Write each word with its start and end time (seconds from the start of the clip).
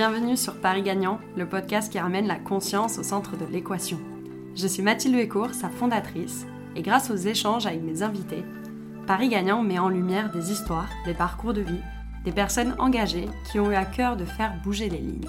Bienvenue 0.00 0.38
sur 0.38 0.58
Paris 0.58 0.80
Gagnant, 0.80 1.20
le 1.36 1.46
podcast 1.46 1.92
qui 1.92 1.98
ramène 1.98 2.26
la 2.26 2.38
conscience 2.38 2.98
au 2.98 3.02
centre 3.02 3.36
de 3.36 3.44
l'équation. 3.44 4.00
Je 4.54 4.66
suis 4.66 4.82
Mathilde 4.82 5.14
Huécourt, 5.14 5.52
sa 5.52 5.68
fondatrice, 5.68 6.46
et 6.74 6.80
grâce 6.80 7.10
aux 7.10 7.16
échanges 7.16 7.66
avec 7.66 7.82
mes 7.82 8.02
invités, 8.02 8.42
Paris 9.06 9.28
Gagnant 9.28 9.62
met 9.62 9.78
en 9.78 9.90
lumière 9.90 10.32
des 10.32 10.52
histoires, 10.52 10.88
des 11.04 11.12
parcours 11.12 11.52
de 11.52 11.60
vie, 11.60 11.82
des 12.24 12.32
personnes 12.32 12.74
engagées 12.78 13.28
qui 13.52 13.60
ont 13.60 13.70
eu 13.70 13.74
à 13.74 13.84
cœur 13.84 14.16
de 14.16 14.24
faire 14.24 14.54
bouger 14.64 14.88
les 14.88 15.00
lignes. 15.00 15.28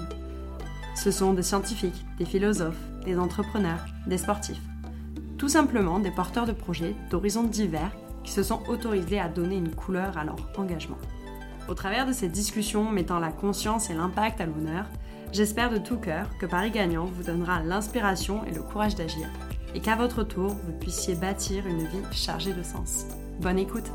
Ce 0.94 1.10
sont 1.10 1.34
des 1.34 1.42
scientifiques, 1.42 2.06
des 2.16 2.24
philosophes, 2.24 2.80
des 3.04 3.18
entrepreneurs, 3.18 3.84
des 4.06 4.16
sportifs. 4.16 4.62
Tout 5.36 5.50
simplement 5.50 5.98
des 5.98 6.12
porteurs 6.12 6.46
de 6.46 6.52
projets 6.52 6.96
d'horizons 7.10 7.44
divers 7.44 7.94
qui 8.24 8.32
se 8.32 8.42
sont 8.42 8.62
autorisés 8.70 9.20
à 9.20 9.28
donner 9.28 9.56
une 9.56 9.74
couleur 9.74 10.16
à 10.16 10.24
leur 10.24 10.36
engagement. 10.56 10.96
Au 11.72 11.74
travers 11.74 12.06
de 12.06 12.12
ces 12.12 12.28
discussions 12.28 12.90
mettant 12.90 13.18
la 13.18 13.32
conscience 13.32 13.88
et 13.88 13.94
l'impact 13.94 14.42
à 14.42 14.44
l'honneur, 14.44 14.84
j'espère 15.32 15.70
de 15.70 15.78
tout 15.78 15.96
cœur 15.96 16.28
que 16.36 16.44
Paris 16.44 16.70
Gagnant 16.70 17.06
vous 17.06 17.22
donnera 17.22 17.62
l'inspiration 17.62 18.44
et 18.44 18.50
le 18.50 18.62
courage 18.62 18.94
d'agir, 18.94 19.26
et 19.74 19.80
qu'à 19.80 19.96
votre 19.96 20.22
tour, 20.22 20.48
vous 20.48 20.78
puissiez 20.78 21.14
bâtir 21.14 21.66
une 21.66 21.86
vie 21.86 22.02
chargée 22.12 22.52
de 22.52 22.62
sens. 22.62 23.06
Bonne 23.40 23.58
écoute 23.58 23.90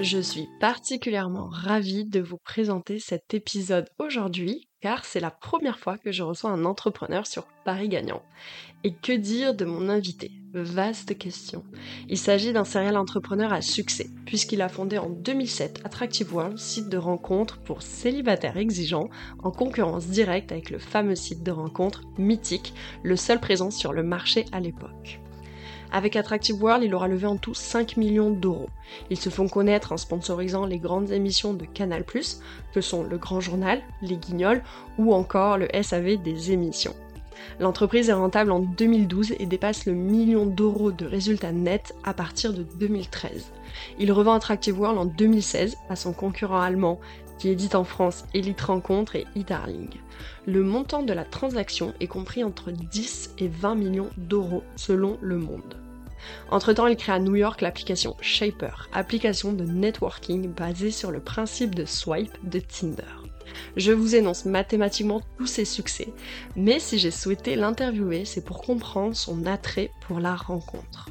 Je 0.00 0.18
suis 0.20 0.48
particulièrement 0.60 1.48
ravie 1.50 2.04
de 2.04 2.20
vous 2.20 2.38
présenter 2.38 3.00
cet 3.00 3.34
épisode 3.34 3.88
aujourd'hui 3.98 4.68
car 4.80 5.04
c'est 5.04 5.20
la 5.20 5.32
première 5.32 5.80
fois 5.80 5.98
que 5.98 6.12
je 6.12 6.22
reçois 6.22 6.50
un 6.50 6.64
entrepreneur 6.64 7.26
sur 7.26 7.46
Paris 7.64 7.88
Gagnant. 7.88 8.22
Et 8.84 8.92
que 8.94 9.12
dire 9.12 9.54
de 9.54 9.64
mon 9.64 9.88
invité? 9.88 10.30
Vaste 10.54 11.16
question. 11.16 11.64
Il 12.10 12.18
s'agit 12.18 12.52
d'un 12.52 12.64
serial 12.64 12.98
entrepreneur 12.98 13.54
à 13.54 13.62
succès, 13.62 14.10
puisqu'il 14.26 14.60
a 14.60 14.68
fondé 14.68 14.98
en 14.98 15.08
2007 15.08 15.80
Attractive 15.82 16.34
World, 16.34 16.58
site 16.58 16.90
de 16.90 16.98
rencontre 16.98 17.58
pour 17.60 17.80
célibataires 17.80 18.58
exigeants, 18.58 19.08
en 19.42 19.50
concurrence 19.50 20.08
directe 20.08 20.52
avec 20.52 20.68
le 20.68 20.78
fameux 20.78 21.14
site 21.14 21.42
de 21.42 21.52
rencontre 21.52 22.02
mythique, 22.18 22.74
le 23.02 23.16
seul 23.16 23.40
présent 23.40 23.70
sur 23.70 23.94
le 23.94 24.02
marché 24.02 24.44
à 24.52 24.60
l'époque. 24.60 25.20
Avec 25.90 26.16
Attractive 26.16 26.62
World, 26.62 26.84
il 26.84 26.94
aura 26.94 27.08
levé 27.08 27.26
en 27.26 27.38
tout 27.38 27.54
5 27.54 27.96
millions 27.96 28.30
d'euros. 28.30 28.68
Ils 29.08 29.18
se 29.18 29.30
font 29.30 29.48
connaître 29.48 29.92
en 29.92 29.96
sponsorisant 29.96 30.66
les 30.66 30.78
grandes 30.78 31.12
émissions 31.12 31.54
de 31.54 31.64
Canal+, 31.64 32.04
que 32.74 32.80
sont 32.82 33.04
Le 33.04 33.16
Grand 33.16 33.40
Journal, 33.40 33.80
Les 34.02 34.16
Guignols 34.16 34.62
ou 34.98 35.14
encore 35.14 35.56
le 35.56 35.68
SAV 35.82 36.22
des 36.22 36.52
émissions. 36.52 36.94
L'entreprise 37.60 38.08
est 38.08 38.14
rentable 38.14 38.50
en 38.50 38.60
2012 38.60 39.34
et 39.38 39.46
dépasse 39.46 39.86
le 39.86 39.92
million 39.92 40.46
d'euros 40.46 40.92
de 40.92 41.06
résultats 41.06 41.52
nets 41.52 41.94
à 42.04 42.14
partir 42.14 42.52
de 42.52 42.64
2013. 42.78 43.52
Il 43.98 44.12
revend 44.12 44.34
Attractive 44.34 44.78
World 44.78 44.98
en 44.98 45.06
2016 45.06 45.76
à 45.88 45.96
son 45.96 46.12
concurrent 46.12 46.60
allemand 46.60 47.00
qui 47.38 47.48
édite 47.48 47.74
en 47.74 47.84
France 47.84 48.24
Elite 48.34 48.60
Rencontre 48.60 49.16
et 49.16 49.26
e-Darling. 49.36 49.90
Le 50.46 50.62
montant 50.62 51.02
de 51.02 51.12
la 51.12 51.24
transaction 51.24 51.92
est 52.00 52.06
compris 52.06 52.44
entre 52.44 52.70
10 52.70 53.34
et 53.38 53.48
20 53.48 53.74
millions 53.74 54.10
d'euros 54.16 54.62
selon 54.76 55.18
le 55.20 55.38
monde. 55.38 55.76
Entre-temps, 56.50 56.86
il 56.86 56.96
crée 56.96 57.12
à 57.12 57.18
New 57.18 57.34
York 57.34 57.60
l'application 57.60 58.16
Shaper, 58.20 58.88
application 58.92 59.52
de 59.52 59.64
networking 59.64 60.52
basée 60.52 60.92
sur 60.92 61.10
le 61.10 61.20
principe 61.20 61.74
de 61.74 61.84
swipe 61.84 62.36
de 62.48 62.60
Tinder. 62.60 63.21
Je 63.76 63.92
vous 63.92 64.14
énonce 64.14 64.44
mathématiquement 64.44 65.20
tous 65.38 65.46
ses 65.46 65.64
succès, 65.64 66.12
mais 66.56 66.78
si 66.78 66.98
j'ai 66.98 67.10
souhaité 67.10 67.56
l'interviewer, 67.56 68.24
c'est 68.24 68.44
pour 68.44 68.62
comprendre 68.62 69.14
son 69.14 69.46
attrait 69.46 69.90
pour 70.06 70.20
la 70.20 70.34
rencontre. 70.34 71.08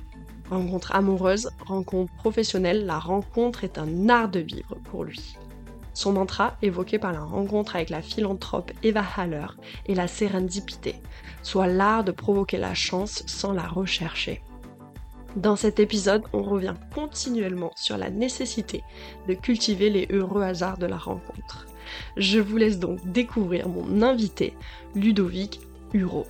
Rencontre 0.50 0.94
amoureuse, 0.94 1.49
rencontre 1.66 2.14
professionnelle, 2.16 2.86
la 2.86 2.99
rencontre 2.99 3.64
est 3.64 3.77
un 3.77 4.10
art 4.10 4.30
de 4.30 4.39
vivre 4.39 4.76
pour 4.83 5.05
lui. 5.05 5.38
Son 5.93 6.14
mantra, 6.14 6.58
évoqué 6.61 6.99
par 6.99 7.11
la 7.11 7.21
rencontre 7.21 7.76
avec 7.76 7.89
la 7.89 8.02
philanthrope 8.02 8.71
Eva 8.83 9.04
Haller, 9.17 9.48
est 9.87 9.93
la 9.93 10.08
sérendipité, 10.08 10.95
soit 11.43 11.67
l'art 11.67 12.04
de 12.04 12.11
provoquer 12.11 12.58
la 12.58 12.73
chance 12.73 13.23
sans 13.27 13.54
la 13.54 13.67
rechercher. 13.67 14.42
Dans 15.36 15.55
cet 15.55 15.80
épisode, 15.80 16.23
on 16.33 16.43
revient 16.43 16.76
continuellement 16.93 17.71
sur 17.76 17.98
la 17.98 18.10
nécessité 18.10 18.83
de 19.27 19.33
cultiver 19.33 19.89
les 19.89 20.08
heureux 20.11 20.42
hasards 20.42 20.77
de 20.77 20.86
la 20.86 20.98
rencontre. 20.98 21.66
Je 22.18 22.40
vous 22.40 22.58
laisse 22.58 22.80
donc 22.80 23.00
découvrir 23.12 23.70
mon 23.70 24.02
invité, 24.02 24.54
Ludovic 24.96 25.60
Huro. 25.94 26.26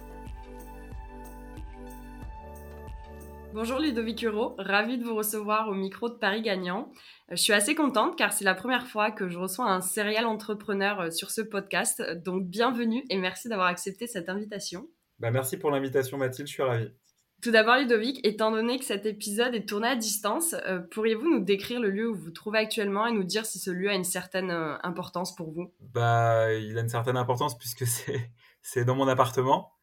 Bonjour 3.54 3.80
Ludovic 3.80 4.22
Huro, 4.22 4.56
ravi 4.58 4.98
de 4.98 5.04
vous 5.04 5.14
recevoir 5.14 5.68
au 5.68 5.74
micro 5.74 6.08
de 6.08 6.16
Paris 6.16 6.42
Gagnant. 6.42 6.90
Je 7.30 7.36
suis 7.36 7.52
assez 7.52 7.76
contente 7.76 8.18
car 8.18 8.32
c'est 8.32 8.46
la 8.46 8.56
première 8.56 8.88
fois 8.88 9.12
que 9.12 9.28
je 9.28 9.38
reçois 9.38 9.70
un 9.70 9.82
serial 9.82 10.26
entrepreneur 10.26 11.02
euh, 11.02 11.12
sur 11.12 11.32
ce 11.32 11.42
podcast. 11.42 12.02
Donc 12.24 12.46
bienvenue 12.46 13.04
et 13.10 13.18
merci 13.18 13.50
d'avoir 13.50 13.68
accepté 13.68 14.08
cette 14.08 14.30
invitation. 14.30 14.88
Bah, 15.20 15.32
merci 15.32 15.58
pour 15.58 15.70
l'invitation 15.70 16.18
Mathilde, 16.18 16.48
je 16.48 16.54
suis 16.54 16.64
ravi. 16.64 16.92
Tout 17.41 17.50
d'abord, 17.50 17.78
Ludovic, 17.78 18.19
étant 18.24 18.52
donné 18.52 18.78
que 18.78 18.85
cet 18.85 19.07
épisode 19.07 19.56
est 19.56 19.68
tourné 19.68 19.88
à 19.88 19.96
distance, 19.96 20.56
euh, 20.68 20.79
pourriez-vous 20.79 21.28
nous 21.28 21.44
décrire 21.44 21.79
le 21.79 21.90
lieu 21.90 22.07
où 22.07 22.16
vous 22.16 22.25
vous 22.25 22.31
trouvez 22.31 22.59
actuellement 22.59 23.07
et 23.07 23.12
nous 23.12 23.24
dire 23.24 23.47
si 23.47 23.57
ce 23.57 23.72
lieu 23.72 23.90
a 23.90 23.96
une 23.96 24.03
certaine 24.03 24.52
euh, 24.52 24.78
importance 24.84 25.35
pour 25.35 25.51
vous? 25.51 25.74
Bah, 25.80 26.53
il 26.53 26.78
a 26.78 26.81
une 26.81 26.90
certaine 26.90 27.18
importance 27.18 27.57
puisque 27.57 27.85
c'est 28.62 28.85
dans 28.85 28.96
mon 28.96 29.07
appartement. 29.07 29.74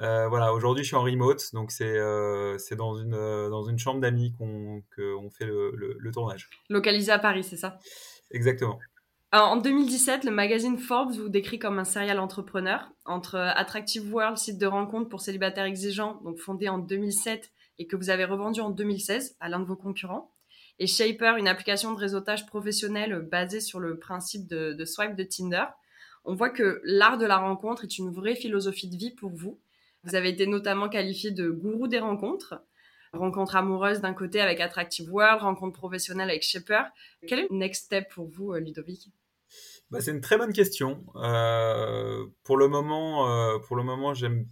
Euh, 0.00 0.28
voilà, 0.28 0.52
aujourd'hui 0.52 0.82
je 0.82 0.88
suis 0.88 0.96
en 0.96 1.02
remote, 1.02 1.52
donc 1.52 1.70
c'est 1.70 1.96
dans 2.76 2.96
une 2.96 3.10
dans 3.50 3.62
une 3.62 3.78
chambre 3.78 4.00
d'amis 4.00 4.32
qu'on 4.38 4.82
fait 5.30 5.46
le, 5.46 5.72
le 5.98 6.10
tournage. 6.12 6.48
Localisé 6.68 7.12
à 7.12 7.18
Paris, 7.18 7.44
c'est 7.44 7.56
ça? 7.56 7.78
Exactement 8.30 8.78
en 9.42 9.56
2017, 9.56 10.24
le 10.24 10.30
magazine 10.30 10.78
Forbes 10.78 11.12
vous 11.12 11.28
décrit 11.28 11.58
comme 11.58 11.78
un 11.78 11.84
serial 11.84 12.20
entrepreneur. 12.20 12.92
Entre 13.04 13.36
Attractive 13.36 14.12
World, 14.14 14.38
site 14.38 14.58
de 14.58 14.66
rencontre 14.66 15.08
pour 15.08 15.20
célibataires 15.20 15.64
exigeants, 15.64 16.20
donc 16.24 16.38
fondé 16.38 16.68
en 16.68 16.78
2007 16.78 17.50
et 17.78 17.86
que 17.86 17.96
vous 17.96 18.10
avez 18.10 18.24
revendu 18.24 18.60
en 18.60 18.70
2016 18.70 19.36
à 19.40 19.48
l'un 19.48 19.58
de 19.58 19.64
vos 19.64 19.76
concurrents, 19.76 20.30
et 20.78 20.86
Shaper, 20.86 21.36
une 21.36 21.48
application 21.48 21.92
de 21.92 21.98
réseautage 21.98 22.46
professionnel 22.46 23.26
basée 23.30 23.60
sur 23.60 23.80
le 23.80 23.98
principe 23.98 24.46
de, 24.46 24.84
swipe 24.84 25.16
de 25.16 25.24
Tinder, 25.24 25.64
on 26.24 26.34
voit 26.34 26.50
que 26.50 26.80
l'art 26.84 27.18
de 27.18 27.26
la 27.26 27.36
rencontre 27.36 27.84
est 27.84 27.98
une 27.98 28.10
vraie 28.10 28.34
philosophie 28.34 28.88
de 28.88 28.96
vie 28.96 29.10
pour 29.10 29.30
vous. 29.30 29.58
Vous 30.04 30.14
avez 30.14 30.30
été 30.30 30.46
notamment 30.46 30.88
qualifié 30.88 31.30
de 31.30 31.50
gourou 31.50 31.86
des 31.86 31.98
rencontres. 31.98 32.62
Rencontre 33.12 33.56
amoureuse 33.56 34.00
d'un 34.00 34.14
côté 34.14 34.40
avec 34.40 34.60
Attractive 34.60 35.12
World, 35.12 35.42
rencontre 35.42 35.78
professionnelle 35.78 36.30
avec 36.30 36.42
Shaper. 36.42 36.84
Quel 37.28 37.40
est 37.40 37.48
le 37.50 37.56
next 37.56 37.84
step 37.84 38.08
pour 38.12 38.26
vous, 38.26 38.54
Ludovic? 38.54 39.10
Bah, 39.94 40.00
c'est 40.00 40.10
une 40.10 40.20
très 40.20 40.36
bonne 40.36 40.52
question. 40.52 41.04
Euh, 41.14 42.26
pour 42.42 42.56
le 42.56 42.66
moment, 42.66 43.28
euh, 43.28 43.60
pour 43.60 43.76
le 43.76 43.84
moment, 43.84 44.12
j'aime 44.12 44.46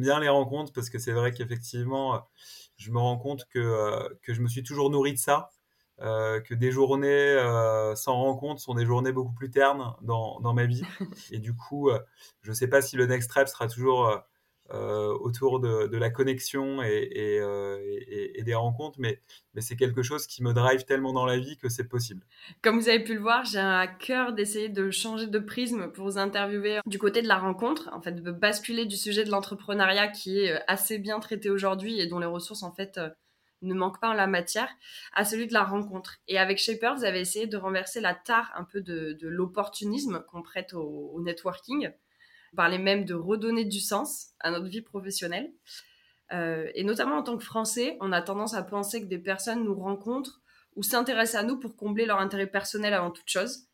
bien 0.00 0.20
les 0.20 0.28
rencontres 0.28 0.72
parce 0.72 0.88
que 0.88 1.00
c'est 1.00 1.10
vrai 1.10 1.32
qu'effectivement, 1.32 2.24
je 2.76 2.92
me 2.92 2.98
rends 2.98 3.18
compte 3.18 3.44
que, 3.52 3.58
euh, 3.58 4.08
que 4.22 4.32
je 4.32 4.40
me 4.40 4.46
suis 4.46 4.62
toujours 4.62 4.88
nourri 4.90 5.14
de 5.14 5.18
ça, 5.18 5.50
que 5.98 6.54
des 6.54 6.70
journées 6.70 7.36
sans 7.96 8.14
rencontre 8.14 8.60
sont 8.60 8.74
des 8.74 8.86
journées 8.86 9.10
beaucoup 9.10 9.34
plus 9.34 9.50
ternes 9.50 9.96
dans, 10.02 10.38
dans 10.38 10.54
ma 10.54 10.64
vie. 10.64 10.82
Et 11.32 11.40
du 11.40 11.56
coup, 11.56 11.90
je 12.42 12.50
ne 12.50 12.54
sais 12.54 12.68
pas 12.68 12.80
si 12.80 12.94
le 12.94 13.06
next 13.06 13.32
step 13.32 13.48
sera 13.48 13.66
toujours 13.66 14.06
euh, 14.06 14.16
autour 14.70 15.60
de, 15.60 15.96
la 15.96 16.10
connexion 16.10 16.80
euh, 16.80 17.78
et, 18.34 18.42
des 18.42 18.54
rencontres, 18.54 18.98
mais, 19.00 19.20
c'est 19.60 19.76
quelque 19.76 20.02
chose 20.02 20.28
qui 20.28 20.44
me 20.44 20.52
drive 20.52 20.84
tellement 20.84 21.12
dans 21.12 21.26
la 21.26 21.36
vie 21.36 21.56
que 21.56 21.68
c'est 21.68 21.88
possible. 21.88 22.24
Comme 22.62 22.78
vous 22.78 22.88
avez 22.88 23.02
pu 23.02 23.14
le 23.14 23.20
voir, 23.20 23.44
j'ai 23.44 23.58
à 23.58 23.88
cœur 23.88 24.32
d'essayer 24.32 24.68
de 24.68 24.90
changer 24.90 25.26
de 25.26 25.38
prisme 25.40 25.90
pour 25.90 26.04
vous 26.04 26.18
interviewer 26.18 26.78
du 26.86 26.98
côté 26.98 27.22
de 27.22 27.28
la 27.28 27.38
rencontre, 27.38 27.90
en 27.92 28.00
fait, 28.00 28.12
de 28.12 28.30
basculer 28.30 28.86
du 28.86 28.96
sujet 28.96 29.24
de 29.24 29.30
l'entrepreneuriat 29.30 30.08
qui 30.08 30.38
est 30.38 30.52
euh, 30.52 30.60
assez 30.68 30.98
bien 30.98 31.18
traité 31.18 31.50
aujourd'hui 31.50 31.98
et 31.98 32.06
dont 32.06 32.20
les 32.20 32.26
ressources, 32.26 32.62
en 32.62 32.72
fait, 32.72 33.00
ne 33.62 33.74
manquent 33.74 34.00
pas 34.00 34.10
en 34.10 34.14
la 34.14 34.28
matière, 34.28 34.68
à 35.12 35.24
celui 35.24 35.48
de 35.48 35.52
la 35.54 35.64
rencontre. 35.64 36.18
Et 36.28 36.38
avec 36.38 36.58
Shaper, 36.58 36.94
vous 36.94 37.04
avez 37.04 37.18
essayé 37.18 37.48
de 37.48 37.56
renverser 37.56 38.00
la 38.00 38.14
tare 38.14 38.52
un 38.54 38.62
peu 38.62 38.80
de, 38.80 39.18
l'opportunisme 39.22 40.24
qu'on 40.28 40.42
prête 40.42 40.74
au 40.74 41.20
networking 41.20 41.90
parlait 42.56 42.78
même 42.78 43.04
de 43.04 43.14
redonner 43.14 43.64
du 43.64 43.80
sens 43.80 44.28
à 44.40 44.50
notre 44.50 44.66
vie 44.66 44.82
professionnelle. 44.82 45.52
Euh, 46.32 46.68
et 46.74 46.84
notamment 46.84 47.16
en 47.16 47.22
tant 47.22 47.36
que 47.36 47.44
Français, 47.44 47.96
on 48.00 48.12
a 48.12 48.20
tendance 48.22 48.54
à 48.54 48.62
penser 48.62 49.00
que 49.00 49.06
des 49.06 49.18
personnes 49.18 49.64
nous 49.64 49.74
rencontrent 49.74 50.40
ou 50.76 50.82
s'intéressent 50.82 51.42
à 51.42 51.44
nous 51.44 51.58
pour 51.58 51.76
combler 51.76 52.06
leur 52.06 52.20
intérêt 52.20 52.46
personnel 52.46 52.94
avant 52.94 53.10
toute 53.10 53.28
chose. 53.28 53.66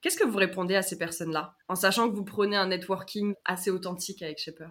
Qu'est-ce 0.00 0.16
que 0.16 0.26
vous 0.26 0.38
répondez 0.38 0.74
à 0.74 0.82
ces 0.82 0.98
personnes-là, 0.98 1.56
en 1.68 1.74
sachant 1.74 2.10
que 2.10 2.14
vous 2.14 2.24
prenez 2.24 2.56
un 2.56 2.68
networking 2.68 3.34
assez 3.44 3.70
authentique 3.70 4.22
avec 4.22 4.38
Shaper? 4.38 4.70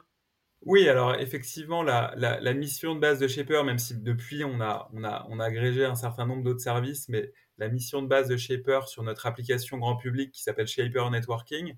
Oui, 0.63 0.87
alors 0.87 1.15
effectivement, 1.15 1.81
la, 1.83 2.53
mission 2.53 2.95
de 2.95 2.99
base 2.99 3.19
de 3.19 3.27
Shaper, 3.27 3.63
même 3.63 3.79
si 3.79 3.97
depuis 3.97 4.43
on 4.43 4.61
a, 4.61 4.89
on 4.93 5.03
a, 5.03 5.25
on 5.29 5.39
a 5.39 5.45
agrégé 5.45 5.85
un 5.85 5.95
certain 5.95 6.25
nombre 6.25 6.43
d'autres 6.43 6.59
services, 6.59 7.09
mais 7.09 7.31
la 7.57 7.69
mission 7.69 8.01
de 8.01 8.07
base 8.07 8.27
de 8.27 8.37
Shaper 8.37 8.87
sur 8.87 9.03
notre 9.03 9.25
application 9.25 9.77
grand 9.77 9.95
public 9.95 10.31
qui 10.31 10.43
s'appelle 10.43 10.67
Shaper 10.67 11.09
Networking, 11.09 11.75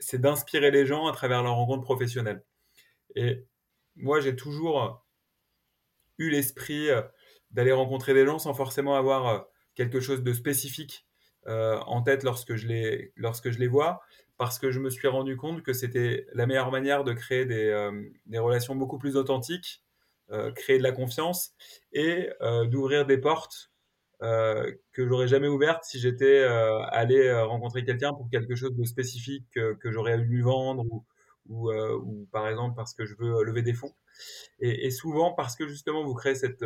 c'est 0.00 0.20
d'inspirer 0.20 0.70
les 0.70 0.86
gens 0.86 1.06
à 1.06 1.12
travers 1.12 1.42
leur 1.42 1.54
rencontre 1.54 1.84
professionnelle. 1.84 2.42
Et 3.14 3.44
moi, 3.96 4.20
j'ai 4.20 4.34
toujours 4.34 5.06
eu 6.18 6.30
l'esprit 6.30 6.88
d'aller 7.50 7.72
rencontrer 7.72 8.14
des 8.14 8.26
gens 8.26 8.38
sans 8.38 8.54
forcément 8.54 8.96
avoir 8.96 9.46
quelque 9.74 10.00
chose 10.00 10.22
de 10.22 10.32
spécifique 10.32 11.06
en 11.46 12.02
tête 12.02 12.22
lorsque 12.22 12.56
je, 12.56 12.66
les, 12.66 13.12
lorsque 13.16 13.50
je 13.50 13.58
les 13.58 13.68
vois, 13.68 14.00
parce 14.36 14.58
que 14.58 14.70
je 14.70 14.80
me 14.80 14.90
suis 14.90 15.08
rendu 15.08 15.36
compte 15.36 15.62
que 15.62 15.72
c'était 15.72 16.26
la 16.32 16.46
meilleure 16.46 16.70
manière 16.70 17.04
de 17.04 17.12
créer 17.12 17.44
des, 17.44 17.90
des 18.26 18.38
relations 18.38 18.74
beaucoup 18.74 18.98
plus 18.98 19.16
authentiques, 19.16 19.82
créer 20.54 20.78
de 20.78 20.82
la 20.82 20.92
confiance 20.92 21.52
et 21.92 22.30
d'ouvrir 22.66 23.06
des 23.06 23.18
portes 23.18 23.69
euh, 24.22 24.70
que 24.92 25.06
j'aurais 25.06 25.28
jamais 25.28 25.48
ouverte 25.48 25.82
si 25.84 25.98
j'étais 25.98 26.40
euh, 26.40 26.82
allé 26.90 27.16
euh, 27.16 27.46
rencontrer 27.46 27.84
quelqu'un 27.84 28.12
pour 28.12 28.28
quelque 28.28 28.54
chose 28.54 28.74
de 28.74 28.84
spécifique 28.84 29.46
que 29.54 29.90
j'aurais 29.90 30.18
eu 30.18 30.24
lui 30.24 30.42
vendre 30.42 30.84
ou, 30.90 31.04
ou, 31.48 31.72
ou, 31.72 32.28
par 32.30 32.46
exemple 32.46 32.76
parce 32.76 32.92
que 32.92 33.06
je 33.06 33.14
veux 33.18 33.42
lever 33.44 33.62
des 33.62 33.72
fonds. 33.72 33.94
Et, 34.58 34.86
et 34.86 34.90
souvent 34.90 35.32
parce 35.32 35.56
que 35.56 35.66
justement 35.66 36.04
vous 36.04 36.12
créez 36.12 36.34
cette, 36.34 36.64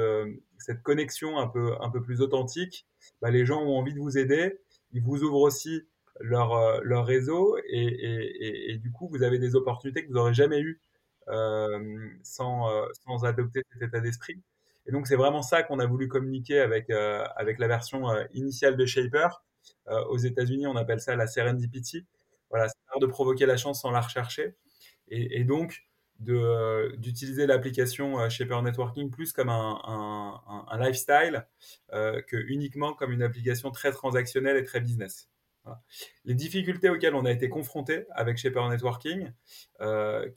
cette 0.58 0.82
connexion 0.82 1.38
un 1.38 1.46
peu, 1.46 1.74
un 1.80 1.90
peu 1.90 2.02
plus 2.02 2.20
authentique, 2.22 2.86
bah, 3.22 3.30
les 3.30 3.46
gens 3.46 3.62
ont 3.62 3.78
envie 3.78 3.94
de 3.94 4.00
vous 4.00 4.18
aider, 4.18 4.58
ils 4.92 5.02
vous 5.02 5.22
ouvrent 5.22 5.42
aussi 5.42 5.86
leur, 6.18 6.82
leur 6.82 7.06
réseau 7.06 7.56
et, 7.68 7.84
et, 7.84 8.72
et, 8.72 8.78
du 8.78 8.90
coup 8.90 9.08
vous 9.08 9.22
avez 9.22 9.38
des 9.38 9.54
opportunités 9.54 10.02
que 10.02 10.08
vous 10.08 10.14
n'aurez 10.14 10.34
jamais 10.34 10.60
eues 10.60 10.80
euh, 11.28 12.08
sans, 12.24 12.68
sans 13.06 13.24
adopter 13.24 13.62
cet 13.72 13.82
état 13.82 14.00
d'esprit. 14.00 14.42
Et 14.86 14.92
donc, 14.92 15.06
c'est 15.06 15.16
vraiment 15.16 15.42
ça 15.42 15.62
qu'on 15.62 15.78
a 15.78 15.86
voulu 15.86 16.08
communiquer 16.08 16.60
avec, 16.60 16.90
euh, 16.90 17.24
avec 17.36 17.58
la 17.58 17.68
version 17.68 18.10
euh, 18.10 18.24
initiale 18.32 18.76
de 18.76 18.86
Shaper. 18.86 19.42
Euh, 19.88 20.04
aux 20.06 20.18
États-Unis, 20.18 20.66
on 20.66 20.76
appelle 20.76 21.00
ça 21.00 21.16
la 21.16 21.26
serendipity. 21.26 22.06
Voilà, 22.50 22.68
c'est 22.68 23.00
de 23.00 23.06
provoquer 23.06 23.46
la 23.46 23.56
chance 23.56 23.80
sans 23.80 23.90
la 23.90 24.00
rechercher. 24.00 24.56
Et, 25.08 25.44
donc, 25.44 25.82
d'utiliser 26.18 27.46
l'application 27.46 28.28
Shaper 28.30 28.62
Networking 28.62 29.10
plus 29.10 29.32
comme 29.32 29.50
un, 29.50 30.64
lifestyle 30.78 31.46
que 31.90 32.36
uniquement 32.46 32.94
comme 32.94 33.12
une 33.12 33.22
application 33.22 33.70
très 33.70 33.90
transactionnelle 33.90 34.56
et 34.56 34.64
très 34.64 34.80
business. 34.80 35.28
Les 36.24 36.34
difficultés 36.34 36.88
auxquelles 36.88 37.14
on 37.14 37.24
a 37.24 37.32
été 37.32 37.48
confronté 37.48 38.06
avec 38.12 38.38
Shaper 38.38 38.68
Networking, 38.68 39.32
qui 39.80 39.84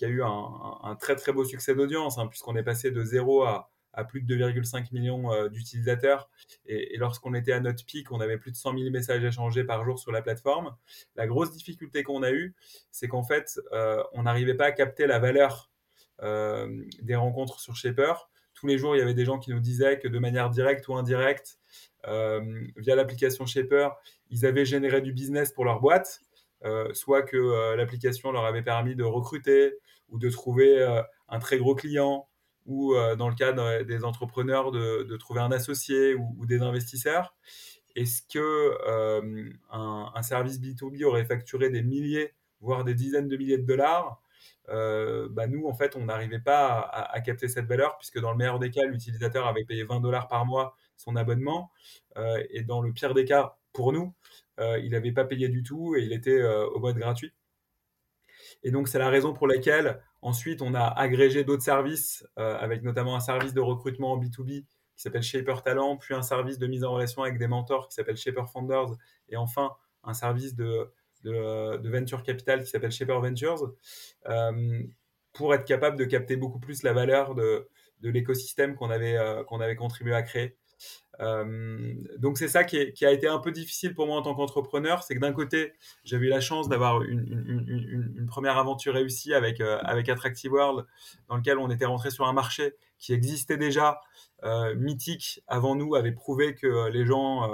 a 0.05 0.07
eu 0.07 0.23
un, 0.23 0.79
un, 0.83 0.95
très 0.95 1.15
très 1.15 1.31
beau 1.31 1.45
succès 1.45 1.75
d'audience, 1.75 2.17
hein, 2.17 2.27
puisqu'on 2.27 2.55
est 2.55 2.63
passé 2.63 2.91
de 2.91 3.03
0 3.03 3.43
à, 3.43 3.71
plus 4.03 4.21
de 4.21 4.35
2,5 4.35 4.93
millions 4.93 5.31
euh, 5.31 5.49
d'utilisateurs. 5.49 6.29
Et, 6.65 6.97
lorsqu'on 6.97 7.33
était 7.33 7.51
à 7.51 7.59
notre 7.59 7.85
pic, 7.85 8.11
on 8.11 8.19
avait 8.19 8.37
plus 8.37 8.51
de 8.51 8.55
100 8.55 8.77
000 8.77 8.89
messages 8.91 9.23
échangés 9.23 9.63
par 9.63 9.83
jour 9.83 9.99
sur 9.99 10.11
la 10.11 10.21
plateforme. 10.21 10.75
La 11.15 11.27
grosse 11.27 11.51
difficulté 11.51 12.03
qu'on 12.03 12.23
a 12.23 12.31
eue, 12.31 12.55
c'est 12.91 13.07
qu'en 13.07 13.23
fait, 13.23 13.59
euh, 13.73 14.03
on 14.13 14.23
n'arrivait 14.23 14.53
pas 14.53 14.65
à 14.65 14.71
capter 14.71 15.07
la 15.07 15.19
valeur 15.19 15.71
euh, 16.21 16.83
des 17.01 17.15
rencontres 17.15 17.59
sur 17.59 17.75
Shaper. 17.75 18.29
Tous 18.53 18.67
les 18.67 18.77
jours, 18.77 18.95
il 18.95 18.99
y 18.99 19.01
avait 19.01 19.13
des 19.13 19.25
gens 19.25 19.39
qui 19.39 19.51
nous 19.51 19.59
disaient 19.59 19.99
que 19.99 20.07
de 20.07 20.19
manière 20.19 20.49
directe 20.49 20.87
ou 20.87 20.95
indirecte, 20.95 21.59
via 22.05 22.95
l'application 22.95 23.45
Shaper, 23.45 23.89
ils 24.29 24.45
avaient 24.45 24.65
généré 24.65 25.01
du 25.01 25.11
business 25.11 25.51
pour 25.51 25.65
leur 25.65 25.81
boîte. 25.81 26.21
soit 26.93 27.21
que 27.21 27.75
l'application 27.75 28.31
leur 28.31 28.45
avait 28.45 28.63
permis 28.63 28.95
de 28.95 29.03
recruter 29.03 29.73
ou 30.09 30.17
de 30.17 30.29
trouver 30.29 31.03
un 31.27 31.39
très 31.39 31.57
gros 31.57 31.75
client 31.75 32.27
ou 32.67 32.93
euh, 32.93 33.15
dans 33.15 33.29
le 33.29 33.35
cas 33.35 33.53
des 33.83 34.03
entrepreneurs 34.03 34.71
de, 34.71 35.17
trouver 35.17 35.39
un 35.39 35.51
associé 35.51 36.13
ou, 36.13 36.45
des 36.45 36.61
investisseurs. 36.61 37.33
Est-ce 37.95 38.21
que 38.21 38.77
euh, 38.87 39.49
un, 39.71 40.21
service 40.21 40.59
B2B 40.59 41.03
aurait 41.03 41.25
facturé 41.25 41.71
des 41.71 41.81
milliers, 41.81 42.33
voire 42.61 42.83
des 42.83 42.93
dizaines 42.93 43.27
de 43.27 43.37
milliers 43.37 43.57
de 43.57 43.65
dollars? 43.65 44.21
Euh, 44.69 45.29
bah 45.31 45.47
nous, 45.47 45.65
en 45.65 45.73
fait, 45.73 45.95
on 45.95 46.05
n'arrivait 46.05 46.41
pas 46.41 46.81
à, 46.81 47.19
capter 47.21 47.47
cette 47.47 47.65
valeur, 47.65 47.97
puisque 47.97 48.19
dans 48.19 48.31
le 48.31 48.37
meilleur 48.37 48.59
des 48.59 48.69
cas, 48.69 48.85
l'utilisateur 48.85 49.47
avait 49.47 49.63
payé 49.63 49.83
20 49.83 50.01
dollars 50.01 50.27
par 50.27 50.45
mois 50.45 50.75
son 50.97 51.15
abonnement, 51.15 51.71
et 52.49 52.63
dans 52.63 52.81
le 52.81 52.91
pire 52.91 53.13
des 53.13 53.23
cas, 53.23 53.57
pour 53.71 53.93
nous, 53.93 54.13
il 54.59 54.89
n'avait 54.91 55.11
pas 55.11 55.25
payé 55.25 55.47
du 55.47 55.63
tout 55.63 55.95
et 55.95 56.03
il 56.03 56.11
était 56.11 56.43
au 56.43 56.79
mode 56.79 56.97
gratuit. 56.97 57.31
Et 58.63 58.71
donc, 58.71 58.87
c'est 58.87 58.99
la 58.99 59.09
raison 59.09 59.33
pour 59.33 59.47
laquelle, 59.47 60.01
ensuite, 60.21 60.61
on 60.61 60.73
a 60.73 60.83
agrégé 60.83 61.43
d'autres 61.43 61.63
services, 61.63 62.25
euh, 62.37 62.57
avec 62.57 62.83
notamment 62.83 63.15
un 63.15 63.19
service 63.19 63.53
de 63.53 63.61
recrutement 63.61 64.13
en 64.13 64.17
B2B 64.17 64.65
qui 64.97 65.03
s'appelle 65.03 65.21
Shaper 65.21 65.61
Talent, 65.63 65.97
puis 65.97 66.15
un 66.15 66.23
service 66.23 66.57
de 66.57 66.65
mise 66.65 66.83
en 66.83 66.91
relation 66.91 67.21
avec 67.21 67.37
des 67.37 67.47
mentors 67.47 67.87
qui 67.87 67.93
s'appelle 67.93 68.17
Shaper 68.17 68.49
Founders, 68.49 68.95
et 69.29 69.37
enfin, 69.37 69.71
un 70.03 70.13
service 70.13 70.55
de, 70.55 70.91
venture 71.23 72.23
capital 72.23 72.63
qui 72.63 72.69
s'appelle 72.69 72.91
Shaper 72.91 73.19
Ventures, 73.21 73.73
euh, 74.27 74.83
pour 75.33 75.53
être 75.53 75.65
capable 75.65 75.97
de 75.97 76.05
capter 76.05 76.35
beaucoup 76.35 76.59
plus 76.59 76.81
la 76.81 76.93
valeur 76.93 77.35
de, 77.35 77.69
l'écosystème 78.01 78.75
euh, 78.81 79.43
qu'on 79.43 79.59
avait 79.61 79.75
contribué 79.75 80.15
à 80.15 80.23
créer. 80.23 80.57
Euh, 81.19 81.93
donc 82.19 82.37
c'est 82.37 82.47
ça 82.47 82.63
qui, 82.63 82.77
a 83.05 83.11
été 83.11 83.27
un 83.27 83.39
peu 83.39 83.51
difficile 83.51 83.93
pour 83.95 84.07
moi 84.07 84.17
en 84.17 84.21
tant 84.21 84.35
qu'entrepreneur, 84.35 85.03
c'est 85.03 85.15
que 85.15 85.19
d'un 85.19 85.33
côté 85.33 85.73
j'avais 86.03 86.27
eu 86.27 86.29
la 86.29 86.41
chance 86.41 86.69
d'avoir 86.69 87.01
une, 87.01 88.25
première 88.27 88.57
aventure 88.57 88.93
réussie 88.93 89.33
avec 89.33 89.61
euh, 89.61 89.79
Attractive 89.81 90.51
World, 90.51 90.85
dans 91.27 91.37
lequel 91.37 91.57
on 91.57 91.69
était 91.69 91.85
rentré 91.85 92.11
sur 92.11 92.27
un 92.27 92.33
marché 92.33 92.75
qui 92.99 93.13
existait 93.13 93.57
déjà, 93.57 93.99
euh, 94.43 94.75
mythique 94.75 95.41
avant 95.47 95.75
nous, 95.75 95.95
avait 95.95 96.11
prouvé 96.11 96.55
que 96.55 96.89
les 96.89 97.05
gens 97.05 97.49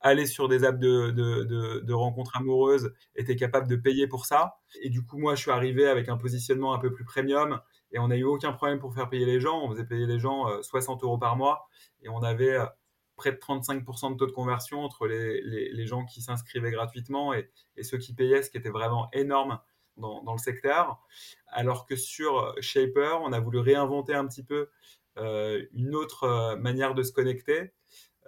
allaient 0.00 0.26
sur 0.26 0.48
des 0.48 0.64
apps 0.64 0.78
de, 0.78 1.92
rencontres 1.92 2.36
amoureuses 2.36 2.92
étaient 3.16 3.36
capables 3.36 3.68
de 3.68 3.76
payer 3.76 4.06
pour 4.06 4.24
ça. 4.24 4.58
Et 4.82 4.88
du 4.88 5.04
coup 5.04 5.18
moi 5.18 5.34
je 5.34 5.42
suis 5.42 5.50
arrivé 5.50 5.86
avec 5.86 6.08
un 6.08 6.16
positionnement 6.16 6.74
un 6.74 6.78
peu 6.78 6.92
plus 6.92 7.04
premium 7.04 7.60
et 7.92 7.98
on 7.98 8.08
n'a 8.08 8.16
eu 8.16 8.24
aucun 8.24 8.52
problème 8.52 8.78
pour 8.78 8.94
faire 8.94 9.08
payer 9.08 9.26
les 9.26 9.40
gens. 9.40 9.62
On 9.62 9.70
faisait 9.70 9.84
payer 9.86 10.06
les 10.06 10.18
gens 10.18 10.46
60 10.62 11.02
euros 11.02 11.18
par 11.18 11.36
mois 11.36 11.68
et 12.02 12.08
on 12.08 12.22
avait 12.22 12.58
près 13.16 13.32
de 13.32 13.38
35% 13.38 14.12
de 14.12 14.16
taux 14.16 14.26
de 14.26 14.32
conversion 14.32 14.82
entre 14.84 15.06
les, 15.06 15.86
gens 15.86 16.04
qui 16.04 16.20
s'inscrivaient 16.20 16.70
gratuitement 16.70 17.32
et, 17.34 17.50
et, 17.76 17.82
ceux 17.82 17.98
qui 17.98 18.14
payaient, 18.14 18.42
ce 18.42 18.50
qui 18.50 18.58
était 18.58 18.70
vraiment 18.70 19.08
énorme 19.12 19.58
dans, 19.98 20.32
le 20.32 20.38
secteur. 20.38 21.00
Alors 21.48 21.86
que 21.86 21.96
sur 21.96 22.54
Shaper, 22.60 23.20
on 23.22 23.32
a 23.32 23.40
voulu 23.40 23.58
réinventer 23.58 24.14
un 24.14 24.26
petit 24.26 24.42
peu 24.42 24.68
euh, 25.18 25.64
une 25.72 25.94
autre 25.94 26.24
euh, 26.24 26.56
manière 26.56 26.94
de 26.94 27.02
se 27.02 27.12
connecter. 27.12 27.72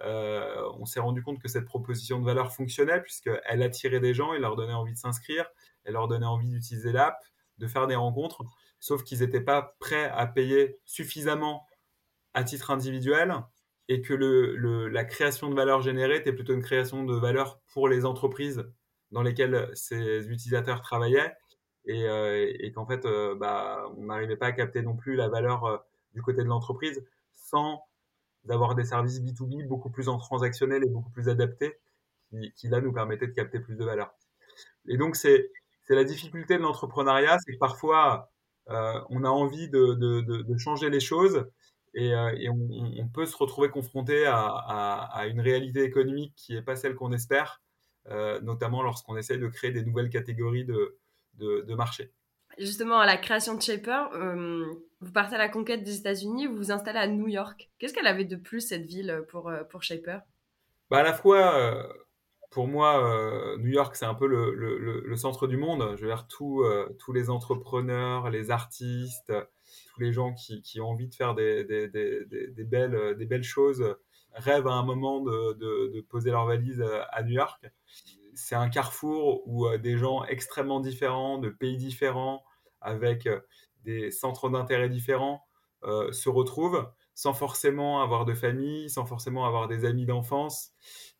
Euh, 0.01 0.69
on 0.79 0.85
s'est 0.85 0.99
rendu 0.99 1.23
compte 1.23 1.39
que 1.39 1.47
cette 1.47 1.65
proposition 1.65 2.19
de 2.19 2.25
valeur 2.25 2.53
fonctionnait 2.53 3.01
puisqu'elle 3.01 3.61
attirait 3.61 3.99
des 3.99 4.13
gens, 4.13 4.33
elle 4.33 4.41
leur 4.41 4.55
donnait 4.55 4.73
envie 4.73 4.93
de 4.93 4.97
s'inscrire, 4.97 5.45
elle 5.83 5.93
leur 5.93 6.07
donnait 6.07 6.25
envie 6.25 6.49
d'utiliser 6.49 6.91
l'app, 6.91 7.23
de 7.59 7.67
faire 7.67 7.87
des 7.87 7.95
rencontres, 7.95 8.43
sauf 8.81 9.03
qu'ils 9.03 9.19
n'étaient 9.19 9.41
pas 9.41 9.77
prêts 9.79 10.09
à 10.09 10.27
payer 10.27 10.79
suffisamment 10.83 11.65
à 12.33 12.43
titre 12.43 12.71
individuel 12.71 13.35
et 13.87 14.01
que 14.01 14.13
le, 14.13 14.89
la 14.89 15.05
création 15.05 15.49
de 15.49 15.55
valeur 15.55 15.81
générée 15.81 16.17
était 16.17 16.33
plutôt 16.33 16.53
une 16.53 16.63
création 16.63 17.03
de 17.03 17.15
valeur 17.15 17.61
pour 17.73 17.87
les 17.87 18.05
entreprises 18.05 18.65
dans 19.11 19.21
lesquelles 19.21 19.69
ces 19.73 20.27
utilisateurs 20.27 20.81
travaillaient 20.81 21.33
et, 21.85 22.07
euh, 22.07 22.71
qu'en 22.73 22.85
fait 22.85 23.05
euh, 23.05 23.35
bah, 23.35 23.83
on 23.97 24.05
n'arrivait 24.05 24.37
pas 24.37 24.47
à 24.47 24.51
capter 24.51 24.81
non 24.81 24.95
plus 24.95 25.15
la 25.15 25.29
valeur 25.29 25.65
euh, 25.65 25.77
du 26.13 26.21
côté 26.21 26.43
de 26.43 26.47
l'entreprise 26.47 27.05
sans 27.35 27.83
avoir 28.49 28.73
des 28.75 28.85
services 28.85 29.19
B2B 29.21 29.67
beaucoup 29.67 29.91
plus 29.91 30.09
en 30.09 30.17
transactionnel 30.17 30.83
et 30.83 30.89
beaucoup 30.89 31.11
plus 31.11 31.29
adaptés 31.29 31.77
qui, 32.29 32.51
qui 32.53 32.67
là 32.67 32.81
nous 32.81 32.93
permettaient 32.93 33.27
de 33.27 33.33
capter 33.33 33.59
plus 33.59 33.75
de 33.75 33.85
valeur. 33.85 34.15
Et 34.87 34.97
donc 34.97 35.15
c'est 35.15 35.51
la 35.89 36.03
difficulté 36.05 36.57
de 36.57 36.61
l'entrepreneuriat, 36.61 37.37
c'est 37.45 37.51
que 37.51 37.57
parfois 37.57 38.31
on 38.67 39.23
a 39.23 39.29
envie 39.29 39.69
de, 39.69 39.93
de, 39.93 40.21
de, 40.21 40.41
de, 40.43 40.57
changer 40.57 40.89
les 40.89 40.99
choses 40.99 41.45
et, 41.93 42.13
euh, 42.13 42.33
et 42.37 42.49
on, 42.49 42.69
on, 42.99 43.07
peut 43.07 43.25
se 43.25 43.35
retrouver 43.35 43.69
confronté 43.69 44.25
à, 44.25 44.45
à, 44.45 45.09
à, 45.19 45.27
une 45.27 45.41
réalité 45.41 45.83
économique 45.83 46.33
qui 46.35 46.53
n'est 46.53 46.61
pas 46.61 46.75
celle 46.75 46.95
qu'on 46.95 47.11
espère, 47.11 47.61
euh, 48.07 48.39
notamment 48.41 48.81
lorsqu'on 48.81 49.17
essaye 49.17 49.39
de 49.39 49.47
créer 49.47 49.71
des 49.71 49.83
nouvelles 49.83 50.09
catégories 50.09 50.65
de, 50.65 50.97
de, 51.35 51.75
marché. 51.75 52.11
Justement, 52.57 52.99
à 52.99 53.05
la 53.05 53.17
création 53.17 53.55
de 53.55 53.61
Shaper, 53.61 54.09
euh, 54.13 54.65
vous 55.01 55.11
partez 55.11 55.35
à 55.35 55.39
la 55.39 55.49
conquête 55.49 55.83
des 55.83 55.97
États-Unis, 55.97 56.47
vous 56.47 56.55
vous 56.55 56.71
installez 56.71 56.99
à 56.99 57.07
New 57.07 57.27
York. 57.27 57.69
Qu'est-ce 57.79 57.93
qu'elle 57.93 58.07
avait 58.07 58.25
de 58.25 58.35
plus, 58.35 58.61
cette 58.61 58.85
ville, 58.85 59.25
pour, 59.29 59.49
euh, 59.49 59.63
pour 59.63 59.83
Shaper? 59.83 60.21
Bah 60.89 60.99
À 60.99 61.03
la 61.03 61.13
fois, 61.13 61.55
euh, 61.57 61.83
pour 62.51 62.67
moi, 62.67 63.55
New 63.57 63.69
York, 63.69 63.95
c'est 63.95 64.05
un 64.05 64.13
peu 64.13 64.27
le, 64.27 65.15
centre 65.15 65.47
du 65.47 65.57
monde. 65.57 65.95
Je 65.95 66.01
veux 66.01 66.07
dire, 66.07 66.27
tous 66.27 67.13
les 67.13 67.29
entrepreneurs, 67.29 68.29
les 68.29 68.51
artistes, 68.51 69.33
tous 69.93 70.01
les 70.01 70.11
gens 70.11 70.33
qui, 70.33 70.79
ont 70.79 70.89
envie 70.89 71.07
de 71.07 71.15
faire 71.15 71.33
des, 71.33 71.63
belles, 72.65 73.43
choses 73.43 73.95
rêvent 74.33 74.67
à 74.67 74.73
un 74.73 74.83
moment 74.83 75.21
de, 75.21 76.01
poser 76.09 76.31
leur 76.31 76.45
valise 76.45 76.83
à 77.11 77.23
New 77.23 77.33
York. 77.33 77.65
C'est 78.33 78.55
un 78.55 78.69
carrefour 78.69 79.43
où 79.45 79.67
euh, 79.67 79.77
des 79.77 79.97
gens 79.97 80.23
extrêmement 80.23 80.79
différents, 80.79 81.37
de 81.37 81.49
pays 81.49 81.75
différents, 81.75 82.43
avec 82.79 83.27
euh, 83.27 83.41
des 83.83 84.09
centres 84.09 84.49
d'intérêt 84.49 84.87
différents, 84.87 85.45
euh, 85.83 86.11
se 86.13 86.29
retrouvent 86.29 86.89
sans 87.13 87.33
forcément 87.33 88.01
avoir 88.01 88.25
de 88.25 88.33
famille, 88.33 88.89
sans 88.89 89.05
forcément 89.05 89.45
avoir 89.45 89.67
des 89.67 89.83
amis 89.83 90.05
d'enfance, 90.05 90.71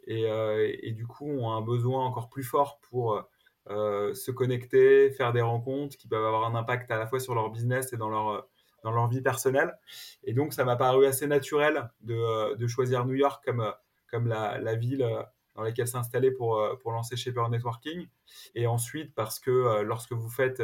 et, 0.08 0.30
euh, 0.30 0.72
et, 0.82 0.92
du 0.92 1.06
coup 1.08 1.30
ont 1.30 1.52
un 1.52 1.62
besoin 1.62 2.06
encore 2.06 2.30
plus 2.30 2.44
fort 2.44 2.80
pour 2.90 3.24
euh, 3.70 4.14
se 4.14 4.32
connecter, 4.32 5.12
faire 5.12 5.34
des 5.34 5.42
rencontres 5.42 5.98
qui 5.98 6.08
peuvent 6.08 6.26
avoir 6.26 6.46
un 6.46 6.56
impact 6.56 6.90
à 6.92 6.98
la 6.98 7.08
fois 7.08 7.20
sur 7.20 7.36
leur 7.36 7.50
business 7.52 7.94
et 7.94 7.98
dans 7.98 8.10
leur 8.10 8.48
dans 8.84 8.92
leur 8.92 9.08
vie 9.08 9.22
personnelle. 9.22 9.78
Et 10.24 10.34
donc, 10.34 10.54
ça 10.54 10.66
m'a 10.66 10.76
paru 10.76 11.06
assez 11.06 11.28
naturel 11.28 11.92
de, 12.02 12.56
de, 12.56 12.68
choisir 12.68 13.06
New 13.06 13.14
York 13.14 13.44
comme, 13.46 13.72
comme 14.10 14.28
la, 14.28 14.58
la 14.58 14.74
ville 14.74 15.08
dans 15.54 15.62
laquelle 15.62 15.88
s'installer 15.88 16.32
pour, 16.32 16.68
pour 16.82 16.92
lancer 16.92 17.16
Shaper 17.16 17.48
Networking. 17.50 18.08
Et 18.56 18.66
ensuite, 18.66 19.14
parce 19.14 19.40
que 19.40 19.82
lorsque 19.84 20.14
vous 20.14 20.30
faites, 20.30 20.64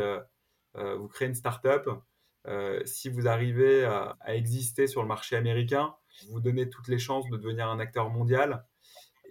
vous 0.73 1.07
créez 1.09 1.27
une 1.27 1.35
startup, 1.35 1.87
si 2.85 3.09
vous 3.09 3.27
arrivez 3.27 3.85
à, 3.85 4.17
exister 4.25 4.87
sur 4.87 5.03
le 5.03 5.07
marché 5.07 5.35
américain, 5.35 5.93
vous 6.29 6.39
donnez 6.39 6.69
toutes 6.69 6.87
les 6.87 6.99
chances 6.99 7.29
de 7.29 7.37
devenir 7.37 7.69
un 7.69 7.79
acteur 7.79 8.09
mondial. 8.09 8.65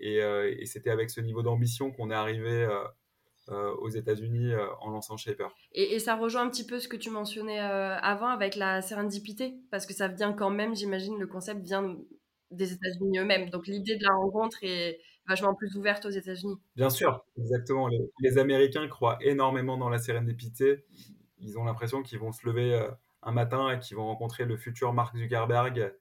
Et, 0.01 0.19
et 0.19 0.67
c'était 0.67 0.91
avec 0.91 1.11
ce 1.11 1.21
niveau 1.21 1.43
d'ambition 1.43 1.91
qu'on 1.91 2.11
est 2.11 2.15
arrivé 2.15 2.67
euh, 3.49 3.73
aux 3.77 3.89
États-Unis 3.89 4.55
euh, 4.55 4.67
en 4.81 4.91
lançant 4.91 5.17
Shaper. 5.17 5.55
Et, 5.71 6.01
ça 6.01 6.17
rejoint 6.17 6.43
un 6.43 6.51
petit 6.51 6.67
peu 6.67 6.81
ce 6.81 6.89
que 6.89 6.97
tu 6.97 7.11
mentionnais 7.11 7.61
euh, 7.61 7.97
avant 7.99 8.27
avec 8.27 8.57
la 8.57 8.83
sérendipité, 8.83 9.55
parce 9.71 9.87
que 9.87 9.95
ça 9.95 10.09
vient 10.09 10.33
quand 10.33 10.51
même, 10.51 10.75
j'imagine, 10.75 11.17
le 11.17 11.29
concept 11.29 11.61
vient 11.63 11.97
des 12.51 12.73
États-Unis 12.73 13.21
eux-mêmes. 13.21 13.49
Donc 13.51 13.69
l'idée 13.69 13.95
de 13.99 14.03
la 14.03 14.17
rencontre 14.17 14.59
est 14.63 14.99
vachement 15.29 15.55
plus 15.55 15.77
ouverte 15.77 16.07
aux 16.07 16.11
États-Unis. 16.11 16.57
Bien 16.75 16.91
sûr, 16.91 17.25
exactement. 17.39 17.89
Les, 18.19 18.37
Américains 18.37 18.89
croient 18.89 19.19
énormément 19.21 19.77
dans 19.77 19.91
la 19.91 19.99
sérendipité. 19.99 20.85
Ils 21.39 21.57
ont 21.57 21.63
l'impression 21.63 22.03
qu'ils 22.03 22.19
vont 22.19 22.33
se 22.33 22.45
lever 22.45 22.85
un 23.23 23.31
matin 23.31 23.71
et 23.71 23.79
qu'ils 23.79 23.97
vont 23.97 24.07
rencontrer 24.07 24.45
le 24.45 24.57
futur 24.57 24.93
Mark 24.93 25.17
Zuckerberg 25.17 25.95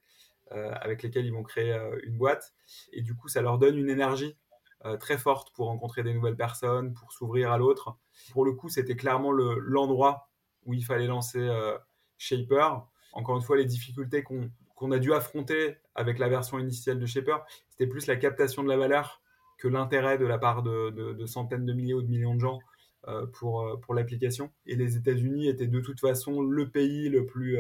avec 0.52 1.04
lequel 1.04 1.26
ils 1.26 1.34
vont 1.34 1.44
créer 1.44 1.76
une 2.04 2.18
boîte. 2.18 2.54
Et 2.94 3.02
du 3.02 3.16
coup, 3.16 3.28
ça 3.28 3.42
leur 3.42 3.58
donne 3.58 3.78
une 3.78 3.90
énergie 3.90 4.38
euh, 4.86 4.98
très 4.98 5.18
forte 5.18 5.52
pour 5.56 5.66
rencontrer 5.66 6.04
des 6.04 6.14
nouvelles 6.14 6.36
personnes, 6.36 6.94
pour 6.94 7.12
s'ouvrir 7.12 7.52
à 7.52 7.58
l'autre. 7.58 7.98
Pour 8.32 8.46
le 8.46 8.52
coup, 8.52 8.70
c'était 8.70 8.96
clairement 8.96 9.32
l'endroit 9.32 10.30
où 10.66 10.76
il 10.76 10.86
fallait 10.86 11.08
lancer 11.08 11.40
euh, 11.40 11.76
Shaper. 12.20 12.86
Encore 13.14 13.36
une 13.36 13.42
fois, 13.42 13.58
les 13.58 13.66
difficultés 13.66 14.22
qu'on 14.22 14.92
a 14.92 15.00
dû 15.00 15.12
affronter 15.12 15.78
avec 15.96 16.20
la 16.20 16.30
version 16.30 16.60
initiale 16.60 17.00
de 17.00 17.06
Shaper, 17.08 17.44
c'était 17.70 17.88
plus 17.88 18.06
la 18.06 18.16
captation 18.16 18.62
de 18.62 18.70
la 18.70 18.78
valeur 18.78 19.24
que 19.58 19.68
l'intérêt 19.68 20.20
de 20.20 20.26
la 20.26 20.38
part 20.38 20.62
de, 20.62 21.26
centaines 21.26 21.66
de 21.66 21.74
milliers 21.74 21.96
ou 21.96 22.04
de 22.04 22.08
millions 22.08 22.36
de 22.36 22.42
gens 22.42 22.60
euh, 23.08 23.26
pour, 23.26 23.80
pour 23.82 23.96
l'application. 23.96 24.52
Et 24.68 24.76
les 24.76 24.98
États-Unis 24.98 25.48
étaient 25.48 25.68
de 25.68 25.80
toute 25.80 26.00
façon 26.00 26.44
le 26.44 26.70
pays 26.70 27.10
le 27.10 27.26
plus, 27.26 27.58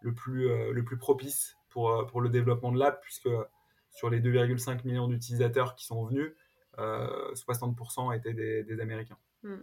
le 0.00 0.14
plus, 0.14 0.48
le 0.72 0.84
plus 0.84 0.96
propice 0.96 1.58
pour, 1.76 2.06
pour 2.06 2.22
le 2.22 2.30
développement 2.30 2.72
de 2.72 2.78
l'app, 2.78 3.02
puisque 3.02 3.28
sur 3.90 4.08
les 4.08 4.18
2,5 4.18 4.86
millions 4.86 5.08
d'utilisateurs 5.08 5.74
qui 5.74 5.84
sont 5.84 6.06
venus, 6.06 6.32
60% 6.78 8.08
euh, 8.08 8.12
étaient 8.12 8.32
des, 8.32 8.80
Américains. 8.80 9.18
Hmm. 9.42 9.60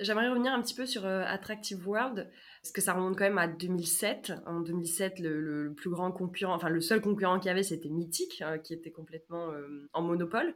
J'aimerais 0.00 0.28
revenir 0.28 0.52
un 0.52 0.60
petit 0.60 0.74
peu 0.74 0.86
sur 0.86 1.06
euh, 1.06 1.22
Attractive 1.24 1.86
World, 1.86 2.28
parce 2.62 2.72
que 2.72 2.80
ça 2.80 2.94
remonte 2.94 3.16
quand 3.16 3.24
même 3.24 3.38
à 3.38 3.46
2007. 3.46 4.32
En 4.44 4.58
2007, 4.58 5.20
le, 5.20 5.72
plus 5.72 5.88
grand 5.88 6.10
concurrent, 6.10 6.56
enfin 6.56 6.68
le 6.68 6.80
seul 6.80 7.00
concurrent 7.00 7.38
qu'il 7.38 7.46
y 7.46 7.52
avait, 7.52 7.62
c'était 7.62 7.90
Mythic, 7.90 8.42
euh, 8.42 8.58
qui 8.58 8.74
était 8.74 8.90
complètement 8.90 9.52
en 9.92 10.02
monopole. 10.02 10.52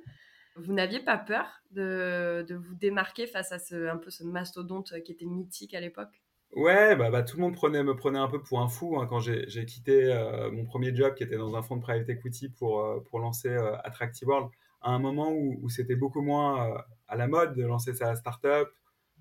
Vous 0.56 0.72
n'aviez 0.72 0.98
pas 0.98 1.18
peur 1.18 1.62
de, 1.70 2.44
de, 2.48 2.56
vous 2.56 2.74
démarquer 2.74 3.28
face 3.28 3.52
à 3.52 3.60
ce, 3.60 3.86
un 3.86 3.96
peu 3.96 4.10
ce 4.10 4.24
mastodonte 4.24 4.92
qui 5.04 5.12
était 5.12 5.24
Mythic 5.24 5.72
à 5.72 5.80
l'époque? 5.80 6.19
Ouais, 6.52 6.96
bah, 6.96 7.10
bah, 7.10 7.22
tout 7.22 7.36
le 7.36 7.42
monde 7.42 7.54
prenait, 7.54 7.82
me 7.82 7.94
prenait 7.94 8.18
un 8.18 8.28
peu 8.28 8.42
pour 8.42 8.60
un 8.60 8.68
fou 8.68 8.98
hein, 8.98 9.06
quand 9.06 9.20
j'ai 9.20 9.64
quitté 9.66 10.12
mon 10.52 10.64
premier 10.64 10.94
job 10.94 11.14
qui 11.14 11.22
était 11.22 11.36
dans 11.36 11.54
un 11.54 11.62
fonds 11.62 11.76
de 11.76 11.82
private 11.82 12.08
equity 12.08 12.48
pour, 12.48 13.02
pour 13.04 13.20
lancer 13.20 13.48
Attractive 13.84 14.28
World 14.28 14.50
à 14.82 14.90
un 14.90 14.98
moment 14.98 15.32
où, 15.32 15.68
c'était 15.68 15.96
beaucoup 15.96 16.22
moins 16.22 16.70
euh, 16.70 16.78
à 17.08 17.16
la 17.16 17.28
mode 17.28 17.54
de 17.54 17.64
lancer 17.64 17.94
sa 17.94 18.14
startup, 18.16 18.68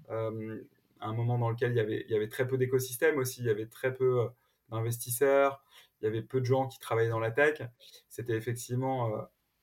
euh, 0.09 0.63
à 0.99 1.07
un 1.07 1.13
moment 1.13 1.37
dans 1.37 1.49
lequel 1.49 1.71
il 1.71 1.77
y 1.77 1.79
avait, 1.79 2.05
il 2.07 2.11
y 2.11 2.15
avait 2.15 2.29
très 2.29 2.47
peu 2.47 2.57
d'écosystèmes 2.57 3.17
aussi, 3.17 3.41
il 3.41 3.47
y 3.47 3.49
avait 3.49 3.67
très 3.67 3.93
peu 3.93 4.21
euh, 4.21 4.27
d'investisseurs, 4.69 5.63
il 6.01 6.05
y 6.05 6.07
avait 6.07 6.21
peu 6.21 6.39
de 6.39 6.45
gens 6.45 6.67
qui 6.67 6.79
travaillaient 6.79 7.09
dans 7.09 7.19
la 7.19 7.31
tech. 7.31 7.61
C'était 8.09 8.35
effectivement 8.35 9.11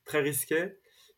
très 0.04 0.20
risqué. 0.20 0.76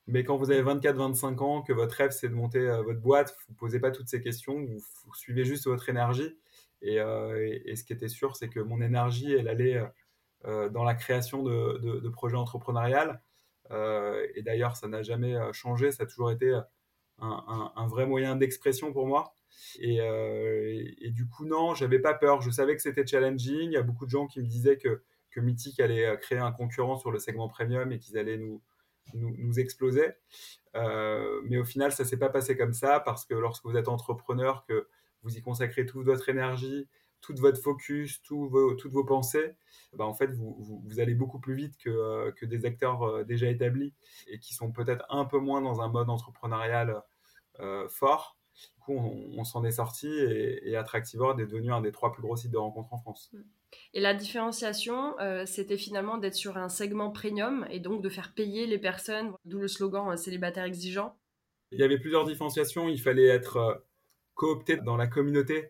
Mais 0.09 0.25
quand 0.25 0.37
vous 0.37 0.51
avez 0.51 0.63
24-25 0.63 1.39
ans, 1.39 1.63
que 1.63 1.73
votre 1.73 1.95
rêve 1.95 2.11
c'est 2.11 2.29
de 2.29 2.35
monter 2.35 2.67
votre 2.85 3.01
boîte, 3.01 3.37
vous 3.47 3.55
ne 3.55 3.59
posez 3.59 3.79
pas 3.79 3.91
toutes 3.91 4.09
ces 4.09 4.21
questions, 4.21 4.65
vous, 4.65 5.15
suivez 5.15 5.45
juste 5.45 5.67
votre 5.67 5.89
énergie. 5.89 6.37
Et, 6.83 6.97
et, 6.97 7.77
ce 7.77 7.85
qui 7.85 7.93
était 7.93 8.09
sûr, 8.09 8.37
c'est 8.37 8.49
que 8.49 8.61
mon 8.61 8.81
énergie, 8.81 9.33
elle 9.33 9.49
allait 9.49 9.83
dans 10.45 10.85
la 10.85 10.95
création 10.95 11.43
de, 11.43 12.09
projets 12.09 12.37
entrepreneuriaux 12.37 13.13
euh, 13.71 14.27
et 14.35 14.43
d'ailleurs, 14.43 14.77
ça 14.77 14.89
n'a 14.89 15.03
jamais 15.03 15.35
euh, 15.35 15.53
changé, 15.53 15.91
ça 15.91 16.05
a 16.05 16.07
toujours 16.07 16.31
été 16.31 16.47
euh, 16.51 16.61
un, 17.21 17.87
vrai 17.87 18.07
moyen 18.07 18.37
d'expression 18.37 18.93
pour 18.93 19.07
moi. 19.07 19.35
Et, 19.81 21.11
du 21.11 21.27
coup, 21.29 21.45
non, 21.45 21.75
j'avais 21.75 21.99
pas 21.99 22.15
peur. 22.15 22.41
Je 22.41 22.51
savais 22.51 22.77
que 22.77 22.83
c'était 22.83 23.07
challenging. 23.07 23.71
Il 23.71 23.73
y 23.73 23.77
a 23.77 23.83
beaucoup 23.83 24.07
de 24.07 24.11
gens 24.11 24.27
qui 24.27 24.41
me 24.41 24.47
disaient 24.47 24.79
que, 24.79 25.03
que 25.31 25.41
Mythic 25.41 25.81
allait 25.81 26.17
créer 26.21 26.39
un 26.39 26.53
concurrent 26.53 26.97
sur 26.97 27.11
le 27.11 27.19
segment 27.19 27.49
premium 27.49 27.91
et 27.93 27.99
qu'ils 27.99 28.19
allaient 28.19 28.39
nous, 28.39 28.63
nous, 29.15 29.59
exploser. 29.59 30.15
mais 30.75 31.59
au 31.59 31.65
final, 31.65 31.93
ça 31.93 32.05
s'est 32.05 32.19
pas 32.19 32.31
passé 32.31 32.57
comme 32.57 32.73
ça 32.73 33.01
parce 33.01 33.25
que 33.25 33.35
lorsque 33.35 33.65
vous 33.65 33.77
êtes 33.77 33.89
entrepreneur, 33.89 34.65
que 34.67 34.89
vous 35.23 35.37
y 35.37 35.43
consacrez 35.43 35.87
toute 35.87 36.05
votre 36.05 36.29
énergie, 36.29 36.89
toute 37.21 37.41
votre 37.41 37.61
focus, 37.61 38.23
vos, 38.31 38.75
toutes 38.75 38.93
vos 38.93 39.05
pensées, 39.05 39.55
bah 39.93 40.05
en 40.05 40.15
fait, 40.15 40.29
vous, 40.29 40.83
vous, 40.85 41.01
allez 41.01 41.15
beaucoup 41.15 41.41
plus 41.41 41.55
vite 41.55 41.77
que, 41.79 41.91
euh, 41.91 42.33
que 42.33 42.47
des 42.47 42.65
acteurs 42.65 43.03
euh, 43.03 43.25
déjà 43.25 43.49
établis 43.49 43.95
et 44.27 44.39
qui 44.39 44.55
sont 44.55 44.71
peut-être 44.73 45.05
un 45.11 45.25
peu 45.25 45.39
moins 45.39 45.61
dans 45.61 45.81
un 45.81 45.89
mode 45.89 46.11
entrepreneurial 46.11 47.03
euh, 47.61 47.89
fort. 47.89 48.38
Coup, 48.89 49.13
on, 49.37 49.45
s'en 49.45 49.65
est 49.65 49.73
sorti 49.73 50.09
et, 50.09 50.71
et 50.71 50.77
Attractivord 50.77 51.39
est 51.39 51.47
devenu 51.47 51.73
un 51.73 51.83
des 51.83 51.93
trois 51.93 52.11
plus 52.11 52.23
gros 52.23 52.37
sites 52.37 52.51
de 52.51 52.57
rencontres 52.57 52.93
en 52.93 52.99
France. 52.99 53.31
Mm. 53.33 53.39
Et 53.93 54.01
la 54.01 54.15
différenciation, 54.15 55.15
c'était 55.45 55.77
finalement 55.77 56.17
d'être 56.17 56.35
sur 56.35 56.57
un 56.57 56.71
segment 56.71 57.11
premium 57.11 57.67
et 57.71 57.81
donc 57.81 58.01
de 58.03 58.09
faire 58.09 58.33
payer 58.33 58.67
les 58.67 58.79
personnes, 58.79 59.33
d'où 59.45 59.59
le 59.59 59.69
slogan 59.69 60.17
célibataire 60.17 60.65
exigeant. 60.65 61.15
Il 61.71 61.79
y 61.79 61.83
avait 61.83 61.99
plusieurs 61.99 62.25
différenciations. 62.25 62.89
Il 62.89 62.99
fallait 62.99 63.27
être 63.27 63.85
coopté 64.39 64.77
dans 64.79 64.97
la 64.97 65.07
communauté 65.07 65.65
euh, 65.65 65.69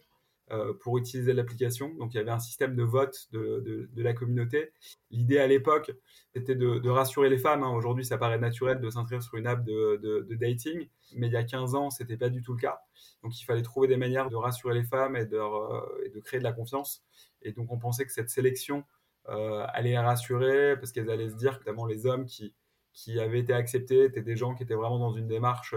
pour 0.81 0.99
utiliser 0.99 1.33
l'application. 1.33 1.95
Donc 1.95 2.15
il 2.15 2.17
y 2.17 2.21
avait 2.21 2.31
un 2.31 2.39
système 2.39 2.75
de 2.75 2.83
vote 2.83 3.29
de, 3.33 3.89
de, 3.93 4.03
la 4.03 4.15
communauté. 4.15 4.73
L'idée 5.11 5.39
à 5.39 5.47
l'époque, 5.47 5.93
c'était 6.35 6.55
de, 6.55 6.89
rassurer 6.89 7.29
les 7.29 7.39
femmes. 7.39 7.63
Hein. 7.63 7.71
Aujourd'hui, 7.71 8.05
ça 8.05 8.19
paraît 8.19 8.39
naturel 8.39 8.81
de 8.81 8.91
s'inscrire 8.91 9.23
sur 9.23 9.37
une 9.37 9.47
app 9.47 9.65
de, 9.65 10.27
dating, 10.31 10.89
mais 11.17 11.27
il 11.27 11.33
y 11.33 11.37
a 11.37 11.45
15 11.45 11.75
ans, 11.75 11.91
c'était 11.91 12.17
pas 12.17 12.29
du 12.29 12.43
tout 12.43 12.53
le 12.53 12.61
cas. 12.61 12.81
Donc 13.23 13.41
il 13.41 13.45
fallait 13.45 13.63
trouver 13.63 13.89
des 13.89 13.97
manières 13.97 14.31
de 14.31 14.37
rassurer 14.37 14.75
les 14.75 14.85
femmes 14.85 15.17
et 15.17 15.27
de, 15.27 15.37
euh, 15.37 16.11
de 16.15 16.21
créer 16.21 16.39
de 16.39 16.45
la 16.45 16.53
confiance. 16.53 17.03
Et 17.43 17.53
donc 17.53 17.71
on 17.73 17.79
pensait 17.79 18.05
que 18.05 18.13
cette 18.13 18.31
sélection 18.31 18.85
euh, 19.29 19.65
allait 19.69 19.91
les 19.91 19.99
rassurer 19.99 20.77
parce 20.77 20.93
qu'elles 20.93 21.11
allaient 21.11 21.31
se 21.31 21.37
dire 21.37 21.59
que 21.59 21.65
notamment 21.65 21.87
les 21.87 22.07
hommes 22.07 22.27
qui, 22.27 22.55
qui 22.93 23.21
avaient 23.21 23.41
été 23.41 23.53
acceptés 23.53 24.05
étaient 24.05 24.23
des 24.23 24.37
gens 24.37 24.55
qui 24.55 24.63
étaient 24.63 24.75
vraiment 24.75 24.99
dans 24.99 25.13
une 25.13 25.29
démarche 25.29 25.75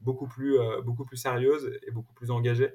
beaucoup 0.00 0.26
plus, 0.26 0.58
beaucoup 0.84 1.04
plus 1.04 1.16
sérieuse 1.16 1.78
et 1.86 1.90
beaucoup 1.90 2.14
plus 2.14 2.30
engagée. 2.30 2.74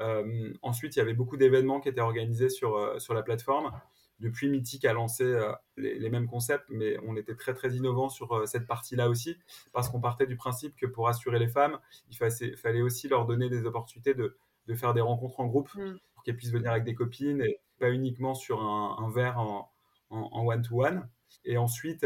Euh, 0.00 0.52
ensuite, 0.62 0.96
il 0.96 0.98
y 0.98 1.02
avait 1.02 1.14
beaucoup 1.14 1.36
d'événements 1.36 1.80
qui 1.80 1.88
étaient 1.88 2.00
organisés 2.00 2.48
sur, 2.48 2.76
euh, 2.76 2.98
sur 2.98 3.14
la 3.14 3.22
plateforme. 3.22 3.72
Depuis, 4.20 4.48
Mythic 4.48 4.84
a 4.84 4.92
lancé 4.92 5.24
euh, 5.24 5.52
les, 5.76 6.10
mêmes 6.10 6.26
concepts, 6.26 6.66
mais 6.68 6.96
on 7.06 7.16
était 7.16 7.36
très 7.36 7.54
très 7.54 7.74
innovant 7.74 8.08
sur 8.08 8.48
cette 8.48 8.66
partie-là 8.66 9.08
aussi, 9.08 9.36
parce 9.72 9.88
qu'on 9.88 10.00
partait 10.00 10.26
du 10.26 10.36
principe 10.36 10.76
que 10.76 10.86
pour 10.86 11.08
assurer 11.08 11.38
les 11.38 11.48
femmes, 11.48 11.78
il 12.10 12.16
fallait, 12.16 12.82
aussi 12.82 13.08
leur 13.08 13.26
donner 13.26 13.48
des 13.48 13.64
opportunités 13.64 14.14
de, 14.14 14.36
de 14.66 14.74
faire 14.74 14.92
des 14.92 15.00
rencontres 15.00 15.38
en 15.38 15.46
groupe, 15.46 15.72
mm. 15.74 15.98
pour 16.14 16.22
qu'elles 16.24 16.36
puissent 16.36 16.52
venir 16.52 16.72
avec 16.72 16.84
des 16.84 16.94
copines, 16.94 17.42
et 17.42 17.60
pas 17.78 17.90
uniquement 17.90 18.34
sur 18.34 18.60
un, 18.60 19.10
verre 19.10 19.38
en 19.38 19.70
one-to-one. 20.10 21.08
Et 21.44 21.56
ensuite, 21.56 22.04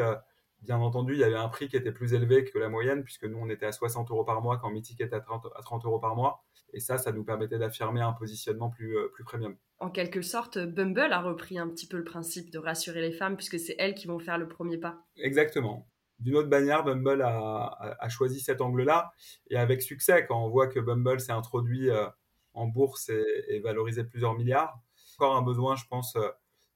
Bien 0.62 0.78
entendu, 0.78 1.14
il 1.14 1.19
y 1.19 1.25
avait 1.25 1.37
un 1.37 1.49
prix 1.49 1.69
qui 1.69 1.76
était 1.76 1.90
plus 1.90 2.14
élevé 2.14 2.45
que 2.45 2.57
la 2.59 2.69
moyenne, 2.69 3.02
puisque 3.02 3.25
nous, 3.25 3.38
on 3.38 3.49
était 3.49 3.66
à 3.66 3.73
60 3.73 4.11
euros 4.11 4.25
par 4.25 4.40
mois 4.42 4.59
quand 4.59 4.71
Mythic 4.71 5.00
était 5.00 5.16
à 5.16 5.21
30, 5.21 5.47
à 5.57 5.62
30 5.62 5.85
euros 5.85 5.99
par 5.99 6.14
mois. 6.14 6.45
Et 6.73 6.81
ça, 6.81 6.99
ça 6.99 7.12
nous 7.12 7.25
permettait 7.25 7.59
d'affirmer 7.59 8.00
un 8.00 8.12
positionnement 8.12 8.71
plus, 8.71 8.97
euh, 8.97 9.09
plus 9.12 9.25
premium. 9.25 9.57
En 9.81 9.90
quelque 9.90 10.23
sorte, 10.23 10.59
Bumble 10.59 11.12
a 11.12 11.21
repris 11.21 11.59
un 11.59 11.69
petit 11.69 11.87
peu 11.87 11.97
le 11.97 12.04
principe 12.04 12.50
de 12.50 12.59
rassurer 12.59 13.00
les 13.00 13.12
femmes, 13.12 13.37
puisque 13.37 13.59
c'est 13.59 13.75
elles 13.78 13.95
qui 13.95 14.07
vont 14.07 14.21
faire 14.21 14.38
le 14.38 14.49
premier 14.49 14.78
pas. 14.78 15.04
Exactement. 15.16 15.88
D'une 16.21 16.37
autre 16.37 16.49
manière, 16.49 16.85
Bumble 16.85 17.21
a, 17.23 18.09
choisi 18.09 18.40
cet 18.40 18.61
angle-là, 18.61 19.12
et 19.50 19.57
avec 19.57 19.83
succès, 19.83 20.25
quand 20.25 20.42
on 20.42 20.49
voit 20.49 20.69
que 20.69 20.78
Bumble 20.78 21.19
s'est 21.19 21.33
introduit 21.33 21.90
euh, 21.90 22.07
en 22.54 22.69
bourse 22.69 23.09
et, 23.09 23.61
valorisé 23.61 24.04
plusieurs 24.04 24.35
milliards. 24.35 24.78
Encore 25.19 25.37
un 25.37 25.42
besoin, 25.42 25.75
je 25.75 25.85
pense, 25.90 26.14
euh, 26.16 26.28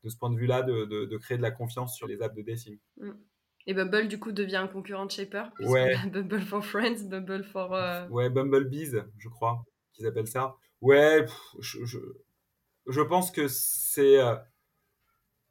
de 0.02 0.08
ce 0.08 0.16
point 0.16 0.30
de 0.30 0.36
vue-là, 0.36 0.62
de, 0.62 1.16
créer 1.18 1.36
de 1.38 1.42
la 1.42 1.52
confiance 1.52 1.96
sur 1.96 2.06
les 2.06 2.20
apps 2.22 2.34
de 2.34 2.42
dating. 2.42 2.78
Mm. 2.96 3.12
Et 3.66 3.74
Bumble, 3.74 4.06
du 4.06 4.18
coup, 4.18 4.32
devient 4.32 4.56
un 4.56 4.68
concurrent 4.68 5.06
de 5.06 5.10
Shaper. 5.10 5.50
Ouais. 5.60 5.96
Bumble 6.12 6.42
for 6.42 6.64
Friends, 6.64 7.04
Bumble 7.04 7.44
for. 7.44 7.74
Euh... 7.74 8.06
Ouais, 8.08 8.30
Bumblebees, 8.30 9.04
je 9.18 9.28
crois 9.28 9.64
qu'ils 9.92 10.06
appellent 10.06 10.28
ça. 10.28 10.54
Ouais, 10.80 11.26
je, 11.58 11.78
je, 12.86 13.00
pense 13.00 13.30
que 13.30 13.48
c'est 13.48 14.20
euh, 14.20 14.36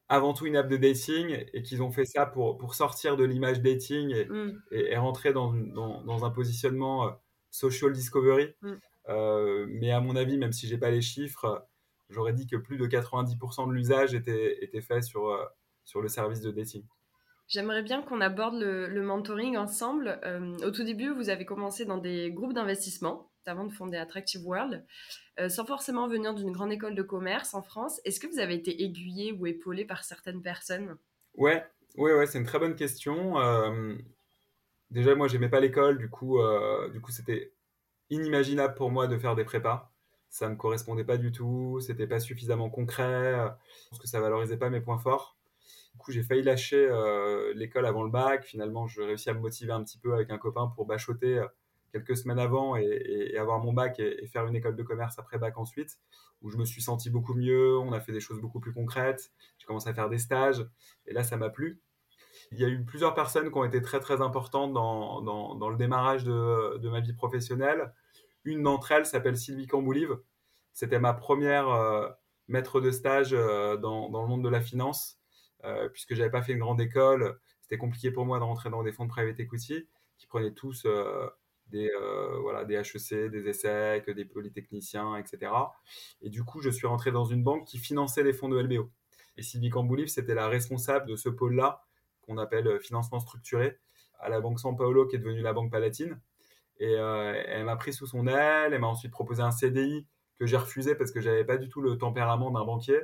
avant 0.07 0.33
tout 0.33 0.45
une 0.45 0.55
app 0.55 0.69
de 0.69 0.77
dating 0.77 1.45
et 1.51 1.63
qu'ils 1.63 1.81
ont 1.81 1.91
fait 1.91 2.05
ça 2.05 2.25
pour, 2.25 2.57
pour 2.57 2.75
sortir 2.75 3.17
de 3.17 3.25
l'image 3.25 3.61
dating 3.61 4.11
et, 4.11 4.25
mm. 4.25 4.61
et, 4.71 4.95
rentrer 4.97 5.33
dans, 5.33 5.51
dans, 5.51 6.03
dans, 6.03 6.25
un 6.25 6.29
positionnement 6.29 7.07
euh, 7.07 7.11
social 7.49 7.91
discovery. 7.91 8.53
Mm. 8.61 8.73
Euh, 9.09 9.65
mais 9.67 9.91
à 9.91 9.99
mon 9.99 10.15
avis, 10.15 10.37
même 10.37 10.53
si 10.53 10.67
j'ai 10.67 10.77
pas 10.77 10.91
les 10.91 11.01
chiffres, 11.01 11.67
j'aurais 12.09 12.33
dit 12.33 12.47
que 12.47 12.55
plus 12.55 12.77
de 12.77 12.87
90% 12.87 13.67
de 13.67 13.73
l'usage 13.73 14.13
était, 14.13 14.63
était 14.63 14.81
fait 14.81 15.01
sur, 15.01 15.37
sur 15.83 16.01
le 16.01 16.07
service 16.07 16.41
de 16.41 16.51
dating. 16.51 16.85
J'aimerais 17.47 17.83
bien 17.83 18.01
qu'on 18.01 18.21
aborde 18.21 18.59
le, 18.59 19.01
mentoring 19.01 19.57
ensemble. 19.57 20.19
au 20.63 20.71
tout 20.71 20.83
début, 20.83 21.09
vous 21.09 21.29
avez 21.29 21.45
commencé 21.45 21.85
dans 21.85 21.97
des 21.97 22.31
groupes 22.31 22.53
d'investissement 22.53 23.31
avant 23.45 23.65
de 23.65 23.71
fonder 23.71 23.97
Attractive 23.97 24.41
World, 24.43 24.83
sans 25.49 25.65
forcément 25.65 26.07
venir 26.07 26.33
d'une 26.33 26.51
grande 26.51 26.71
école 26.71 26.95
de 26.95 27.03
commerce 27.03 27.53
en 27.53 27.61
France. 27.61 28.01
Est-ce 28.03 28.19
que 28.19 28.25
vous 28.25 28.39
avez 28.39 28.55
été 28.55 28.83
aiguillé 28.83 29.31
ou 29.31 29.45
épaulé 29.45 29.85
par 29.85 30.03
certaines 30.03 30.41
personnes? 30.41 30.97
Ouais, 31.35 31.63
ouais, 31.97 32.15
ouais, 32.15 32.25
c'est 32.25 32.39
une 32.39 32.45
très 32.47 32.57
bonne 32.57 32.75
question. 32.75 33.35
déjà, 34.89 35.13
moi, 35.13 35.27
j'aimais 35.27 35.49
pas 35.49 35.59
l'école, 35.59 35.99
du 35.99 36.09
coup, 36.09 36.39
du 36.91 36.99
coup, 36.99 37.11
c'était 37.11 37.53
inimaginable 38.09 38.73
pour 38.73 38.89
moi 38.89 39.05
de 39.05 39.19
faire 39.19 39.35
des 39.35 39.45
prépas 39.45 39.91
ça 40.35 40.49
me 40.49 40.55
correspondait 40.55 41.05
pas 41.05 41.17
du 41.17 41.31
tout, 41.31 41.79
c'était 41.79 42.07
pas 42.07 42.19
suffisamment 42.19 42.69
concret, 42.69 43.35
pense 43.89 43.99
que 43.99 44.07
ça 44.07 44.19
valorisait 44.19 44.57
pas 44.57 44.69
mes 44.69 44.81
points 44.81 44.97
forts. 44.97 45.34
Du 45.95 45.99
coup, 45.99 46.11
j'ai 46.11 46.23
failli 46.23 46.43
lâcher 46.43 46.75
euh, 46.91 47.53
l'école 47.55 47.85
avant 47.85 48.03
le 48.03 48.09
bac. 48.09 48.43
Finalement, 48.43 48.85
j'ai 48.85 49.05
réussi 49.05 49.29
à 49.29 49.33
me 49.33 49.39
motiver 49.39 49.71
un 49.71 49.81
petit 49.81 49.97
peu 49.97 50.13
avec 50.13 50.29
un 50.29 50.37
copain 50.37 50.67
pour 50.75 50.85
bachoter 50.85 51.37
euh, 51.37 51.47
quelques 51.93 52.17
semaines 52.17 52.37
avant 52.37 52.75
et, 52.75 53.37
avoir 53.37 53.59
mon 53.59 53.71
bac 53.71 53.97
et, 54.01 54.27
faire 54.27 54.45
une 54.45 54.57
école 54.57 54.75
de 54.75 54.83
commerce 54.83 55.17
après 55.19 55.37
bac 55.37 55.57
ensuite, 55.57 55.97
où 56.41 56.49
je 56.49 56.57
me 56.57 56.65
suis 56.65 56.81
senti 56.81 57.09
beaucoup 57.09 57.33
mieux. 57.33 57.79
On 57.79 57.93
a 57.93 58.01
fait 58.01 58.11
des 58.11 58.19
choses 58.19 58.41
beaucoup 58.41 58.59
plus 58.59 58.73
concrètes. 58.73 59.31
J'ai 59.57 59.65
commencé 59.67 59.87
à 59.87 59.93
faire 59.93 60.09
des 60.09 60.17
stages 60.17 60.67
et 61.05 61.13
là, 61.13 61.23
ça 61.23 61.37
m'a 61.37 61.49
plu. 61.49 61.79
Il 62.51 62.59
y 62.59 62.65
a 62.65 62.67
eu 62.67 62.83
plusieurs 62.83 63.13
personnes 63.13 63.49
qui 63.49 63.57
ont 63.57 63.63
été 63.63 63.81
très 63.81 64.01
très 64.01 64.19
importantes 64.19 64.73
dans, 64.73 65.69
le 65.69 65.77
démarrage 65.77 66.25
de, 66.25 66.89
ma 66.89 66.99
vie 66.99 67.13
professionnelle. 67.13 67.93
Une 68.43 68.63
d'entre 68.63 68.91
elles 68.91 69.05
s'appelle 69.05 69.37
Sylvie 69.37 69.65
Camboulive. 69.65 70.19
C'était 70.73 70.99
ma 70.99 71.13
première 71.13 71.69
euh, 71.69 72.09
maître 72.49 72.81
de 72.81 72.91
stage 72.91 73.31
dans, 73.31 74.09
le 74.11 74.27
monde 74.27 74.43
de 74.43 74.49
la 74.49 74.59
finance, 74.59 75.21
euh, 75.65 75.89
puisque 75.89 76.15
j'avais 76.15 76.29
pas 76.29 76.41
fait 76.41 76.53
une 76.53 76.59
grande 76.59 76.81
école. 76.81 77.39
C'était 77.61 77.77
compliqué 77.77 78.11
pour 78.11 78.25
moi 78.25 78.39
de 78.39 78.43
rentrer 78.43 78.69
dans 78.69 78.83
des 78.83 78.91
fonds 78.91 79.05
de 79.05 79.09
private 79.09 79.39
equity 79.39 79.87
qui 80.17 80.27
prenaient 80.27 80.53
tous 80.53 80.87
des, 81.67 81.91
voilà, 82.41 82.63
des 82.63 82.75
HEC, 82.75 83.31
des 83.31 83.49
ESSEC, 83.49 84.09
des 84.11 84.23
polytechniciens, 84.23 85.17
etc. 85.17 85.51
Et 86.21 86.29
du 86.29 86.43
coup, 86.43 86.61
je 86.61 86.69
suis 86.69 86.87
rentré 86.87 87.11
dans 87.11 87.25
une 87.25 87.43
banque 87.43 87.65
qui 87.65 87.79
finançait 87.79 88.23
les 88.23 88.33
fonds 88.33 88.47
de 88.47 88.61
LBO. 88.61 88.91
Et 89.37 89.41
Sylvie 89.41 89.69
Camboulive, 89.69 90.07
c'était 90.07 90.35
la 90.35 90.47
responsable 90.47 91.07
de 91.07 91.15
ce 91.15 91.27
pôle-là, 91.27 91.83
qu'on 92.21 92.37
appelle 92.37 92.79
financement 92.79 93.19
structuré, 93.19 93.77
à 94.19 94.29
la 94.29 94.39
Banque 94.39 94.59
San 94.59 94.77
Paolo, 94.77 95.07
qui 95.07 95.15
est 95.15 95.19
devenue 95.19 95.41
la 95.41 95.53
Banque 95.53 95.71
Palatine. 95.71 96.19
Et 96.79 96.95
euh, 96.95 97.41
elle 97.47 97.65
m'a 97.65 97.75
pris 97.75 97.93
sous 97.93 98.07
son 98.07 98.27
aile, 98.27 98.73
elle 98.73 98.81
m'a 98.81 98.87
ensuite 98.87 99.11
proposé 99.11 99.41
un 99.41 99.51
CDI 99.51 100.05
que 100.39 100.45
j'ai 100.45 100.57
refusé 100.57 100.95
parce 100.95 101.11
que 101.11 101.21
j'avais 101.21 101.45
pas 101.45 101.57
du 101.57 101.69
tout 101.69 101.81
le 101.81 101.97
tempérament 101.97 102.51
d'un 102.51 102.65
banquier. 102.65 102.99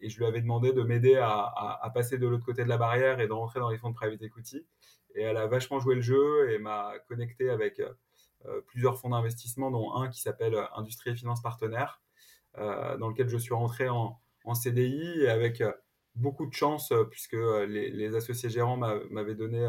Et 0.00 0.08
je 0.08 0.18
lui 0.18 0.26
avais 0.26 0.40
demandé 0.40 0.72
de 0.72 0.82
m'aider 0.82 1.16
à, 1.16 1.90
passer 1.94 2.18
de 2.18 2.26
l'autre 2.26 2.44
côté 2.44 2.64
de 2.64 2.68
la 2.68 2.78
barrière 2.78 3.20
et 3.20 3.26
de 3.26 3.32
rentrer 3.32 3.60
dans 3.60 3.70
les 3.70 3.78
fonds 3.78 3.90
de 3.90 3.94
private 3.94 4.22
equity. 4.22 4.66
Et 5.14 5.22
elle 5.22 5.36
a 5.36 5.46
vachement 5.46 5.80
joué 5.80 5.94
le 5.94 6.00
jeu 6.00 6.50
et 6.50 6.58
m'a 6.58 6.92
connecté 7.08 7.50
avec 7.50 7.80
euh, 7.80 8.60
plusieurs 8.66 8.98
fonds 8.98 9.10
d'investissement, 9.10 9.70
dont 9.70 9.94
un 9.94 10.08
qui 10.08 10.20
s'appelle 10.20 10.56
Industrie 10.76 11.10
et 11.10 11.16
Finance 11.16 11.42
Partenaires, 11.42 12.00
euh, 12.58 12.96
dans 12.96 13.08
lequel 13.08 13.28
je 13.28 13.36
suis 13.36 13.54
rentré 13.54 13.88
en, 13.88 14.18
CDI 14.52 15.20
et 15.20 15.28
avec 15.28 15.62
beaucoup 16.16 16.44
de 16.44 16.52
chance 16.52 16.92
puisque 17.08 17.36
les, 17.68 18.16
associés 18.16 18.50
gérants 18.50 18.76
m'avaient 18.76 19.36
donné 19.36 19.64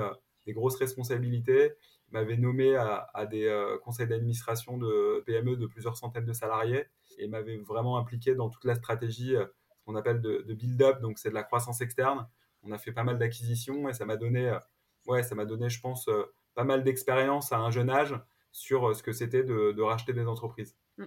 des 0.48 0.54
grosses 0.54 0.78
responsabilités 0.78 1.74
m'avait 2.12 2.38
nommé 2.38 2.76
à, 2.76 3.26
des 3.26 3.46
euh, 3.46 3.78
conseils 3.80 4.08
d'administration 4.08 4.78
de 4.78 5.24
PME 5.26 5.56
de 5.56 5.66
plusieurs 5.66 5.98
centaines 5.98 6.26
de 6.26 6.34
salariés 6.34 6.86
et 7.18 7.28
m'avait 7.28 7.58
vraiment 7.58 7.98
impliqué 7.98 8.36
dans 8.36 8.50
toute 8.50 8.66
la 8.66 8.76
stratégie 8.76 9.36
euh, 9.36 9.46
qu'on 9.86 9.96
appelle 9.96 10.22
de, 10.22 10.54
build-up, 10.54 11.02
donc 11.02 11.18
c'est 11.18 11.30
de 11.30 11.34
la 11.34 11.44
croissance 11.44 11.82
externe. 11.82 12.28
On 12.64 12.72
a 12.72 12.78
fait 12.78 12.92
pas 12.92 13.04
mal 13.04 13.18
d'acquisitions 13.18 13.90
et 13.90 13.94
ça 13.94 14.06
m'a 14.06 14.18
donné, 14.18 14.50
euh, 14.50 14.60
ouais, 15.08 15.24
ça 15.24 15.36
m'a 15.36 15.46
donné, 15.46 15.70
je 15.70 15.82
pense, 15.82 16.10
pas 16.54 16.64
mal 16.64 16.84
d'expérience 16.84 17.52
à 17.52 17.58
un 17.58 17.72
jeune 17.72 17.90
âge 17.90 18.16
sur 18.52 18.96
ce 18.96 19.02
que 19.02 19.12
c'était 19.12 19.44
de, 19.44 19.82
racheter 19.82 20.14
des 20.14 20.28
entreprises. 20.28 20.76
Mm. 20.98 21.06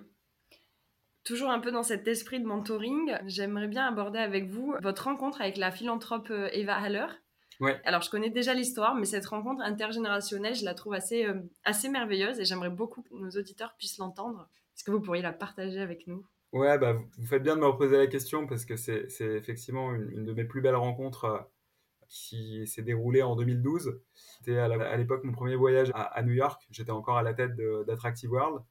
Toujours 1.24 1.50
un 1.50 1.60
peu 1.60 1.70
dans 1.70 1.82
cet 1.82 2.06
esprit 2.08 2.40
de 2.40 2.46
mentoring, 2.46 3.16
j'aimerais 3.26 3.68
bien 3.68 3.86
aborder 3.86 4.18
avec 4.18 4.50
vous 4.50 4.74
votre 4.82 5.04
rencontre 5.04 5.40
avec 5.40 5.56
la 5.56 5.70
philanthrope 5.70 6.30
Eva 6.52 6.76
Haller. 6.76 7.06
Alors, 7.84 8.02
je 8.02 8.10
connais 8.10 8.30
déjà 8.30 8.54
l'histoire, 8.54 8.94
mais 8.94 9.04
cette 9.04 9.26
rencontre 9.26 9.62
intergénérationnelle, 9.62 10.54
je 10.54 10.64
la 10.64 10.74
trouve 10.74 10.94
assez, 10.94 11.24
euh, 11.24 11.40
assez 11.64 11.88
merveilleuse 11.88 12.40
et 12.40 12.44
j'aimerais 12.44 12.70
beaucoup 12.70 13.02
que 13.02 13.14
nos 13.14 13.30
auditeurs 13.30 13.74
puissent 13.76 13.98
l'entendre. 13.98 14.48
Est-ce 14.74 14.84
que 14.84 14.90
vous 14.90 15.00
pourriez 15.00 15.22
la 15.22 15.32
partager 15.32 15.80
avec 15.80 16.06
nous? 16.06 16.26
Ouais, 16.54 16.78
bah, 16.78 16.92
vous 16.92 17.26
faites 17.26 17.42
bien 17.42 17.56
de 17.56 17.60
me 17.60 17.66
reposer 17.66 17.98
la 17.98 18.06
question 18.06 18.46
parce 18.46 18.64
que 18.64 18.76
c'est 18.76 19.06
effectivement 19.20 19.92
une, 19.94 20.24
de 20.24 20.32
mes 20.32 20.44
plus 20.44 20.62
belles 20.62 20.76
rencontres 20.76 21.24
euh, 21.24 21.38
qui 22.08 22.66
s'est 22.66 22.82
déroulée 22.82 23.22
en 23.22 23.36
2012. 23.36 24.00
C'était 24.14 24.56
à 24.58 24.96
l'époque 24.96 25.24
mon 25.24 25.32
premier 25.32 25.56
voyage 25.56 25.90
à, 25.94 26.22
New 26.22 26.32
York. 26.32 26.66
J'étais 26.70 26.92
encore 26.92 27.18
à 27.18 27.22
la 27.22 27.34
tête 27.34 27.56
d'Attractive 27.86 28.30
World. 28.30 28.62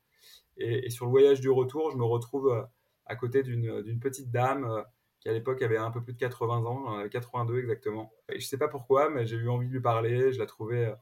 Et, 0.58 0.89
sur 0.89 1.06
le 1.06 1.12
voyage 1.12 1.41
du 1.41 1.50
retour, 1.50 1.91
je 1.91 1.98
me 1.98 2.06
retrouve 2.06 2.50
euh, 2.50 2.63
à 3.06 3.15
côté 3.15 3.43
d'une 3.43 4.00
petite 4.00 4.32
dame 4.32 4.84
qui 5.24 5.30
à 5.30 5.34
l'époque 5.34 5.62
avait 5.62 5.78
un 5.78 5.89
peu 5.89 6.04
plus 6.04 6.13
de 6.13 6.17
80 6.17 6.65
ans, 6.65 7.08
82 7.08 7.54
euh, 7.54 7.60
exactement. 7.62 8.12
Et 8.30 8.41
je 8.41 8.46
sais 8.46 8.58
pas 8.58 8.67
pourquoi, 8.67 9.10
mais 9.10 9.26
j'ai 9.26 9.38
eu 9.38 9.48
envie 9.48 9.67
de 9.67 9.72
lui 9.72 9.80
parler. 9.80 10.34
Je 10.34 10.39
la 10.39 10.46
trouvais 10.46 10.86
euh, 10.88 10.96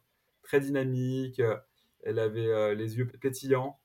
très 0.44 0.60
dynamique. 0.60 1.40
Euh, 1.40 1.58
elle 2.04 2.20
avait 2.20 2.76
les 2.76 2.98
yeux 2.98 3.08
pétillants. 3.08 3.80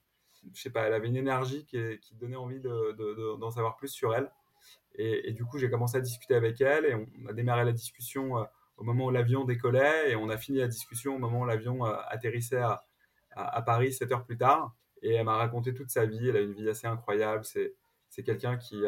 Je 0.54 0.62
sais 0.62 0.70
pas, 0.70 0.86
elle 0.86 0.94
avait 0.94 1.08
une 1.08 1.16
énergie 1.16 1.64
qui, 1.66 1.78
qui 2.00 2.14
donnait 2.14 2.36
envie 2.36 2.60
d'en 2.60 3.50
savoir 3.50 3.76
plus 3.76 3.88
sur 3.88 4.14
elle. 4.14 4.30
Et, 4.98 5.32
du 5.32 5.44
coup, 5.44 5.58
j'ai 5.58 5.68
commencé 5.68 5.98
à 5.98 6.00
discuter 6.00 6.34
avec 6.34 6.60
elle 6.60 6.86
et 6.86 6.94
on 6.94 7.26
a 7.28 7.32
démarré 7.34 7.64
la 7.64 7.72
discussion 7.72 8.46
au 8.78 8.84
moment 8.84 9.06
où 9.06 9.10
l'avion 9.10 9.44
décollait 9.44 10.10
et 10.10 10.16
on 10.16 10.30
a 10.30 10.38
fini 10.38 10.58
la 10.58 10.68
discussion 10.68 11.16
au 11.16 11.18
moment 11.18 11.40
où 11.40 11.44
l'avion 11.44 11.84
atterrissait 11.84 12.62
à, 13.34 13.62
Paris 13.62 13.92
7 13.92 14.12
heures 14.12 14.24
plus 14.24 14.38
tard. 14.38 14.74
Et 15.02 15.14
elle 15.14 15.26
m'a 15.26 15.36
raconté 15.36 15.74
toute 15.74 15.90
sa 15.90 16.06
vie. 16.06 16.30
Elle 16.30 16.36
a 16.36 16.40
une 16.40 16.54
vie 16.54 16.68
assez 16.68 16.86
incroyable. 16.86 17.44
C'est 17.44 18.22
quelqu'un 18.22 18.56
qui, 18.56 18.82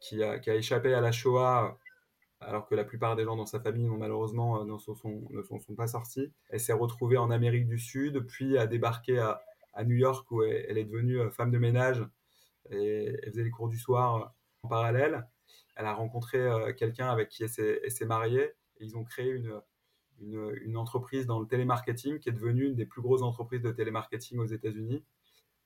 qui 0.00 0.22
a, 0.22 0.54
échappé 0.54 0.92
à 0.92 1.00
la 1.00 1.12
Shoah 1.12 1.78
alors 2.40 2.66
que 2.66 2.74
la 2.74 2.84
plupart 2.84 3.16
des 3.16 3.24
gens 3.24 3.36
dans 3.36 3.46
sa 3.46 3.60
famille 3.60 3.88
malheureusement 3.88 4.60
euh, 4.60 4.64
ne 4.64 4.78
sont, 4.78 4.94
ne 5.30 5.42
sont, 5.42 5.74
pas 5.76 5.86
sortis. 5.86 6.32
Elle 6.48 6.60
s'est 6.60 6.72
retrouvée 6.72 7.18
en 7.18 7.30
Amérique 7.30 7.66
du 7.66 7.78
Sud, 7.78 8.20
puis 8.26 8.56
a 8.56 8.66
débarqué 8.66 9.18
à, 9.18 9.42
New 9.84 9.96
York 9.96 10.30
où 10.30 10.42
elle, 10.42 10.78
est 10.78 10.84
devenue 10.84 11.20
euh, 11.20 11.30
femme 11.30 11.50
de 11.50 11.58
ménage 11.58 12.04
et 12.70 13.16
faisait 13.26 13.44
les 13.44 13.50
cours 13.50 13.68
du 13.68 13.78
soir 13.78 14.16
euh, 14.16 14.26
en 14.62 14.68
parallèle. 14.68 15.26
Elle 15.76 15.86
a 15.86 15.94
rencontré 15.94 16.38
quelqu'un 16.76 17.08
avec 17.08 17.30
qui 17.30 17.44
elle 17.44 17.48
s'est 17.90 18.04
mariée 18.04 18.52
et 18.78 18.84
ils 18.84 18.98
ont 18.98 19.04
créé 19.04 19.30
une, 19.30 20.76
entreprise 20.76 21.24
dans 21.24 21.40
le 21.40 21.46
télémarketing 21.46 22.18
qui 22.18 22.28
est 22.28 22.32
devenue 22.32 22.66
une 22.66 22.74
des 22.74 22.84
plus 22.84 23.00
grosses 23.00 23.22
entreprises 23.22 23.62
de 23.62 23.72
télémarketing 23.72 24.38
aux 24.38 24.46
États-Unis. 24.46 25.02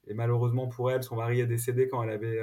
Et 0.06 0.14
malheureusement 0.14 0.68
pour 0.68 0.92
elle, 0.92 1.02
son 1.02 1.16
mari 1.16 1.40
est 1.40 1.46
décédé 1.46 1.88
quand 1.88 2.00
elle 2.04 2.10
avait 2.10 2.40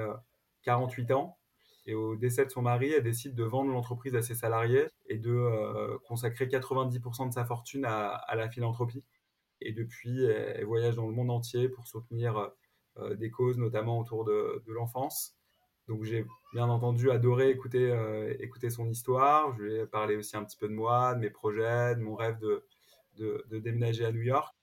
48 0.64 1.12
ans. 1.12 1.38
Et 1.86 1.96
au 1.96 2.16
décès 2.16 2.46
de 2.46 2.52
son 2.52 2.62
mari, 2.62 2.92
elle 2.92 3.04
décide 3.04 3.34
de 3.36 3.44
vendre 3.44 3.72
l'entreprise 3.72 4.16
à 4.16 4.22
ses 4.22 4.36
salariés 4.36 4.86
et 5.08 5.18
de 5.18 5.32
euh, 5.32 5.98
consacrer 6.06 6.46
90% 6.46 7.30
de 7.30 7.34
sa 7.34 7.46
fortune 7.46 7.86
à, 7.86 8.24
la 8.36 8.50
philanthropie. 8.50 9.04
Et 9.62 9.74
depuis, 9.74 10.24
elle, 10.26 10.66
voyage 10.66 10.96
dans 10.96 11.08
le 11.08 11.14
monde 11.14 11.32
entier 11.32 11.70
pour 11.70 11.88
soutenir 11.88 12.52
euh, 12.98 13.16
des 13.16 13.32
causes, 13.32 13.58
notamment 13.58 14.00
autour 14.00 14.26
de, 14.26 14.64
l'enfance. 14.68 15.38
Donc 15.88 16.04
j'ai 16.04 16.26
bien 16.54 16.68
entendu 16.68 17.10
adoré 17.10 17.50
écouter, 17.50 17.92
euh, 17.92 18.36
écouter 18.40 18.70
son 18.70 18.90
histoire. 18.90 19.56
Je 19.56 19.64
lui 19.64 19.76
ai 19.76 19.86
parlé 19.86 20.16
aussi 20.16 20.36
un 20.36 20.44
petit 20.44 20.58
peu 20.58 20.68
de 20.68 20.74
moi, 20.74 21.14
de 21.16 21.20
mes 21.20 21.30
projets, 21.30 21.96
de 21.96 22.02
mon 22.02 22.16
rêve 22.16 22.38
de, 22.40 23.46
déménager 23.50 24.06
à 24.06 24.12
New 24.12 24.22
York. 24.22 24.56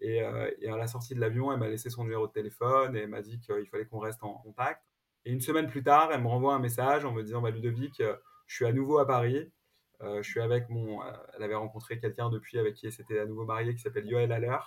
Et, 0.00 0.20
à 0.20 0.76
la 0.76 0.86
sortie 0.86 1.14
de 1.14 1.20
l'avion, 1.20 1.52
elle 1.52 1.58
m'a 1.58 1.68
laissé 1.68 1.90
son 1.90 2.04
numéro 2.04 2.26
de 2.26 2.32
téléphone 2.32 2.96
et 2.96 3.06
m'a 3.06 3.22
dit 3.22 3.40
qu'il 3.40 3.66
fallait 3.66 3.86
qu'on 3.86 3.98
reste 3.98 4.22
en 4.22 4.34
contact. 4.34 4.82
Et 5.24 5.32
une 5.32 5.40
semaine 5.40 5.66
plus 5.66 5.82
tard, 5.82 6.10
elle 6.12 6.22
me 6.22 6.28
renvoie 6.28 6.54
un 6.54 6.60
message 6.60 7.04
en 7.04 7.12
me 7.12 7.22
disant 7.22 7.40
bah, 7.40 7.50
Ludovic, 7.50 8.00
euh, 8.00 8.16
je 8.46 8.54
suis 8.54 8.66
à 8.66 8.72
nouveau 8.72 8.98
à 8.98 9.06
Paris. 9.06 9.50
Euh, 10.02 10.22
je 10.22 10.30
suis 10.30 10.40
avec 10.40 10.68
mon. 10.68 11.02
Euh, 11.02 11.12
elle 11.36 11.42
avait 11.42 11.54
rencontré 11.54 11.98
quelqu'un 11.98 12.30
depuis 12.30 12.58
avec 12.58 12.74
qui 12.74 12.86
elle 12.86 12.92
s'était 12.92 13.18
à 13.18 13.26
nouveau 13.26 13.44
mariée 13.44 13.74
qui 13.74 13.80
s'appelle 13.80 14.06
Yoel 14.06 14.32
Haller. 14.32 14.58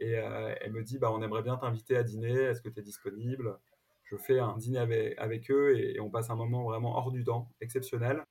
Et 0.00 0.12
elle 0.12 0.72
me 0.72 0.84
dit 0.84 0.98
bah, 0.98 1.10
on 1.12 1.22
aimerait 1.22 1.42
bien 1.42 1.56
t'inviter 1.56 1.96
à 1.96 2.04
dîner. 2.04 2.32
Est-ce 2.32 2.62
que 2.62 2.68
tu 2.68 2.78
es 2.78 2.82
disponible? 2.82 3.58
Je 4.04 4.16
fais 4.16 4.38
un 4.38 4.56
dîner 4.56 4.78
avec, 5.18 5.50
eux 5.50 5.76
et, 5.76 5.98
on 6.00 6.08
passe 6.08 6.30
un 6.30 6.36
moment 6.36 6.62
vraiment 6.62 6.96
hors 6.96 7.10
du 7.10 7.24
temps, 7.24 7.50
exceptionnel. 7.60 8.22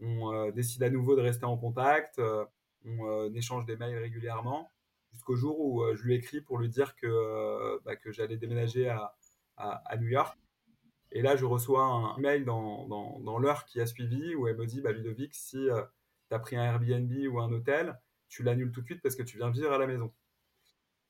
On 0.00 0.50
décide 0.50 0.82
à 0.82 0.90
nouveau 0.90 1.14
de 1.14 1.22
rester 1.22 1.44
en 1.44 1.56
contact. 1.56 2.20
on 2.84 3.32
échange 3.34 3.64
des 3.64 3.76
mails 3.76 3.96
régulièrement 3.96 4.72
jusqu'au 5.12 5.36
jour 5.36 5.60
où 5.60 5.84
je 5.94 6.02
lui 6.02 6.14
écris 6.14 6.40
pour 6.40 6.58
lui 6.58 6.68
dire 6.68 6.96
que, 6.96 7.80
bah, 7.84 7.94
que 7.94 8.10
j'allais 8.10 8.36
déménager 8.36 8.88
à, 8.88 9.14
à 9.56 9.96
New 9.98 10.08
York. 10.08 10.36
Et 11.12 11.22
là, 11.22 11.36
je 11.36 11.44
reçois 11.44 11.84
un 11.84 12.16
email 12.18 12.44
dans, 12.44 12.86
dans, 12.86 13.18
dans 13.20 13.38
l'heure 13.38 13.64
qui 13.64 13.80
a 13.80 13.86
suivi 13.86 14.34
où 14.34 14.46
elle 14.46 14.56
me 14.56 14.66
dit 14.66 14.80
bah, 14.80 14.92
Ludovic, 14.92 15.34
si 15.34 15.70
euh, 15.70 15.82
tu 16.28 16.34
as 16.34 16.38
pris 16.38 16.56
un 16.56 16.64
Airbnb 16.64 17.12
ou 17.32 17.40
un 17.40 17.50
hôtel, 17.50 17.98
tu 18.28 18.42
l'annules 18.42 18.72
tout 18.72 18.82
de 18.82 18.86
suite 18.86 19.02
parce 19.02 19.16
que 19.16 19.22
tu 19.22 19.38
viens 19.38 19.50
vivre 19.50 19.72
à 19.72 19.78
la 19.78 19.86
maison. 19.86 20.12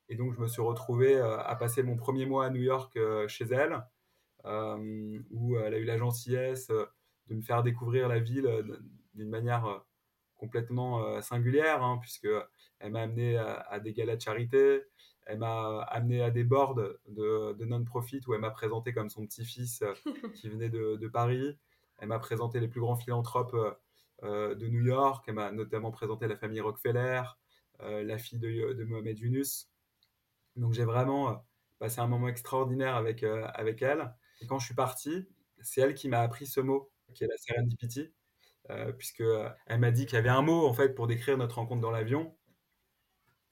Et 0.07 0.15
donc, 0.15 0.33
je 0.33 0.39
me 0.39 0.47
suis 0.47 0.61
retrouvé 0.61 1.15
euh, 1.15 1.37
à 1.39 1.55
passer 1.55 1.83
mon 1.83 1.97
premier 1.97 2.25
mois 2.25 2.45
à 2.45 2.49
New 2.49 2.61
York 2.61 2.95
euh, 2.95 3.27
chez 3.27 3.45
elle. 3.45 3.83
où 5.31 5.57
elle 5.57 5.73
a 5.73 5.77
eu 5.77 5.83
la 5.85 5.97
gentillesse 5.97 6.69
de 6.69 7.35
me 7.35 7.41
faire 7.41 7.61
découvrir 7.61 8.07
la 8.07 8.19
ville 8.19 8.47
d'une 9.13 9.29
manière 9.29 9.83
complètement 10.37 11.21
singulière, 11.21 11.83
hein, 11.83 11.99
puisque 12.01 12.29
m'a 12.81 13.01
amené 13.01 13.37
à, 13.37 13.79
des 13.81 13.91
galas 13.93 14.15
de 14.15 14.21
charité, 14.21 14.81
elle 15.29 15.39
m'a 15.39 15.81
amené 15.83 16.21
à 16.21 16.31
des 16.31 16.43
boards 16.43 16.75
de, 16.75 17.65
non-profit 17.65 18.21
où 18.27 18.33
elle 18.33 18.41
m'a 18.41 18.51
présenté 18.51 18.93
comme 18.93 19.09
son 19.09 19.25
petit-fils 19.25 19.83
qui 20.35 20.49
venait 20.49 20.69
de, 20.69 21.07
Paris. 21.07 21.57
Elle 21.97 22.09
m'a 22.09 22.19
présenté 22.19 22.59
les 22.59 22.67
plus 22.67 22.81
grands 22.81 22.95
philanthropes 22.95 23.55
de 24.23 24.67
New 24.67 24.85
York. 24.85 25.25
Elle 25.27 25.35
m'a 25.35 25.51
notamment 25.51 25.91
présenté 25.91 26.27
la 26.27 26.35
famille 26.35 26.61
Rockefeller, 26.61 27.21
la 27.79 28.17
fille 28.17 28.39
de, 28.39 28.83
Mohamed 28.85 29.19
Yunus. 29.19 29.69
Donc 30.55 30.73
j'ai 30.73 30.85
vraiment 30.85 31.45
passé 31.77 32.01
un 32.01 32.07
moment 32.07 32.27
extraordinaire 32.27 32.95
avec, 32.95 33.23
avec 33.23 33.81
elle. 33.81 34.13
Et 34.41 34.47
quand 34.47 34.59
je 34.59 34.65
suis 34.65 34.75
parti, 34.75 35.27
c'est 35.61 35.81
elle 35.81 35.93
qui 35.93 36.09
m'a 36.09 36.21
appris 36.21 36.47
ce 36.47 36.59
mot, 36.59 36.91
qui 37.13 37.23
est 37.23 37.27
la 37.27 37.37
serendipity, 37.37 38.13
euh, 38.69 38.91
puisque 38.91 39.23
elle 39.65 39.79
m'a 39.79 39.91
dit 39.91 40.05
qu'il 40.05 40.15
y 40.15 40.19
avait 40.19 40.29
un 40.29 40.41
mot 40.41 40.67
en 40.67 40.73
fait 40.73 40.89
pour 40.89 41.07
décrire 41.07 41.37
notre 41.37 41.55
rencontre 41.55 41.81
dans 41.81 41.91
l'avion, 41.91 42.37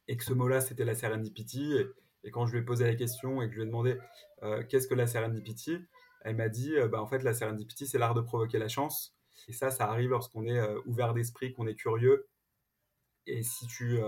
et 0.08 0.18
que 0.18 0.24
ce 0.24 0.34
mot-là 0.34 0.62
c'était 0.62 0.86
la 0.86 0.96
serendipity. 0.96 1.74
Et, 2.24 2.32
quand 2.32 2.46
je 2.46 2.54
lui 2.54 2.60
ai 2.60 2.62
posé 2.62 2.86
la 2.86 2.96
question 2.96 3.42
et 3.42 3.48
que 3.48 3.54
je 3.54 3.58
lui 3.58 3.64
ai 3.64 3.68
demandé 3.68 3.98
euh, 4.44 4.62
qu'est-ce 4.68 4.88
que 4.90 4.96
la 4.96 5.08
serendipity, 5.08 5.78
elle 6.22 6.36
m'a 6.36 6.50
dit 6.50 6.76
euh, 6.76 6.90
bah, 6.90 7.02
en 7.02 7.08
fait 7.08 7.24
la 7.24 7.34
serendipity 7.34 7.88
c'est 7.88 7.98
l'art 7.98 8.16
de 8.16 8.22
provoquer 8.22 8.60
la 8.60 8.68
chance. 8.68 9.16
Et 9.48 9.54
ça, 9.54 9.70
ça 9.70 9.90
arrive 9.90 10.10
lorsqu'on 10.10 10.46
est 10.46 10.60
ouvert 10.86 11.14
d'esprit, 11.14 11.54
qu'on 11.54 11.68
est 11.68 11.76
curieux. 11.76 12.28
Et 13.28 13.44
si 13.44 13.68
tu 13.68 14.00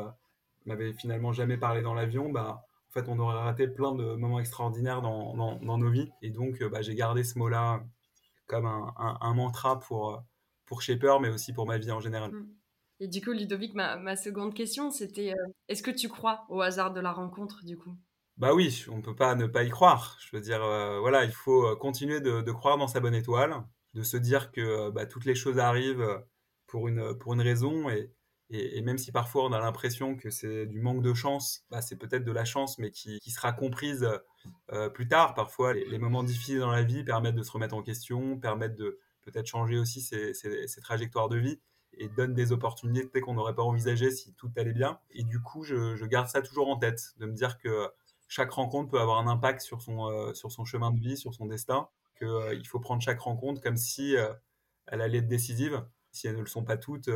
m'avais 0.65 0.91
finalement 0.91 1.31
jamais 1.31 1.55
parlé 1.55 1.83
dans 1.83 1.93
l'avion, 1.93 2.31
bah, 2.31 2.65
en 2.89 2.91
fait, 2.91 3.07
on 3.07 3.19
aurait 3.19 3.37
raté 3.37 3.67
plein 3.67 3.93
de 3.93 4.15
moments 4.15 4.39
extraordinaires 4.39 5.03
dans, 5.03 5.59
nos 5.61 5.89
vies. 5.89 6.09
Et 6.23 6.31
donc, 6.31 6.63
bah, 6.63 6.81
j'ai 6.81 6.95
gardé 6.95 7.23
ce 7.23 7.37
mot-là 7.37 7.83
comme 8.47 8.65
un, 8.65 9.33
mantra 9.35 9.79
pour, 9.79 10.23
pour 10.65 10.81
Shaper, 10.81 11.19
mais 11.19 11.29
aussi 11.29 11.53
pour 11.53 11.67
ma 11.67 11.77
vie 11.77 11.91
en 11.91 11.99
général. 11.99 12.31
Mm. 12.31 12.58
Et 12.99 13.07
du 13.07 13.21
coup, 13.21 13.31
Ludovic, 13.31 13.73
ma, 13.75 13.95
ma 13.95 14.15
seconde 14.15 14.53
question, 14.53 14.91
c'était 14.91 15.31
euh, 15.31 15.51
est-ce 15.69 15.83
que 15.83 15.91
tu 15.91 16.09
crois 16.09 16.45
au 16.49 16.61
hasard 16.61 16.91
de 16.91 16.99
la 16.99 17.11
rencontre, 17.11 17.63
du 17.63 17.77
coup? 17.77 17.95
Bah 18.37 18.53
oui, 18.53 18.85
on 18.89 18.97
ne 18.97 19.01
peut 19.01 19.15
pas 19.15 19.35
ne 19.35 19.47
pas 19.47 19.63
y 19.63 19.69
croire. 19.69 20.17
Je 20.19 20.35
veux 20.35 20.41
dire, 20.41 20.63
euh, 20.63 20.99
voilà, 20.99 21.23
il 21.23 21.31
faut 21.31 21.65
euh, 21.65 21.75
continuer 21.75 22.19
de, 22.19 22.51
croire 22.51 22.77
dans 22.77 22.87
sa 22.87 22.99
bonne 22.99 23.15
étoile, 23.15 23.63
de 23.93 24.03
se 24.03 24.17
dire 24.17 24.51
que 24.51 24.89
bah, 24.89 25.05
toutes 25.05 25.25
les 25.25 25.35
choses 25.35 25.59
arrivent 25.59 26.23
pour 26.67 26.87
une, 26.87 27.17
pour 27.17 27.33
une 27.33 27.41
raison 27.41 27.89
et, 27.89 28.11
et, 28.51 28.81
même 28.81 28.97
si 28.97 29.11
parfois 29.11 29.45
on 29.45 29.53
a 29.53 29.59
l'impression 29.59 30.15
que 30.15 30.29
c'est 30.29 30.65
du 30.65 30.81
manque 30.81 31.03
de 31.03 31.13
chance, 31.13 31.65
bah, 31.69 31.81
c'est 31.81 31.97
peut-être 31.97 32.23
de 32.23 32.31
la 32.31 32.45
chance, 32.45 32.79
mais 32.79 32.91
qui, 32.91 33.19
qui 33.19 33.31
sera 33.31 33.53
comprise 33.53 34.07
plus 34.93 35.07
tard. 35.07 35.35
Parfois, 35.35 35.73
les, 35.73 35.99
moments 35.99 36.23
difficiles 36.23 36.59
dans 36.59 36.71
la 36.71 36.83
vie 36.83 37.03
permettent 37.03 37.35
de 37.35 37.43
se 37.43 37.51
remettre 37.51 37.75
en 37.75 37.83
question, 37.83 38.39
permettent 38.39 38.77
de 38.77 38.99
peut-être 39.21 39.47
changer 39.47 39.77
aussi 39.77 40.01
ses, 40.01 40.33
ses, 40.33 40.81
trajectoires 40.81 41.29
de 41.29 41.37
vie 41.37 41.59
et 41.99 42.09
donnent 42.09 42.33
des 42.33 42.51
opportunités 42.51 43.21
qu'on 43.21 43.35
n'aurait 43.35 43.55
pas 43.55 43.63
envisagées 43.63 44.11
si 44.11 44.33
tout 44.33 44.51
allait 44.57 44.73
bien. 44.73 44.99
Et 45.11 45.23
du 45.23 45.41
coup, 45.41 45.63
je, 45.63 46.05
garde 46.05 46.27
ça 46.27 46.41
toujours 46.41 46.69
en 46.69 46.77
tête, 46.77 47.13
de 47.17 47.25
me 47.25 47.33
dire 47.33 47.57
que 47.59 47.89
chaque 48.27 48.51
rencontre 48.51 48.89
peut 48.89 48.99
avoir 48.99 49.19
un 49.19 49.27
impact 49.27 49.61
sur 49.61 49.81
son, 49.81 50.09
euh, 50.09 50.33
chemin 50.65 50.91
de 50.91 50.99
vie, 50.99 51.17
sur 51.17 51.33
son 51.33 51.45
destin, 51.45 51.87
qu'il 52.17 52.27
euh, 52.27 52.63
faut 52.65 52.79
prendre 52.79 53.01
chaque 53.01 53.19
rencontre 53.19 53.61
comme 53.61 53.77
si 53.77 54.15
elle 54.87 55.01
allait 55.01 55.19
être 55.19 55.27
décisive. 55.27 55.85
Si 56.11 56.27
elles 56.27 56.35
ne 56.35 56.41
le 56.41 56.47
sont 56.47 56.63
pas 56.63 56.77
toutes, 56.77 57.09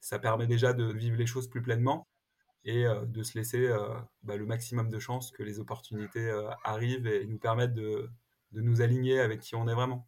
ça 0.00 0.18
permet 0.18 0.46
déjà 0.46 0.74
de 0.74 0.84
vivre 0.92 1.16
les 1.16 1.26
choses 1.26 1.48
plus 1.48 1.62
pleinement 1.62 2.06
et 2.64 2.86
euh, 2.86 3.04
de 3.06 3.22
se 3.22 3.38
laisser 3.38 3.66
euh, 3.66 3.88
bah, 4.22 4.36
le 4.36 4.46
maximum 4.46 4.90
de 4.90 4.98
chances 4.98 5.30
que 5.30 5.42
les 5.42 5.60
opportunités 5.60 6.28
euh, 6.28 6.50
arrivent 6.64 7.06
et 7.06 7.26
nous 7.26 7.38
permettent 7.38 7.74
de, 7.74 8.10
nous 8.52 8.82
aligner 8.82 9.20
avec 9.20 9.40
qui 9.40 9.56
on 9.56 9.66
est 9.66 9.74
vraiment. 9.74 10.06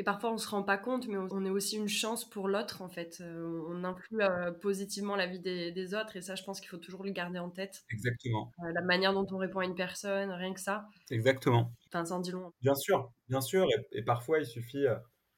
Et 0.00 0.02
parfois 0.02 0.30
on 0.30 0.34
ne 0.34 0.38
se 0.38 0.48
rend 0.48 0.62
pas 0.62 0.78
compte, 0.78 1.06
mais 1.08 1.18
on 1.18 1.44
est 1.44 1.50
aussi 1.50 1.76
une 1.76 1.88
chance 1.88 2.28
pour 2.28 2.48
l'autre 2.48 2.80
en 2.80 2.88
fait. 2.88 3.22
On 3.22 3.84
influe 3.84 4.18
positivement 4.62 5.14
la 5.14 5.26
vie 5.26 5.40
des, 5.40 5.72
des, 5.72 5.94
autres 5.94 6.16
et 6.16 6.22
ça 6.22 6.36
je 6.36 6.42
pense 6.42 6.58
qu'il 6.58 6.70
faut 6.70 6.78
toujours 6.78 7.04
le 7.04 7.10
garder 7.10 7.38
en 7.38 7.50
tête. 7.50 7.84
Exactement. 7.90 8.50
la 8.62 8.80
manière 8.80 9.12
dont 9.12 9.26
on 9.30 9.36
répond 9.36 9.58
à 9.58 9.64
une 9.66 9.74
personne, 9.74 10.30
rien 10.30 10.54
que 10.54 10.60
ça. 10.60 10.88
Exactement. 11.10 11.70
Enfin, 11.88 12.06
ça 12.06 12.14
en 12.14 12.20
dit 12.20 12.30
long. 12.30 12.50
Bien 12.62 12.74
sûr, 12.74 13.12
bien 13.28 13.42
sûr. 13.42 13.66
Et, 13.92 13.98
et 13.98 14.02
parfois 14.02 14.38
il 14.38 14.46
suffit, 14.46 14.86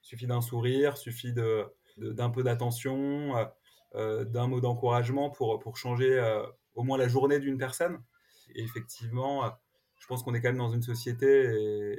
suffit 0.01 0.27
d'un 0.27 0.39
sourire, 0.39 0.95
suffit 0.95 1.33
d'un 1.33 1.67
de, 1.97 2.33
peu 2.33 2.41
d'attention 2.41 3.35
euh, 3.95 4.25
d'un 4.25 4.47
mot 4.47 4.59
d'encouragement 4.59 5.29
pour, 5.29 5.59
pour 5.59 5.77
changer 5.77 6.17
euh, 6.17 6.43
au 6.73 6.81
moins 6.81 6.97
la 6.97 7.07
journée 7.07 7.39
d'une 7.39 7.59
personne. 7.59 8.01
Et 8.55 8.63
effectivement, 8.63 9.45
euh, 9.45 9.49
je 9.99 10.07
pense 10.07 10.23
qu'on 10.23 10.33
est 10.33 10.41
quand 10.41 10.49
même 10.49 10.57
dans 10.57 10.71
une 10.71 10.81
société, 10.81 11.27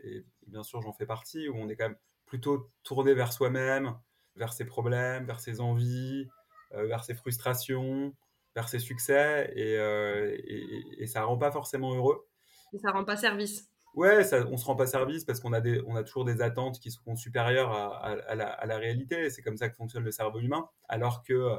et, 0.03 0.25
bien 0.49 0.65
sûr 0.65 0.83
j'en 0.83 0.93
fais 0.93 1.07
partie, 1.07 1.49
où 1.49 1.55
on 1.57 1.69
est 1.69 1.77
quand 1.77 1.89
même 1.89 1.99
plutôt 2.27 2.71
tourné 2.83 3.15
vers 3.15 3.33
soi-même, 3.33 3.95
vers 4.37 4.53
ses 4.53 4.65
problèmes, 4.65 5.25
vers 5.27 5.41
ses 5.41 5.61
envies, 5.61 6.29
vers 6.73 7.05
ses 7.05 7.15
frustrations, 7.15 8.15
vers 8.55 8.69
ses 8.69 8.81
succès, 8.81 9.53
et, 9.55 9.75
et, 9.75 11.03
et, 11.03 11.07
ça 11.07 11.23
rend 11.23 11.39
pas 11.39 11.53
forcément 11.53 11.95
heureux. 11.95 12.27
Et 12.73 12.79
ça 12.79 12.91
rend 12.91 13.05
pas 13.05 13.17
service. 13.17 13.71
Ouais, 13.95 14.25
ça, 14.25 14.45
on 14.51 14.57
se 14.57 14.65
rend 14.65 14.75
pas 14.75 14.87
service 14.87 15.25
parce 15.25 15.39
qu'on 15.39 15.53
a, 15.53 15.61
des, 15.61 15.81
on 15.87 15.95
a 15.95 16.03
toujours 16.03 16.25
des 16.25 16.43
attentes 16.43 16.81
qui 16.81 16.91
sont 16.91 17.15
supérieures 17.15 17.71
à, 17.71 18.09
à, 18.09 18.35
la, 18.35 18.49
à 18.49 18.67
la, 18.67 18.77
réalité. 18.77 19.31
C'est 19.31 19.43
comme 19.43 19.57
ça 19.57 19.69
que 19.69 19.77
fonctionne 19.77 20.03
le 20.03 20.11
cerveau 20.11 20.41
humain. 20.41 20.69
Alors 20.89 21.23
que 21.23 21.33
euh, 21.33 21.57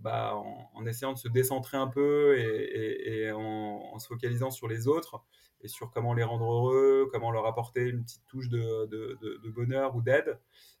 bah, 0.00 0.34
en, 0.34 0.86
essayant 0.86 1.12
de 1.12 1.18
se 1.18 1.28
décentrer 1.28 1.76
un 1.76 1.88
peu 1.88 2.38
et, 2.38 3.30
en, 3.32 3.98
se 3.98 4.06
focalisant 4.06 4.50
sur 4.50 4.68
les 4.68 4.88
autres 4.88 5.22
et 5.60 5.68
sur 5.68 5.90
comment 5.90 6.14
les 6.14 6.24
rendre 6.24 6.44
heureux, 6.44 7.08
comment 7.12 7.30
leur 7.30 7.46
apporter 7.46 7.88
une 7.88 8.02
petite 8.02 8.26
touche 8.26 8.48
de, 8.48 9.50
bonheur 9.50 9.94
ou 9.94 10.02
d'aide, 10.02 10.38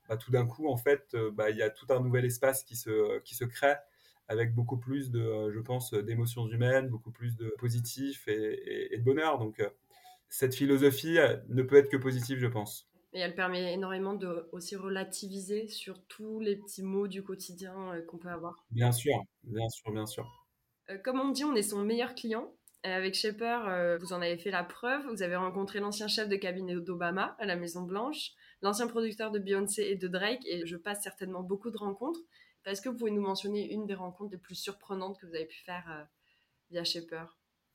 bah, 0.08 0.16
tout 0.16 0.30
d'un 0.30 0.46
coup, 0.46 0.68
en 0.68 0.76
fait, 0.76 1.08
euh, 1.14 1.30
bah, 1.30 1.50
il 1.50 1.56
y 1.56 1.62
a 1.62 1.70
tout 1.70 1.86
un 1.90 2.00
nouvel 2.00 2.24
espace 2.24 2.64
qui 2.64 2.76
se, 2.76 3.44
crée 3.44 3.76
avec 4.28 4.54
beaucoup 4.54 4.78
plus 4.78 5.10
de, 5.10 5.50
je 5.50 5.60
pense, 5.60 5.94
d'émotions 5.94 6.48
humaines, 6.48 6.88
beaucoup 6.88 7.10
plus 7.10 7.36
de 7.36 7.54
positif 7.58 8.26
et, 8.28 8.94
et 8.94 8.98
de 8.98 9.04
bonheur. 9.04 9.38
Donc, 9.38 9.60
euh, 9.60 9.68
cette 10.28 10.54
philosophie 10.54 11.18
ne 11.48 11.62
peut 11.62 11.76
être 11.76 11.90
que 11.90 11.96
positive, 11.96 12.38
je 12.38 12.46
pense. 12.46 12.88
Et 13.14 13.20
elle 13.20 13.34
permet 13.34 13.74
énormément 13.74 14.14
de 14.14 14.48
aussi 14.52 14.74
relativiser 14.74 15.68
sur 15.68 16.02
tous 16.06 16.40
les 16.40 16.56
petits 16.56 16.82
mots 16.82 17.08
du 17.08 17.22
quotidien 17.22 17.92
euh, 17.92 18.02
qu'on 18.02 18.16
peut 18.16 18.30
avoir. 18.30 18.64
Bien 18.70 18.90
sûr, 18.90 19.14
bien 19.44 19.68
sûr, 19.68 19.92
bien 19.92 20.06
sûr. 20.06 20.26
Euh, 20.88 20.96
comme 20.98 21.20
on 21.20 21.28
dit, 21.28 21.44
on 21.44 21.54
est 21.54 21.62
son 21.62 21.82
meilleur 21.82 22.14
client. 22.14 22.54
Euh, 22.86 22.96
avec 22.96 23.14
Shaper, 23.14 23.98
vous 24.00 24.12
en 24.12 24.22
avez 24.22 24.38
fait 24.38 24.50
la 24.50 24.64
preuve. 24.64 25.06
Vous 25.08 25.22
avez 25.22 25.36
rencontré 25.36 25.78
l'ancien 25.78 26.08
chef 26.08 26.28
de 26.28 26.36
cabinet 26.36 26.74
d'Obama 26.74 27.36
à 27.38 27.44
la 27.44 27.54
Maison 27.54 27.82
Blanche, 27.82 28.32
l'ancien 28.62 28.86
producteur 28.86 29.30
de 29.30 29.38
Beyoncé 29.38 29.82
et 29.82 29.96
de 29.96 30.08
Drake, 30.08 30.44
et 30.46 30.66
je 30.66 30.76
passe 30.76 31.02
certainement 31.02 31.42
beaucoup 31.42 31.70
de 31.70 31.76
rencontres. 31.76 32.20
Est-ce 32.64 32.80
que 32.80 32.88
vous 32.88 32.96
pouvez 32.96 33.10
nous 33.10 33.22
mentionner 33.22 33.72
une 33.72 33.86
des 33.86 33.94
rencontres 33.94 34.32
les 34.32 34.38
plus 34.38 34.54
surprenantes 34.54 35.18
que 35.20 35.26
vous 35.26 35.34
avez 35.34 35.46
pu 35.46 35.58
faire 35.64 36.08
via 36.70 36.82
Shaper 36.82 37.26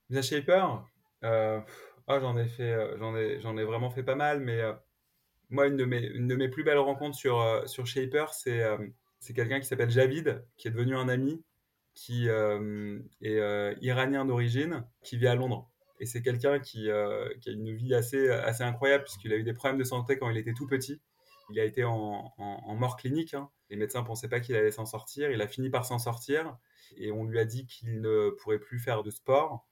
Via 0.10 0.22
Shaper 0.22 0.84
oh, 1.24 2.20
J'en 2.20 2.38
ai, 2.38 2.48
fait, 2.48 2.98
j'en 2.98 3.16
ai, 3.16 3.40
j'en 3.40 3.58
ai 3.58 3.64
vraiment 3.64 3.90
fait 3.90 4.04
pas 4.04 4.16
mal, 4.16 4.42
mais 4.42 4.62
moi, 5.50 5.68
une 5.68 5.78
de 5.78 5.86
mes, 6.36 6.50
plus 6.50 6.64
belles 6.64 6.78
rencontres 6.78 7.16
sur, 7.16 7.40
euh, 7.40 7.66
sur 7.66 7.88
Shaper, 7.88 8.34
c'est 8.34 8.62
euh, 8.62 8.78
c'est 9.20 9.34
quelqu'un 9.34 9.60
qui 9.60 9.66
s'appelle 9.66 9.90
Javid, 9.90 10.44
qui 10.58 10.68
est 10.68 10.72
devenu 10.72 10.96
un 10.96 11.10
ami, 11.10 11.44
qui 11.96 12.30
euh, 12.30 13.00
est 13.22 13.76
iranien 13.82 14.26
d'origine, 14.26 14.86
qui 15.04 15.18
vit 15.18 15.28
à 15.28 15.36
Londres. 15.36 15.70
Et 16.00 16.06
c'est 16.06 16.22
quelqu'un 16.22 16.60
qui, 16.60 16.90
qui, 17.42 17.50
a 17.50 17.52
une 17.52 17.74
vie 17.76 17.96
assez, 17.96 18.30
assez 18.30 18.62
incroyable, 18.62 19.06
puisqu'il 19.06 19.34
a 19.34 19.36
eu 19.36 19.44
des 19.44 19.54
problèmes 19.54 19.80
de 19.80 19.84
santé 19.84 20.20
quand 20.20 20.30
il 20.30 20.38
était 20.38 20.54
tout 20.54 20.68
petit. 20.68 21.02
Il 21.50 21.60
a 21.60 21.64
été 21.64 21.84
en, 21.84 22.32
en, 22.38 22.76
mort 22.76 22.96
clinique. 22.98 23.34
Hein. 23.34 23.50
Les 23.72 23.78
médecins 23.78 24.02
ne 24.02 24.06
pensaient 24.06 24.30
pas 24.30 24.40
qu'il 24.40 24.56
allait 24.56 24.70
s'en 24.70 24.86
sortir. 24.86 25.32
Il 25.32 25.42
a 25.42 25.48
fini 25.48 25.72
par 25.72 25.86
s'en 25.86 25.98
sortir. 25.98 26.56
Et 26.98 27.12
on 27.12 27.24
lui 27.24 27.40
a 27.40 27.46
dit 27.46 27.66
qu'il 27.66 28.00
ne 28.00 28.30
pourrait 28.30 28.60
plus 28.60 28.80
faire 28.80 29.02
de 29.02 29.10
sport. 29.10 29.68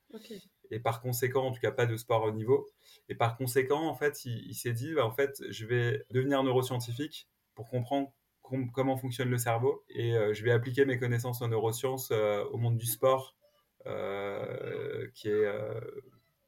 Et 0.71 0.79
par 0.79 1.01
conséquent, 1.01 1.47
en 1.47 1.51
tout 1.51 1.61
cas, 1.61 1.71
pas 1.71 1.85
de 1.85 1.97
sport 1.97 2.23
au 2.23 2.31
niveau. 2.31 2.67
Et 3.09 3.15
par 3.15 3.37
conséquent, 3.37 3.87
en 3.87 3.95
fait, 3.95 4.25
il, 4.25 4.53
s'est 4.53 4.73
dit, 4.73 4.93
bah, 4.93 5.05
en 5.05 5.11
fait, 5.11 5.43
je 5.49 5.65
vais 5.65 6.05
devenir 6.11 6.43
neuroscientifique 6.43 7.27
pour 7.53 7.67
comprendre 7.67 8.11
comment 8.73 8.97
fonctionne 8.97 9.29
le 9.29 9.37
cerveau 9.37 9.83
et 9.89 10.15
euh, 10.15 10.33
je 10.33 10.43
vais 10.43 10.51
appliquer 10.51 10.85
mes 10.85 10.99
connaissances 10.99 11.41
en 11.41 11.47
neurosciences 11.47 12.09
euh, 12.11 12.43
au 12.51 12.57
monde 12.57 12.77
du 12.77 12.85
sport, 12.85 13.35
euh, 13.87 15.07
qui 15.13 15.29
est 15.29 15.45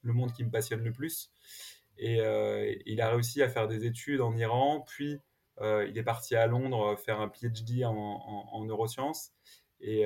le 0.02 0.14
monde 0.14 0.32
qui 0.34 0.44
me 0.44 0.52
passionne 0.52 0.84
le 0.84 0.92
plus. 0.92 1.32
Et 1.98 2.20
il 2.86 3.02
a 3.02 3.10
réussi 3.10 3.42
à 3.42 3.50
faire 3.50 3.68
des 3.68 3.86
études 3.86 4.22
en 4.22 4.36
Iran, 4.36 4.86
puis 4.88 5.20
il 5.62 5.98
est 5.98 6.04
parti 6.04 6.36
à 6.36 6.46
Londres 6.46 6.96
faire 6.96 7.20
un 7.20 7.28
PhD 7.28 7.84
en, 7.86 8.64
neurosciences. 8.66 9.32
Et, 9.80 10.02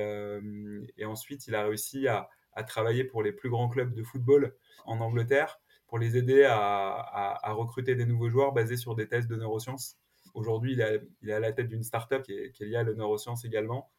et, 0.98 1.06
ensuite, 1.06 1.48
il 1.48 1.56
a 1.56 1.66
réussi 1.66 2.08
à, 2.08 2.30
à 2.54 2.64
travailler 2.64 3.04
pour 3.04 3.24
les 3.24 3.32
plus 3.32 3.50
grands 3.50 3.70
clubs 3.70 3.94
de 3.94 4.04
football 4.04 4.56
en 4.86 5.00
Angleterre 5.00 5.60
pour 5.88 6.00
les 6.00 6.16
aider 6.16 6.46
à, 6.46 7.52
recruter 7.54 7.96
des 7.96 8.06
nouveaux 8.06 8.30
joueurs 8.30 8.54
basés 8.54 8.78
sur 8.78 8.96
des 8.96 9.10
tests 9.10 9.28
de 9.28 9.36
neurosciences. 9.36 9.98
Aujourd'hui, 10.34 10.72
il, 10.72 11.30
est 11.30 11.34
à 11.34 11.40
la 11.42 11.52
tête 11.52 11.68
d'une 11.68 11.84
startup 11.84 12.24
qui 12.24 12.32
est, 12.32 12.52
qui 12.54 12.64
est 12.64 12.68
liée 12.68 12.78
à 12.78 12.84
la 12.84 12.94
neurosciences 12.94 13.44
également. 13.44 13.92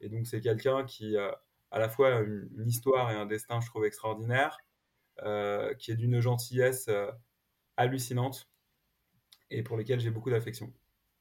Et 0.00 0.08
donc, 0.08 0.28
c'est 0.28 0.40
quelqu'un 0.40 0.84
qui 0.84 1.16
a 1.16 1.42
à 1.72 1.78
la 1.80 1.88
fois 1.88 2.20
une, 2.20 2.68
histoire 2.68 3.10
et 3.10 3.16
un 3.16 3.26
destin, 3.26 3.60
je 3.60 3.66
trouve, 3.66 3.84
extraordinaire, 3.84 4.58
euh, 5.22 5.74
qui 5.74 5.90
est 5.90 5.96
d'une 5.96 6.20
gentillesse 6.20 6.86
euh, 6.88 7.10
hallucinante. 7.76 8.48
et 9.50 9.64
pour 9.64 9.76
lesquels 9.76 9.98
j'ai 9.98 10.10
beaucoup 10.10 10.30
d'affection. 10.30 10.72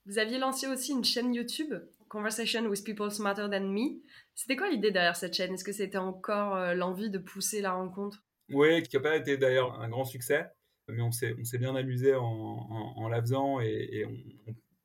Vous 0.05 0.19
aviez 0.19 0.37
lancé 0.37 0.67
aussi 0.67 0.91
une 0.91 1.03
chaîne 1.03 1.33
YouTube, 1.33 1.73
Conversation 2.09 2.65
with 2.65 2.83
People 2.83 3.11
Smarter 3.11 3.47
Than 3.51 3.67
Me. 3.67 4.01
C'était 4.33 4.55
quoi 4.55 4.69
l'idée 4.69 4.89
derrière 4.89 5.15
cette 5.15 5.35
chaîne? 5.35 5.53
Est-ce 5.53 5.63
que 5.63 5.71
c'était 5.71 5.99
encore 5.99 6.55
euh, 6.55 6.73
l'envie 6.73 7.11
de 7.11 7.19
pousser 7.19 7.61
la 7.61 7.71
rencontre? 7.73 8.25
Oui, 8.49 8.81
qui 8.81 8.95
n'a 8.95 9.03
pas 9.03 9.15
été 9.15 9.37
d'ailleurs 9.37 9.79
un 9.79 9.87
grand 9.89 10.05
succès, 10.05 10.49
mais 10.87 11.03
on 11.03 11.11
s'est, 11.11 11.35
bien 11.59 11.75
amusé 11.75 12.15
en, 12.15 13.07
la 13.09 13.21
faisant 13.21 13.59
et, 13.59 14.05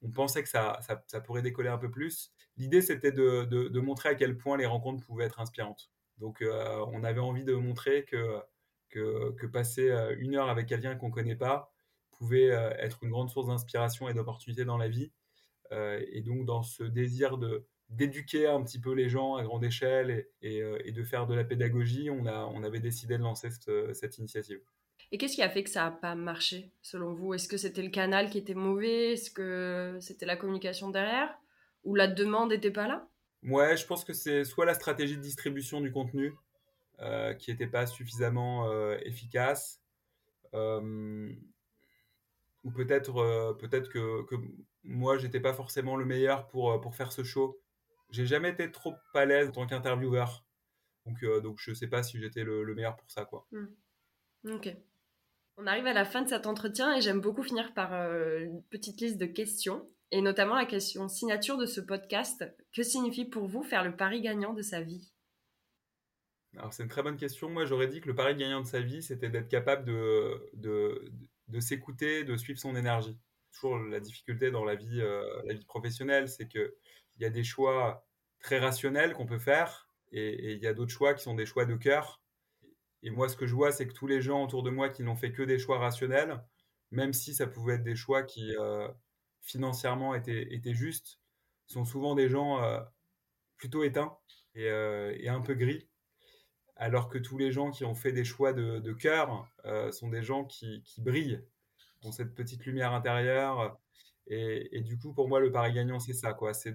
on, 0.02 0.10
pensait 0.10 0.42
que 0.42 0.50
ça, 0.50 0.78
pourrait 1.24 1.40
décoller 1.40 1.70
un 1.70 1.78
peu 1.78 1.90
plus. 1.90 2.30
L'idée, 2.58 2.82
c'était 2.82 3.10
de, 3.10 3.80
montrer 3.80 4.10
à 4.10 4.14
quel 4.14 4.36
point 4.36 4.58
les 4.58 4.66
rencontres 4.66 5.02
pouvaient 5.06 5.24
être 5.24 5.40
inspirantes. 5.40 5.90
Donc, 6.18 6.42
euh, 6.42 6.84
on 6.92 7.04
avait 7.04 7.20
envie 7.20 7.44
de 7.44 7.54
montrer 7.54 8.04
que, 8.04 8.38
que 8.90 9.46
passer 9.46 9.90
euh, 9.90 10.14
une 10.18 10.36
heure 10.36 10.50
avec 10.50 10.66
quelqu'un 10.66 10.94
qu'on 10.94 11.08
ne 11.08 11.14
connaît 11.14 11.36
pas, 11.36 11.72
pouvait 12.18 12.48
être 12.78 13.02
une 13.02 13.10
grande 13.10 13.30
source 13.30 13.46
d'inspiration 13.46 14.10
et 14.10 14.14
d'opportunité 14.14 14.66
dans 14.66 14.76
la 14.76 14.88
vie. 14.88 15.10
Euh, 15.72 16.04
et 16.10 16.20
donc, 16.20 16.46
dans 16.46 16.62
ce 16.62 16.84
désir 16.84 17.38
de 17.38 17.64
d'éduquer 17.90 18.46
un 18.46 18.62
petit 18.64 18.80
peu 18.80 18.92
les 18.92 19.10
gens 19.10 19.36
à 19.36 19.44
grande 19.44 19.62
échelle 19.62 20.26
et, 20.40 20.62
euh, 20.62 20.78
et, 20.84 20.90
de 20.90 21.04
faire 21.04 21.26
de 21.26 21.34
la 21.34 21.44
pédagogie, 21.44 22.08
on, 22.10 22.26
a, 22.26 22.46
on 22.46 22.64
avait 22.64 22.80
décidé 22.80 23.18
de 23.18 23.22
lancer 23.22 23.50
cette, 23.50 23.94
cette 23.94 24.16
initiative. 24.18 24.58
Et 25.12 25.18
qu'est-ce 25.18 25.34
qui 25.34 25.42
a 25.42 25.50
fait 25.50 25.62
que 25.62 25.70
ça 25.70 25.84
n'a 25.84 25.90
pas 25.90 26.14
marché, 26.14 26.72
selon 26.80 27.12
vous? 27.12 27.34
Est-ce 27.34 27.46
que 27.46 27.58
c'était 27.58 27.82
le 27.82 27.90
canal 27.90 28.30
qui 28.30 28.38
était 28.38 28.54
mauvais? 28.54 29.12
Est-ce 29.12 29.30
que 29.30 29.98
c'était 30.00 30.26
la 30.26 30.36
communication 30.36 30.90
derrière? 30.90 31.38
Ou 31.84 31.94
la 31.94 32.08
demande 32.08 32.50
n'était 32.50 32.70
pas 32.70 32.88
là? 32.88 33.06
Ouais, 33.44 33.76
je 33.76 33.86
pense 33.86 34.02
que 34.02 34.14
c'est 34.14 34.44
soit 34.44 34.64
la 34.64 34.74
stratégie 34.74 35.16
de 35.16 35.22
distribution 35.22 35.80
du 35.82 35.92
contenu 35.92 36.32
qui 37.38 37.50
n'était 37.50 37.66
pas 37.66 37.86
suffisamment 37.86 38.66
efficace, 39.00 39.82
ou 42.64 42.70
peut-être 42.70 43.18
euh, 43.18 43.52
peut-être 43.52 43.88
que, 43.88 44.22
que 44.24 44.36
moi 44.82 45.18
j'étais 45.18 45.40
pas 45.40 45.52
forcément 45.52 45.96
le 45.96 46.04
meilleur 46.04 46.48
pour 46.48 46.72
euh, 46.72 46.78
pour 46.78 46.96
faire 46.96 47.12
ce 47.12 47.22
show. 47.22 47.60
J'ai 48.10 48.26
jamais 48.26 48.50
été 48.50 48.70
trop 48.70 48.94
à 49.14 49.24
l'aise 49.24 49.48
en 49.50 49.52
tant 49.52 49.66
qu'intervieweur, 49.66 50.44
donc 51.06 51.22
euh, 51.22 51.40
donc 51.40 51.58
je 51.60 51.72
sais 51.72 51.86
pas 51.86 52.02
si 52.02 52.18
j'étais 52.18 52.42
le, 52.42 52.74
meilleur 52.74 52.96
pour 52.96 53.10
ça 53.10 53.24
quoi. 53.24 53.46
Hmm. 53.52 53.66
Ok. 54.50 54.74
On 55.56 55.66
arrive 55.68 55.86
à 55.86 55.92
la 55.92 56.04
fin 56.04 56.22
de 56.22 56.28
cet 56.28 56.46
entretien 56.46 56.96
et 56.96 57.00
j'aime 57.00 57.20
beaucoup 57.20 57.44
finir 57.44 57.74
par 57.74 57.92
une 57.92 58.60
petite 58.70 59.00
liste 59.00 59.18
de 59.18 59.26
questions 59.26 59.88
et 60.10 60.20
notamment 60.20 60.56
la 60.56 60.66
question 60.66 61.08
signature 61.08 61.56
de 61.58 61.66
ce 61.66 61.80
podcast. 61.80 62.44
Que 62.72 62.82
signifie 62.82 63.24
pour 63.24 63.46
vous 63.46 63.62
faire 63.62 63.84
le 63.84 63.94
pari 63.94 64.20
gagnant 64.20 64.52
de 64.52 64.62
sa 64.62 64.80
vie? 64.80 65.12
Alors 66.56 66.72
c'est 66.72 66.82
une 66.82 66.88
très 66.88 67.04
bonne 67.04 67.16
question. 67.16 67.48
Moi 67.50 67.66
j'aurais 67.66 67.86
dit 67.86 68.00
que 68.00 68.08
le 68.08 68.16
pari 68.16 68.34
gagnant 68.34 68.62
de 68.62 68.66
sa 68.66 68.80
vie, 68.80 69.00
c'était 69.00 69.28
d'être 69.28 69.48
capable 69.48 69.84
de, 69.84 70.50
de, 70.54 71.12
de 71.48 71.60
s'écouter, 71.60 72.24
de 72.24 72.36
suivre 72.36 72.58
son 72.58 72.76
énergie. 72.76 73.18
Toujours 73.52 73.78
la 73.78 74.00
difficulté 74.00 74.50
dans 74.50 74.64
la 74.64 74.74
vie, 74.74 75.00
euh, 75.00 75.42
la 75.44 75.54
vie 75.54 75.64
professionnelle, 75.64 76.28
c'est 76.28 76.48
qu'il 76.48 76.72
y 77.18 77.24
a 77.24 77.30
des 77.30 77.44
choix 77.44 78.06
très 78.40 78.58
rationnels 78.58 79.14
qu'on 79.14 79.26
peut 79.26 79.38
faire 79.38 79.88
et 80.12 80.52
il 80.52 80.62
y 80.62 80.66
a 80.66 80.74
d'autres 80.74 80.92
choix 80.92 81.14
qui 81.14 81.22
sont 81.22 81.34
des 81.34 81.46
choix 81.46 81.64
de 81.64 81.74
cœur. 81.74 82.20
Et 83.02 83.10
moi, 83.10 83.28
ce 83.28 83.36
que 83.36 83.46
je 83.46 83.54
vois, 83.54 83.72
c'est 83.72 83.86
que 83.86 83.92
tous 83.92 84.06
les 84.06 84.22
gens 84.22 84.44
autour 84.44 84.62
de 84.62 84.70
moi 84.70 84.88
qui 84.88 85.02
n'ont 85.02 85.16
fait 85.16 85.32
que 85.32 85.42
des 85.42 85.58
choix 85.58 85.78
rationnels, 85.78 86.42
même 86.90 87.12
si 87.12 87.34
ça 87.34 87.46
pouvait 87.46 87.74
être 87.74 87.82
des 87.82 87.96
choix 87.96 88.22
qui 88.22 88.54
euh, 88.56 88.88
financièrement 89.42 90.14
étaient, 90.14 90.74
justes, 90.74 91.20
sont 91.66 91.84
souvent 91.84 92.14
des 92.14 92.28
gens 92.28 92.62
euh, 92.62 92.80
plutôt 93.56 93.82
éteints 93.82 94.16
et, 94.54 95.28
un 95.28 95.40
peu 95.40 95.54
gris 95.54 95.88
alors 96.76 97.08
que 97.08 97.18
tous 97.18 97.38
les 97.38 97.52
gens 97.52 97.70
qui 97.70 97.84
ont 97.84 97.94
fait 97.94 98.12
des 98.12 98.24
choix 98.24 98.52
de, 98.52 98.92
cœur 98.92 99.48
euh, 99.64 99.92
sont 99.92 100.08
des 100.08 100.22
gens 100.22 100.44
qui, 100.44 100.82
brillent, 100.98 101.42
ont 102.02 102.12
cette 102.12 102.34
petite 102.34 102.64
lumière 102.66 102.92
intérieure. 102.92 103.78
Et, 104.26 104.80
du 104.80 104.98
coup, 104.98 105.12
pour 105.12 105.28
moi, 105.28 105.40
le 105.40 105.52
pari 105.52 105.72
gagnant, 105.72 106.00
c'est 106.00 106.14
ça, 106.14 106.32
quoi. 106.32 106.54
C'est 106.54 106.74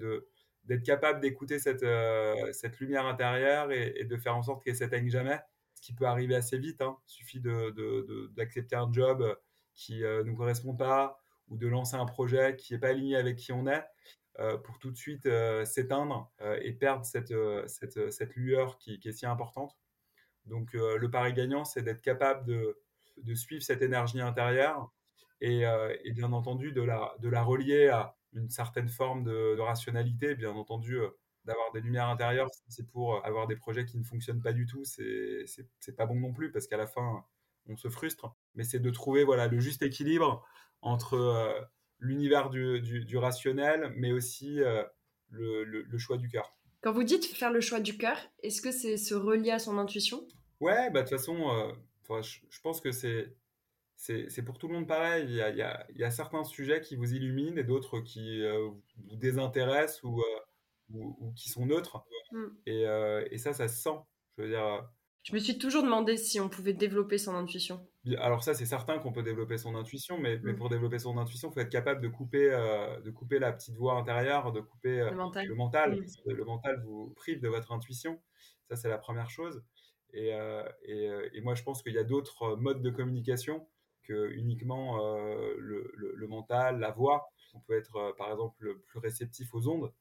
d'être 0.65 0.83
capable 0.83 1.19
d'écouter 1.19 1.59
cette, 1.59 1.83
euh, 1.83 2.51
lumière 2.79 3.05
intérieure 3.07 3.71
et, 3.71 4.05
de 4.05 4.17
faire 4.17 4.35
en 4.35 4.43
sorte 4.43 4.63
qu'elle 4.63 4.75
s'éteigne 4.75 5.09
jamais. 5.09 5.39
Ce 5.75 5.81
qui 5.81 5.93
peut 5.93 6.05
arriver 6.05 6.35
assez 6.35 6.57
vite. 6.57 6.81
Hein. 6.81 6.97
Il 7.07 7.12
suffit 7.12 7.41
d'accepter 8.35 8.75
un 8.75 8.91
job 8.91 9.38
qui 9.73 9.99
ne 10.01 10.23
nous 10.23 10.35
correspond 10.35 10.75
pas 10.75 11.19
ou 11.47 11.57
de 11.57 11.67
lancer 11.67 11.95
un 11.95 12.05
projet 12.05 12.55
qui 12.55 12.73
n'est 12.73 12.79
pas 12.79 12.89
aligné 12.89 13.15
avec 13.15 13.38
qui 13.38 13.51
on 13.51 13.65
est. 13.67 13.83
pour 14.63 14.77
tout 14.79 14.91
de 14.91 14.97
suite 14.97 15.27
s'éteindre 15.65 16.31
et 16.62 16.73
perdre 16.73 17.05
cette, 17.05 18.35
lueur 18.35 18.77
qui, 18.77 18.99
est 19.03 19.12
si 19.12 19.25
importante. 19.25 19.77
Donc 20.49 20.75
euh, 20.75 20.97
le 20.97 21.09
pari 21.09 21.33
gagnant, 21.33 21.63
c'est 21.63 21.81
d'être 21.81 22.01
capable 22.01 22.45
de, 22.45 22.75
suivre 23.35 23.62
cette 23.62 23.81
énergie 23.81 24.21
intérieure 24.21 24.91
et, 25.41 25.65
euh, 25.65 25.95
bien 26.13 26.33
entendu 26.33 26.71
de 26.71 26.81
la, 26.81 27.43
relier 27.43 27.88
à 27.88 28.15
une 28.33 28.49
certaine 28.49 28.89
forme 28.89 29.23
de, 29.23 29.59
rationalité, 29.59 30.35
bien 30.35 30.51
entendu. 30.51 30.99
Euh, 30.99 31.09
d'avoir 31.45 31.71
des 31.71 31.79
lumières 31.79 32.09
intérieures, 32.09 32.49
c'est 32.67 32.88
pour 32.91 33.25
avoir 33.25 33.47
des 33.47 33.55
projets 33.55 33.85
qui 33.85 33.97
ne 33.97 34.03
fonctionnent 34.03 34.41
pas 34.41 34.51
du 34.51 34.67
tout, 34.67 34.83
c'est 34.83 35.95
pas 35.95 36.05
bon 36.05 36.15
non 36.15 36.31
plus 36.31 36.51
parce 36.51 36.67
qu'à 36.67 36.77
la 36.77 36.85
fin, 36.85 37.23
on 37.67 37.75
se 37.75 37.89
frustre. 37.89 38.35
Mais 38.53 38.63
c'est 38.63 38.79
de 38.79 38.89
trouver 38.91 39.23
voilà, 39.23 39.47
le 39.47 39.59
juste 39.59 39.81
équilibre 39.81 40.45
entre 40.81 41.69
l'univers 41.97 42.51
du, 42.51 43.17
rationnel, 43.17 43.93
mais 43.95 44.12
aussi 44.12 44.59
le, 45.29 45.97
choix 45.97 46.17
du 46.17 46.27
cœur. 46.27 46.55
Quand 46.81 46.91
vous 46.91 47.03
dites 47.03 47.25
faire 47.25 47.51
le 47.51 47.62
choix 47.62 47.79
du 47.79 47.97
cœur, 47.97 48.17
est-ce 48.43 48.62
que 48.62 48.71
c'est 48.71 48.97
se 48.97 49.15
relier 49.15 49.51
à 49.51 49.59
son 49.59 49.79
intuition? 49.79 50.27
Ouais, 50.60 50.89
bah 50.91 51.04
de 51.04 51.08
toute 51.10 51.17
façon, 51.17 51.50
euh, 51.50 52.22
je, 52.22 52.62
pense 52.62 52.82
que 52.82 52.91
c'est 52.91 53.34
c'est 53.95 54.43
pour 54.43 54.58
tout 54.58 54.67
le 54.67 54.74
monde 54.74 54.88
pareil. 54.88 55.26
Il 55.26 55.36
y 55.36 55.41
a, 55.41 55.50
il 55.89 55.98
y 55.98 56.04
a, 56.04 56.12
certains 56.12 56.43
sujets 56.43 56.82
qui 56.82 56.95
vous 56.95 57.13
illuminent 57.13 57.58
et 57.58 57.63
d'autres 57.63 58.00
qui 58.00 58.41
euh, 58.41 58.69
vous 59.10 59.15
désintéressent 59.15 60.04
ou, 60.04 60.22
euh, 60.22 60.93
ou, 60.93 61.34
qui 61.36 61.50
sont 61.50 61.65
neutres. 61.65 62.04
Mmh. 62.32 62.45
Et, 62.65 62.84
et, 63.32 63.38
ça, 63.38 63.54
ça 63.54 63.67
se 63.67 63.82
sent. 63.82 63.98
Je 64.38 64.43
veux 64.43 64.50
dire. 64.50 64.89
Je 65.24 65.34
me 65.34 65.39
suis 65.39 65.58
toujours 65.58 65.84
demandé 65.84 66.15
si 66.15 66.39
on 66.39 66.48
pouvait 66.48 66.74
développer 66.74 67.17
son 67.17 67.36
intuition. 67.36 67.86
Alors 68.19 68.41
ça, 68.41 68.54
c'est 68.54 68.65
certain 68.65 69.00
qu'on 69.00 69.12
peut 69.12 69.22
développer 69.22 69.58
son 69.58 69.76
intuition, 69.76 70.17
mais, 70.17 70.39
mais, 70.43 70.54
mmh. 70.54 70.56
pour 70.56 70.69
développer 70.69 70.98
son 70.98 71.17
intuition, 71.17 71.50
il 71.50 71.54
faut 71.54 71.60
être 71.60 71.69
capable 71.69 72.02
de 72.02 72.08
couper, 72.08 72.50
de 73.04 73.12
couper 73.12 73.38
la 73.38 73.52
petite 73.52 73.76
voix 73.76 73.95
intérieure, 73.95 74.54
de 74.54 74.62
couper 74.62 74.98
le 74.98 75.15
mental. 75.15 75.48
Le 75.48 75.56
mental, 75.56 75.95
mmh. 75.95 76.32
le 76.32 76.45
mental 76.45 76.82
vous 76.86 77.13
prive 77.17 77.41
de 77.41 77.50
votre 77.50 77.72
intuition. 77.74 78.19
Ça, 78.69 78.76
c'est 78.78 78.89
la 78.89 78.98
première 78.98 79.30
chose. 79.30 79.62
Euh, 80.15 80.63
euh, 80.89 81.30
et, 81.34 81.41
moi, 81.41 81.56
je 81.56 81.63
pense 81.63 81.84
qu'il 81.84 81.93
y 81.93 81.98
a 81.98 82.04
d'autres 82.04 82.56
modes 82.56 82.82
de 82.82 82.89
communication 82.89 83.67
que 84.04 84.32
uniquement 84.32 85.06
euh, 85.06 85.56
le, 85.58 86.28
mental, 86.28 86.80
la 86.80 86.91
voix. 86.91 87.32
On 87.54 87.60
peut 87.60 87.78
être, 87.78 88.15
par 88.17 88.32
exemple, 88.32 88.80
plus 88.88 89.00
réceptif 89.00 89.54
aux 89.54 89.67
ondes. 89.67 89.91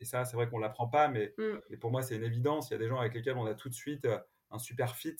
et 0.00 0.04
ça, 0.04 0.24
c'est 0.24 0.36
vrai 0.36 0.48
qu'on 0.48 0.58
ne 0.58 0.62
l'apprend 0.62 0.88
pas, 0.88 1.08
mais, 1.08 1.34
mm. 1.38 1.76
pour 1.78 1.90
moi, 1.90 2.02
c'est 2.02 2.16
une 2.16 2.24
évidence. 2.24 2.70
Il 2.70 2.74
y 2.74 2.76
a 2.76 2.78
des 2.78 2.88
gens 2.88 2.98
avec 2.98 3.14
lesquels 3.14 3.36
on 3.36 3.46
a 3.46 3.54
tout 3.54 3.68
de 3.68 3.74
suite 3.74 4.08
un 4.50 4.58
super 4.58 4.96
fit. 4.96 5.16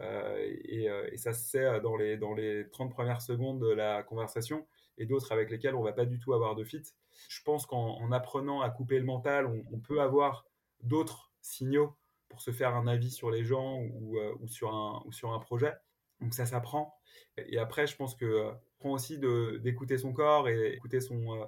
et, 0.00 0.88
ça 1.16 1.32
se 1.32 1.44
sait 1.44 1.80
dans 1.80 1.96
les, 1.96 2.16
dans 2.16 2.34
les 2.34 2.68
30 2.70 2.92
premières 2.92 3.22
secondes 3.22 3.60
de 3.60 3.70
la 3.70 4.02
conversation, 4.02 4.66
et 4.98 5.06
d'autres 5.06 5.32
avec 5.32 5.50
lesquels 5.50 5.74
on 5.74 5.80
ne 5.80 5.86
va 5.86 5.92
pas 5.92 6.06
du 6.06 6.18
tout 6.18 6.32
avoir 6.34 6.54
de 6.54 6.64
fit. 6.64 6.82
Je 7.28 7.42
pense 7.42 7.66
qu'en 7.66 8.10
apprenant 8.12 8.60
à 8.60 8.70
couper 8.70 8.98
le 8.98 9.04
mental, 9.04 9.46
on 9.72 9.78
peut 9.78 10.00
avoir 10.00 10.46
d'autres 10.82 11.32
signaux 11.40 11.96
pour 12.28 12.40
se 12.40 12.50
faire 12.50 12.74
un 12.74 12.86
avis 12.86 13.10
sur 13.10 13.30
les 13.30 13.44
gens 13.44 13.80
ou, 13.80 14.18
euh, 14.18 14.34
ou, 14.40 14.48
sur, 14.48 14.74
un, 14.74 15.02
ou 15.06 15.12
sur 15.12 15.32
un 15.32 15.38
projet. 15.38 15.74
Donc 16.20 16.34
ça 16.34 16.46
s'apprend. 16.46 16.98
Et 17.36 17.58
après, 17.58 17.86
je 17.86 17.96
pense 17.96 18.14
que 18.14 18.24
euh, 18.24 18.52
prend 18.78 18.90
aussi 18.92 19.18
d'écouter 19.18 19.98
son 19.98 20.12
corps 20.12 20.48
et 20.48 20.72
écouter 20.72 21.00
son, 21.00 21.34
euh, 21.34 21.44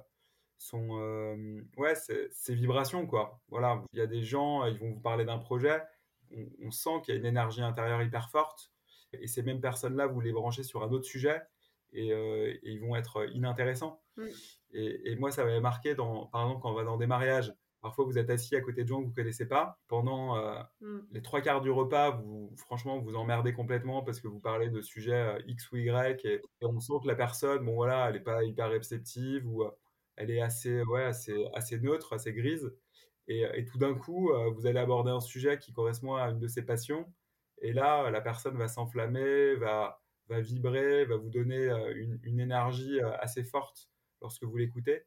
son 0.57 0.89
ouais, 1.77 1.95
ses, 1.95 2.55
vibrations 2.55 3.05
quoi. 3.07 3.41
Voilà, 3.49 3.83
il 3.93 3.99
y 3.99 4.01
a 4.01 4.07
des 4.07 4.23
gens, 4.23 4.65
ils 4.65 4.77
vont 4.77 4.91
vous 4.91 4.99
parler 4.99 5.25
d'un 5.25 5.37
projet, 5.37 5.81
on, 6.61 6.71
sent 6.71 7.01
qu'il 7.03 7.13
y 7.13 7.17
a 7.17 7.19
une 7.19 7.25
énergie 7.25 7.61
intérieure 7.61 8.01
hyper 8.01 8.29
forte, 8.29 8.71
et 9.13 9.27
ces 9.27 9.43
mêmes 9.43 9.61
personnes-là, 9.61 10.07
vous 10.07 10.19
les 10.19 10.33
branchez 10.33 10.63
sur 10.63 10.83
un 10.83 10.91
autre 10.91 11.05
sujet, 11.05 11.41
et, 11.93 12.09
ils 12.63 12.79
vont 12.81 12.95
être 12.95 13.29
inintéressants. 13.33 14.01
Mm. 14.17 14.25
Et, 14.71 15.11
et, 15.11 15.15
moi, 15.15 15.31
ça 15.31 15.45
m'avait 15.45 15.61
marqué, 15.61 15.95
dans, 15.95 16.25
par 16.25 16.43
exemple, 16.43 16.61
quand 16.61 16.71
on 16.71 16.75
va 16.75 16.83
dans 16.83 16.97
des 16.97 17.07
mariages, 17.07 17.53
Parfois, 17.81 18.05
vous 18.05 18.17
êtes 18.17 18.29
assis 18.29 18.55
à 18.55 18.61
côté 18.61 18.83
de 18.83 18.87
gens 18.87 19.01
que 19.01 19.07
vous 19.07 19.13
connaissez 19.13 19.47
pas. 19.47 19.77
Pendant 19.87 20.37
euh, 20.37 20.59
mm. 20.81 20.99
les 21.11 21.21
trois 21.21 21.41
quarts 21.41 21.61
du 21.61 21.69
repas, 21.69 22.11
vous, 22.11 22.51
franchement, 22.57 22.99
vous 22.99 23.15
emmerdez 23.15 23.53
complètement 23.53 24.03
parce 24.03 24.19
que 24.19 24.27
vous 24.27 24.39
parlez 24.39 24.69
de 24.69 24.81
sujets 24.81 25.13
euh, 25.13 25.39
X 25.47 25.71
ou 25.71 25.77
Y 25.77 26.25
et, 26.25 26.41
on 26.61 26.79
sent 26.79 26.93
que 27.03 27.07
la 27.07 27.15
personne, 27.15 27.63
bon 27.63 27.75
voilà, 27.75 28.07
elle 28.07 28.15
n'est 28.15 28.19
pas 28.19 28.43
hyper 28.43 28.69
réceptive 28.69 29.47
ou 29.47 29.63
euh, 29.63 29.71
elle 30.15 30.31
est 30.31 30.41
assez, 30.41 30.81
ouais, 30.83 31.03
assez, 31.03 31.45
assez 31.53 31.79
neutre, 31.79 32.13
assez 32.13 32.33
grise. 32.33 32.73
Et, 33.27 33.43
et 33.53 33.65
tout 33.65 33.77
d'un 33.77 33.93
coup, 33.93 34.31
vous 34.55 34.65
allez 34.67 34.79
aborder 34.79 35.11
un 35.11 35.19
sujet 35.19 35.59
qui 35.59 35.73
correspond 35.73 36.15
à 36.15 36.29
une 36.29 36.39
de 36.39 36.47
ses 36.47 36.63
passions. 36.63 37.05
Et 37.61 37.73
là, 37.73 38.09
la 38.09 38.21
personne 38.21 38.57
va 38.57 38.69
s'enflammer, 38.69 39.55
va, 39.55 40.01
va 40.29 40.39
vibrer, 40.39 41.03
va 41.03 41.17
vous 41.17 41.29
donner 41.29 41.67
une, 41.95 42.19
une 42.23 42.39
énergie 42.39 43.01
assez 43.19 43.43
forte 43.43 43.89
lorsque 44.21 44.43
vous 44.43 44.55
l'écoutez. 44.55 45.03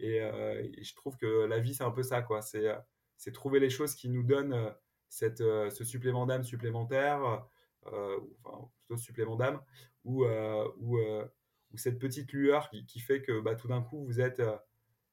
Euh, 0.00 0.62
et, 0.62 0.82
je 0.82 0.94
trouve 0.94 1.16
que 1.16 1.44
la 1.46 1.60
vie, 1.60 1.74
c'est 1.74 1.84
un 1.84 1.90
peu 1.90 2.02
ça, 2.02 2.22
quoi. 2.22 2.42
C'est, 2.42 2.68
euh, 2.68 2.78
c'est 3.16 3.32
trouver 3.32 3.60
les 3.60 3.70
choses 3.70 3.94
qui 3.94 4.08
nous 4.08 4.22
donnent 4.22 4.52
euh, 4.52 4.70
cette, 5.08 5.38
ce 5.38 5.84
supplément 5.84 6.26
d'âme 6.26 6.42
supplémentaire, 6.42 7.46
enfin, 7.84 8.68
plutôt 8.78 8.96
supplément 8.96 9.36
d'âme, 9.36 9.62
ou, 10.04 10.24
ou, 10.24 10.98
ou 10.98 11.76
cette 11.76 12.00
petite 12.00 12.32
lueur 12.32 12.68
qui, 12.70 12.98
fait 12.98 13.22
que 13.22 13.38
bah, 13.40 13.54
tout 13.54 13.68
d'un 13.68 13.80
coup, 13.80 14.04
vous 14.04 14.20
êtes, 14.20 14.42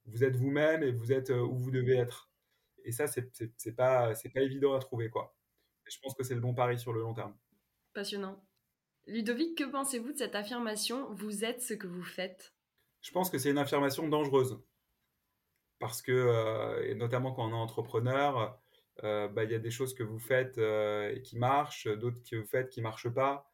vous 0.05 0.23
êtes 0.23 0.35
vous-même 0.35 0.81
et 0.81 0.91
vous 0.91 1.11
êtes 1.11 1.29
où 1.29 1.55
vous 1.55 1.69
devez 1.69 1.97
être. 1.97 2.31
Et 2.83 2.91
ça, 2.91 3.05
c'est 3.05 3.75
pas, 3.75 4.13
pas 4.33 4.41
évident 4.41 4.73
à 4.73 4.79
trouver. 4.79 5.11
quoi. 5.11 5.35
je 5.85 5.99
pense 5.99 6.15
que 6.15 6.23
c'est 6.23 6.33
le 6.33 6.41
bon 6.41 6.55
pari 6.55 6.79
sur 6.79 6.93
le 6.93 7.01
long 7.01 7.13
terme. 7.13 7.37
Passionnant. 7.93 8.43
Ludovic, 9.05 9.55
que 9.55 9.65
pensez-vous 9.65 10.13
de 10.13 10.17
cette 10.17 10.33
affirmation 10.33 11.13
Vous 11.13 11.45
êtes 11.45 11.61
ce 11.61 11.75
que 11.75 11.85
vous 11.85 12.03
faites? 12.03 12.55
Je 13.01 13.11
pense 13.11 13.29
que 13.29 13.37
c'est 13.37 13.51
une 13.51 13.57
affirmation 13.59 14.07
dangereuse. 14.07 14.59
Parce 15.81 16.03
que, 16.03 16.11
euh, 16.11 16.93
notamment 16.93 17.33
quand 17.33 17.43
on 17.47 17.49
est 17.49 17.53
entrepreneur, 17.53 18.55
euh, 19.03 19.27
bah, 19.27 19.45
il 19.45 19.51
y 19.51 19.55
a 19.55 19.59
des 19.59 19.71
choses 19.71 19.95
que 19.95 20.03
vous 20.03 20.19
faites 20.19 20.59
euh, 20.59 21.19
qui 21.21 21.39
marchent, 21.39 21.87
d'autres 21.87 22.19
que 22.29 22.35
vous 22.35 22.45
faites 22.45 22.69
qui 22.69 22.81
ne 22.81 22.83
marchent 22.83 23.09
pas, 23.09 23.51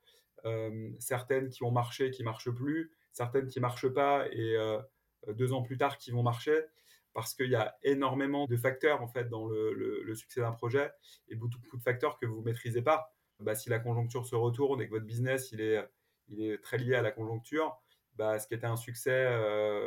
certaines 0.99 1.49
qui 1.49 1.63
ont 1.63 1.71
marché 1.71 2.11
qui 2.11 2.21
ne 2.21 2.25
marchent 2.25 2.51
plus, 2.51 2.91
certaines 3.11 3.47
qui 3.47 3.59
ne 3.59 3.61
marchent 3.61 3.89
pas 3.89 4.27
et 4.31 4.55
deux 5.27 5.51
ans 5.51 5.61
plus 5.61 5.77
tard 5.77 5.97
qui 5.97 6.11
vont 6.11 6.23
marcher 6.23 6.61
parce 7.13 7.33
qu'il 7.33 7.49
y 7.49 7.55
a 7.55 7.75
énormément 7.83 8.45
de 8.45 8.55
facteurs 8.55 9.01
en 9.01 9.09
fait 9.09 9.27
dans 9.27 9.47
le, 9.47 10.15
succès 10.15 10.39
d'un 10.39 10.53
projet 10.53 10.89
et 11.27 11.35
beaucoup, 11.35 11.75
de 11.75 11.81
facteurs 11.81 12.17
que 12.17 12.25
vous 12.25 12.41
maîtrisez 12.41 12.81
pas 12.81 13.13
bah, 13.41 13.55
si 13.55 13.69
la 13.69 13.79
conjoncture 13.79 14.25
se 14.25 14.35
retourne 14.35 14.81
et 14.81 14.85
que 14.85 14.91
votre 14.91 15.05
business 15.05 15.51
il 15.51 15.59
est, 15.59 16.61
très 16.61 16.77
lié 16.77 16.95
à 16.95 17.01
la 17.01 17.11
conjoncture, 17.11 17.77
bah, 18.15 18.39
ce 18.39 18.47
qui 18.47 18.53
était 18.53 18.67
un 18.67 18.77
succès 18.77 19.25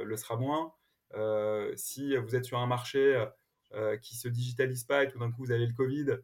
le 0.05 0.17
sera 0.17 0.37
moins. 0.37 0.75
Euh, 1.15 1.73
si 1.77 2.17
vous 2.17 2.37
êtes 2.37 2.45
sur 2.45 2.59
un 2.59 2.67
marché 2.67 3.27
euh, 3.73 3.97
qui 3.99 4.17
se 4.17 4.29
digitalise 4.29 4.85
pas 4.85 5.05
et 5.05 5.09
tout 5.09 5.19
d'un 5.19 5.31
coup 5.31 5.45
vous 5.45 5.53
avez 5.53 5.67
le 5.67 5.75
Covid 5.75 6.19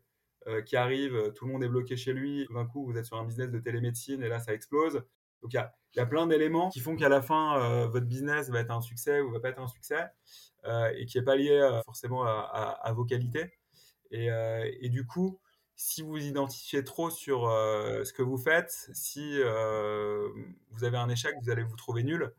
qui 0.64 0.76
arrive, 0.76 1.32
tout 1.34 1.44
le 1.44 1.50
monde 1.50 1.64
est 1.64 1.68
bloqué 1.68 1.96
chez 1.96 2.12
lui, 2.12 2.44
tout 2.46 2.54
d'un 2.54 2.66
coup 2.66 2.86
vous 2.86 2.96
êtes 2.96 3.04
sur 3.04 3.16
un 3.16 3.24
business 3.24 3.50
de 3.50 3.58
télémédecine 3.58 4.22
et 4.22 4.28
là 4.28 4.38
ça 4.38 4.54
explose. 4.54 5.02
Donc 5.42 5.52
il 5.52 5.56
y 5.96 6.00
a, 6.00 6.06
plein 6.06 6.28
d'éléments 6.28 6.68
qui 6.68 6.78
font 6.78 6.94
qu'à 6.94 7.08
la 7.08 7.20
fin 7.20 7.86
votre 7.88 8.06
business 8.06 8.48
va 8.48 8.60
être 8.60 8.70
un 8.70 8.80
succès 8.80 9.20
ou 9.20 9.32
va 9.32 9.40
pas 9.40 9.48
être 9.48 9.58
un 9.58 9.66
succès 9.66 10.06
et 10.94 11.04
qui 11.06 11.18
est 11.18 11.22
pas 11.22 11.34
lié 11.34 11.80
forcément 11.84 12.22
à, 12.24 12.92
vos 12.94 13.04
qualités. 13.04 13.54
Et, 14.12 14.88
du 14.88 15.04
coup, 15.04 15.40
si 15.76 16.02
vous 16.02 16.16
identifiez 16.16 16.82
trop 16.82 17.10
sur 17.10 17.46
euh, 17.48 18.02
ce 18.02 18.12
que 18.12 18.22
vous 18.22 18.38
faites, 18.38 18.88
si 18.94 19.38
euh, 19.38 20.28
vous 20.70 20.84
avez 20.84 20.96
un 20.96 21.08
échec, 21.10 21.34
vous 21.42 21.50
allez 21.50 21.62
vous 21.62 21.76
trouver 21.76 22.02
nul, 22.02 22.32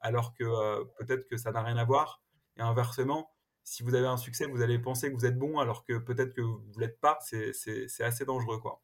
alors 0.00 0.34
que 0.34 0.44
euh, 0.44 0.84
peut-être 0.98 1.26
que 1.28 1.36
ça 1.36 1.52
n'a 1.52 1.62
rien 1.62 1.76
à 1.76 1.84
voir. 1.84 2.22
Et 2.56 2.62
inversement, 2.62 3.30
si 3.64 3.82
vous 3.82 3.94
avez 3.94 4.06
un 4.06 4.16
succès, 4.16 4.46
vous 4.46 4.62
allez 4.62 4.78
penser 4.78 5.10
que 5.10 5.14
vous 5.14 5.26
êtes 5.26 5.38
bon, 5.38 5.58
alors 5.58 5.84
que 5.84 5.98
peut-être 5.98 6.34
que 6.34 6.40
vous 6.40 6.62
ne 6.76 6.80
l'êtes 6.80 7.00
pas. 7.00 7.18
C'est 7.20 8.02
assez 8.02 8.24
dangereux, 8.24 8.60
quoi. 8.60 8.82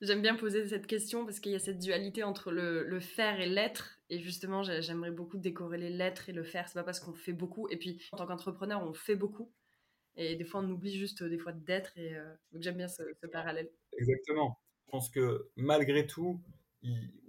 J'aime 0.00 0.22
bien 0.22 0.36
poser 0.36 0.68
cette 0.68 0.86
question 0.86 1.24
parce 1.24 1.40
qu'il 1.40 1.50
y 1.50 1.56
a 1.56 1.58
cette 1.58 1.80
dualité 1.80 2.22
entre 2.22 2.52
le, 2.52 2.84
le 2.84 3.00
faire 3.00 3.40
et 3.40 3.46
l'être. 3.46 3.98
Et 4.10 4.20
justement, 4.20 4.62
j'aimerais 4.62 5.10
beaucoup 5.10 5.38
décorréler 5.38 5.90
l'être 5.90 6.28
et 6.28 6.32
le 6.32 6.44
faire. 6.44 6.68
C'est 6.68 6.78
pas 6.78 6.84
parce 6.84 7.00
qu'on 7.00 7.14
fait 7.14 7.32
beaucoup. 7.32 7.68
Et 7.68 7.76
puis, 7.76 8.00
en 8.12 8.16
tant 8.16 8.26
qu'entrepreneur, 8.26 8.82
on 8.82 8.94
fait 8.94 9.16
beaucoup. 9.16 9.52
Et 10.16 10.36
des 10.36 10.44
fois, 10.44 10.60
on 10.60 10.70
oublie 10.70 10.96
juste 10.96 11.22
des 11.22 11.38
fois 11.38 11.52
d'être. 11.52 11.96
Et 11.96 12.16
euh, 12.16 12.34
donc, 12.52 12.62
j'aime 12.62 12.76
bien 12.76 12.88
ce, 12.88 13.02
parallèle. 13.32 13.70
Exactement. 13.98 14.58
Je 14.86 14.90
pense 14.90 15.10
que 15.10 15.48
malgré 15.56 16.06
tout, 16.06 16.40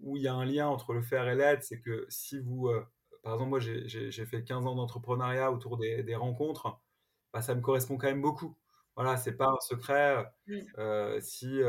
où 0.02 0.18
il 0.18 0.24
y 0.24 0.28
a 0.28 0.34
un 0.34 0.46
lien 0.46 0.68
entre 0.68 0.94
le 0.94 1.02
faire 1.02 1.28
et 1.28 1.36
l'être, 1.36 1.64
c'est 1.64 1.82
que 1.82 2.06
si 2.10 2.40
vous, 2.40 2.68
euh, 2.68 2.84
par 3.24 3.34
exemple, 3.34 3.50
moi, 3.50 3.60
j'ai 3.60 4.26
fait 4.26 4.44
15 4.44 4.66
ans 4.66 4.76
d'entrepreneuriat 4.76 5.52
autour 5.52 5.78
des, 5.78 6.16
rencontres, 6.16 6.80
bah, 7.34 7.42
ça 7.42 7.56
me 7.56 7.62
correspond 7.62 7.98
quand 7.98 8.08
même 8.08 8.22
beaucoup. 8.22 8.56
Voilà, 8.96 9.16
c'est 9.18 9.38
pas 9.38 9.48
un 9.48 9.60
secret. 9.62 10.26
Euh, 10.78 11.20
si 11.22 11.60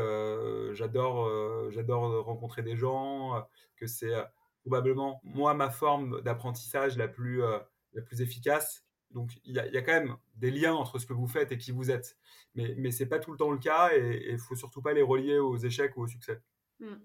j'adore, 0.73 1.71
j'adore 1.71 2.25
rencontrer 2.25 2.63
des 2.63 2.75
gens, 2.75 3.45
que 3.77 3.87
c'est 3.87 4.13
probablement 4.61 5.19
moi 5.23 5.53
ma 5.53 5.69
forme 5.69 6.21
d'apprentissage 6.21 6.97
la 6.97 7.07
plus, 7.07 7.41
la 7.93 8.01
plus 8.01 8.21
efficace 8.21 8.85
donc 9.13 9.39
il 9.43 9.53
y, 9.55 9.59
a, 9.59 9.81
quand 9.81 9.91
même 9.91 10.15
des 10.35 10.51
liens 10.51 10.73
entre 10.73 10.99
ce 10.99 11.05
que 11.05 11.13
vous 11.13 11.27
faites 11.27 11.51
et 11.51 11.57
qui 11.57 11.71
vous 11.71 11.91
êtes. 11.91 12.17
Mais, 12.55 12.75
mais 12.77 12.91
ce 12.91 13.03
n'est 13.03 13.09
pas 13.09 13.19
tout 13.19 13.31
le 13.31 13.37
temps 13.37 13.51
le 13.51 13.57
cas 13.57 13.89
et 13.93 14.25
il 14.27 14.33
ne 14.33 14.37
faut 14.37 14.55
surtout 14.55 14.81
pas 14.81 14.93
les 14.93 15.01
relier 15.01 15.37
aux 15.37 15.57
échecs 15.57 15.95
ou 15.97 16.03
au 16.03 16.07
succès. 16.07 16.41
Hmm. 16.79 16.95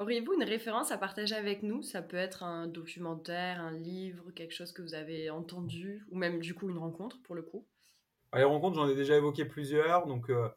Auriez-vous 0.00 0.32
une 0.34 0.42
référence 0.42 0.90
à 0.90 0.98
partager 0.98 1.36
avec 1.36 1.62
nous? 1.62 1.82
Ça 1.82 2.02
peut 2.02 2.16
être 2.16 2.42
un 2.42 2.66
documentaire, 2.66 3.60
un 3.60 3.70
livre, 3.70 4.32
quelque 4.32 4.52
chose 4.52 4.72
que 4.72 4.82
vous 4.82 4.94
avez 4.94 5.30
entendu, 5.30 6.04
ou 6.10 6.16
même 6.16 6.40
du 6.40 6.52
coup 6.54 6.68
une 6.68 6.78
rencontre 6.78 7.22
pour 7.22 7.36
le 7.36 7.42
coup? 7.42 7.64
Les 8.34 8.42
rencontres, 8.42 8.74
j'en 8.74 8.88
ai 8.88 8.96
déjà 8.96 9.16
évoqué 9.16 9.44
plusieurs. 9.44 10.06
Donc 10.06 10.30
euh, 10.30 10.48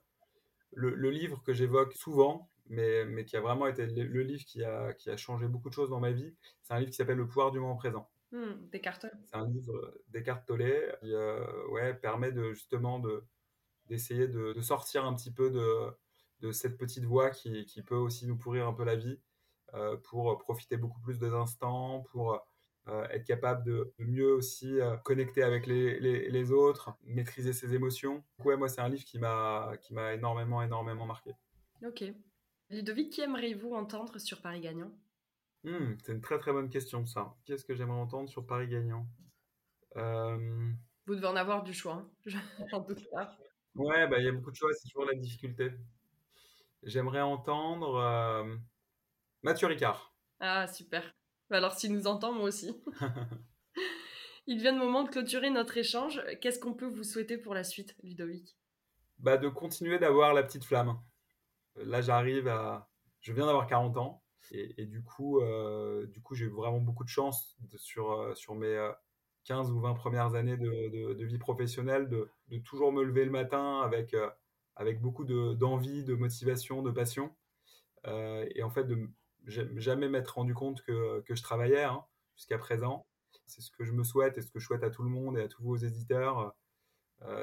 le, 0.71 1.12
livre 1.12 1.43
que 1.43 1.54
j'évoque 1.54 1.93
souvent, 1.93 2.50
mais, 2.65 3.06
mais, 3.06 3.26
qui 3.26 3.38
a 3.38 3.41
vraiment 3.41 3.67
été 3.67 3.86
le, 3.86 4.23
livre 4.23 4.43
qui 4.43 4.63
a, 4.63 4.93
qui 4.93 5.12
a 5.12 5.17
changé 5.17 5.47
beaucoup 5.47 5.69
de 5.69 5.76
choses 5.76 5.91
dans 5.91 6.00
ma 6.00 6.12
vie, 6.12 6.36
c'est 6.63 6.73
un 6.73 6.80
livre 6.80 6.89
qui 6.89 6.97
s'appelle 6.97 7.17
Le 7.17 7.28
pouvoir 7.28 7.52
du 7.52 7.60
moment 7.60 7.76
présent. 7.76 8.10
Mmh, 8.32 8.69
Descartes. 8.71 9.06
C'est 9.26 9.36
un 9.36 9.47
livre 9.47 9.93
Descartes 10.10 10.45
qui 10.47 10.63
euh, 11.13 11.67
ouais, 11.69 11.93
permet 11.93 12.32
de, 12.32 12.54
justement 12.54 12.97
de, 12.97 13.23
d'essayer 13.86 14.28
de, 14.28 14.54
de, 14.54 14.62
sortir 14.62 15.06
un 15.06 15.13
petit 15.13 15.32
peu 15.32 15.52
de, 15.52 15.91
de 16.41 16.52
cette 16.52 16.78
petite 16.78 17.06
voie 17.06 17.30
qui, 17.30 17.65
qui, 17.65 17.82
peut 17.82 17.95
aussi 17.95 18.28
nous 18.28 18.38
pourrir 18.38 18.67
un 18.67 18.73
peu 18.73 18.84
la 18.84 18.95
vie 18.95 19.19
euh, 19.73 19.97
pour 19.97 20.38
profiter 20.38 20.78
beaucoup 20.78 21.00
plus 21.02 21.19
des 21.19 21.34
instants, 21.34 22.02
pour 22.12 22.39
euh, 22.88 23.04
être 23.10 23.26
capable 23.26 23.63
de, 23.63 23.93
mieux 24.00 24.34
aussi 24.34 24.80
connecter 25.04 25.43
avec 25.43 25.67
les, 25.67 26.00
les, 26.00 26.30
les, 26.30 26.52
autres, 26.52 26.95
maîtriser 27.04 27.54
ses 27.54 27.73
émotions. 27.73 28.23
Ouais, 28.45 28.56
moi, 28.56 28.69
c'est 28.69 28.82
un 28.82 28.89
livre 28.89 29.04
qui 29.04 29.19
m'a, 29.19 29.73
qui 29.82 29.93
m'a 29.93 30.13
énormément, 30.13 30.62
énormément 30.62 31.06
marqué. 31.06 31.32
Ok. 31.86 32.04
Ludovic, 32.69 33.12
qui 33.12 33.21
aimeriez-vous 33.21 33.73
entendre 33.73 34.19
sur 34.19 34.41
Paris 34.41 34.62
Gagnant 34.62 34.91
Hmm, 35.63 35.95
c'est 36.04 36.13
une 36.13 36.21
très 36.21 36.39
très 36.39 36.54
bonne 36.54 36.69
question 36.69 37.06
ça. 37.06 37.36
Qu'est-ce 37.45 37.65
que 37.65 37.76
j'aimerais 37.76 38.00
entendre 38.00 38.30
sur 38.30 38.45
Paris 38.45 38.67
gagnant 38.67 39.06
euh, 39.97 40.71
Vous 41.06 41.15
devez 41.15 41.28
en 41.28 41.36
avoir 41.36 41.63
du 41.63 41.73
choix, 41.73 41.95
hein. 41.95 42.10
j'en 42.71 42.80
doute 42.80 43.04
pas. 43.12 43.36
Ouais, 43.76 44.08
bah, 44.08 44.19
il 44.19 44.26
y 44.26 44.30
a 44.30 44.32
beaucoup 44.32 44.52
de 44.52 44.56
choix, 44.56 44.69
c'est 44.73 44.88
toujours 44.89 45.06
la 45.06 45.15
difficulté. 45.15 45.71
J'aimerais 46.84 47.22
entendre 47.22 47.96
euh, 47.96 48.56
Mathieu 49.44 49.68
Ricard. 49.68 50.13
Ah, 50.40 50.68
super. 50.68 51.16
Bah, 51.50 51.58
alors, 51.58 51.74
s'il 51.74 51.94
nous 51.94 52.08
entend, 52.08 52.32
moi 52.32 52.46
aussi. 52.46 52.76
il 54.48 54.60
vient 54.60 54.72
le 54.72 54.80
moment 54.80 55.04
de 55.04 55.10
clôturer 55.10 55.50
notre 55.50 55.78
échange. 55.78 56.22
Qu'est-ce 56.42 56.60
qu'on 56.60 56.74
peut 56.74 56.88
vous 56.88 57.04
souhaiter 57.04 57.38
pour 57.38 57.54
la 57.54 57.63
suite, 57.63 57.96
Ludovic? 58.04 58.58
Bah, 59.20 59.38
De 59.38 59.50
continuer 59.50 60.00
d'avoir 60.00 60.34
la 60.34 60.44
petite 60.44 60.63
flamme. 60.63 61.00
Là, 61.76 62.02
j'arrive 62.02 62.48
à. 62.48 62.90
Je 63.22 63.34
viens 63.34 63.46
d'avoir 63.46 63.68
40 63.68 63.98
ans. 63.98 64.24
Et, 64.52 64.86
du 64.86 65.04
coup, 65.04 65.42
euh, 65.42 66.06
du 66.08 66.22
coup 66.22 66.36
j'ai 66.36 66.46
eu 66.46 66.50
vraiment 66.50 66.80
beaucoup 66.80 67.04
de 67.04 67.10
chance 67.10 67.58
sur, 67.76 68.12
euh, 68.12 68.34
sur 68.34 68.56
mes 68.56 68.92
15 69.46 69.70
euh, 69.70 69.74
ou 69.74 69.82
20 69.82 69.94
premières 69.94 70.36
années 70.36 70.58
de, 70.58 71.13
de, 71.13 71.26
vie 71.26 71.38
professionnelle 71.38 72.08
de, 72.08 72.30
de, 72.48 72.58
toujours 72.60 72.92
me 72.92 73.04
lever 73.04 73.26
le 73.26 73.32
matin 73.32 73.82
avec, 73.82 74.16
avec 74.78 75.02
beaucoup 75.02 75.26
d'envie, 75.26 76.04
de, 76.04 76.13
motivation, 76.13 76.82
de 76.82 76.92
passion. 76.92 77.36
et 78.06 78.63
en 78.63 78.70
fait, 78.70 78.86
de 78.86 79.10
jamais 79.46 80.10
m'être 80.10 80.36
rendu 80.36 80.54
compte 80.54 80.82
que, 80.84 81.22
que 81.22 81.36
je 81.36 81.44
travaillais 81.44 81.84
hein, 81.84 82.04
jusqu'à 82.36 82.58
présent. 82.58 83.08
C'est 83.46 83.62
ce 83.62 83.72
que 83.72 83.84
je 83.84 83.94
me 83.94 84.04
souhaite 84.04 84.38
et 84.38 84.42
ce 84.42 84.52
que 84.52 84.60
je 84.60 84.66
souhaite 84.66 84.84
à 84.84 84.90
tout 84.90 85.04
le 85.04 85.10
monde 85.10 85.38
et 85.38 85.42
à 85.42 85.48
tous 85.48 85.63
vos 85.63 85.78
éditeurs. 85.78 86.56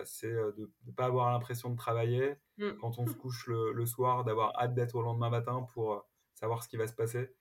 c'est 0.04 0.32
de 0.32 0.70
ne 0.86 0.92
pas 0.92 1.06
avoir 1.06 1.32
l'impression 1.32 1.70
de 1.70 1.76
travailler 1.76 2.36
mmh. 2.58 2.70
quand 2.80 2.98
on 2.98 3.06
se 3.06 3.14
couche 3.22 3.46
le, 3.46 3.72
le 3.72 3.86
soir, 3.86 4.24
d'avoir 4.24 4.56
hâte 4.58 4.74
d'être 4.74 4.94
au 4.94 5.02
lendemain 5.02 5.30
matin 5.30 5.66
pour 5.74 6.06
savoir 6.34 6.62
ce 6.62 6.68
qui 6.68 6.76
va 6.76 6.86
se 6.86 6.94
passer. 6.94 7.34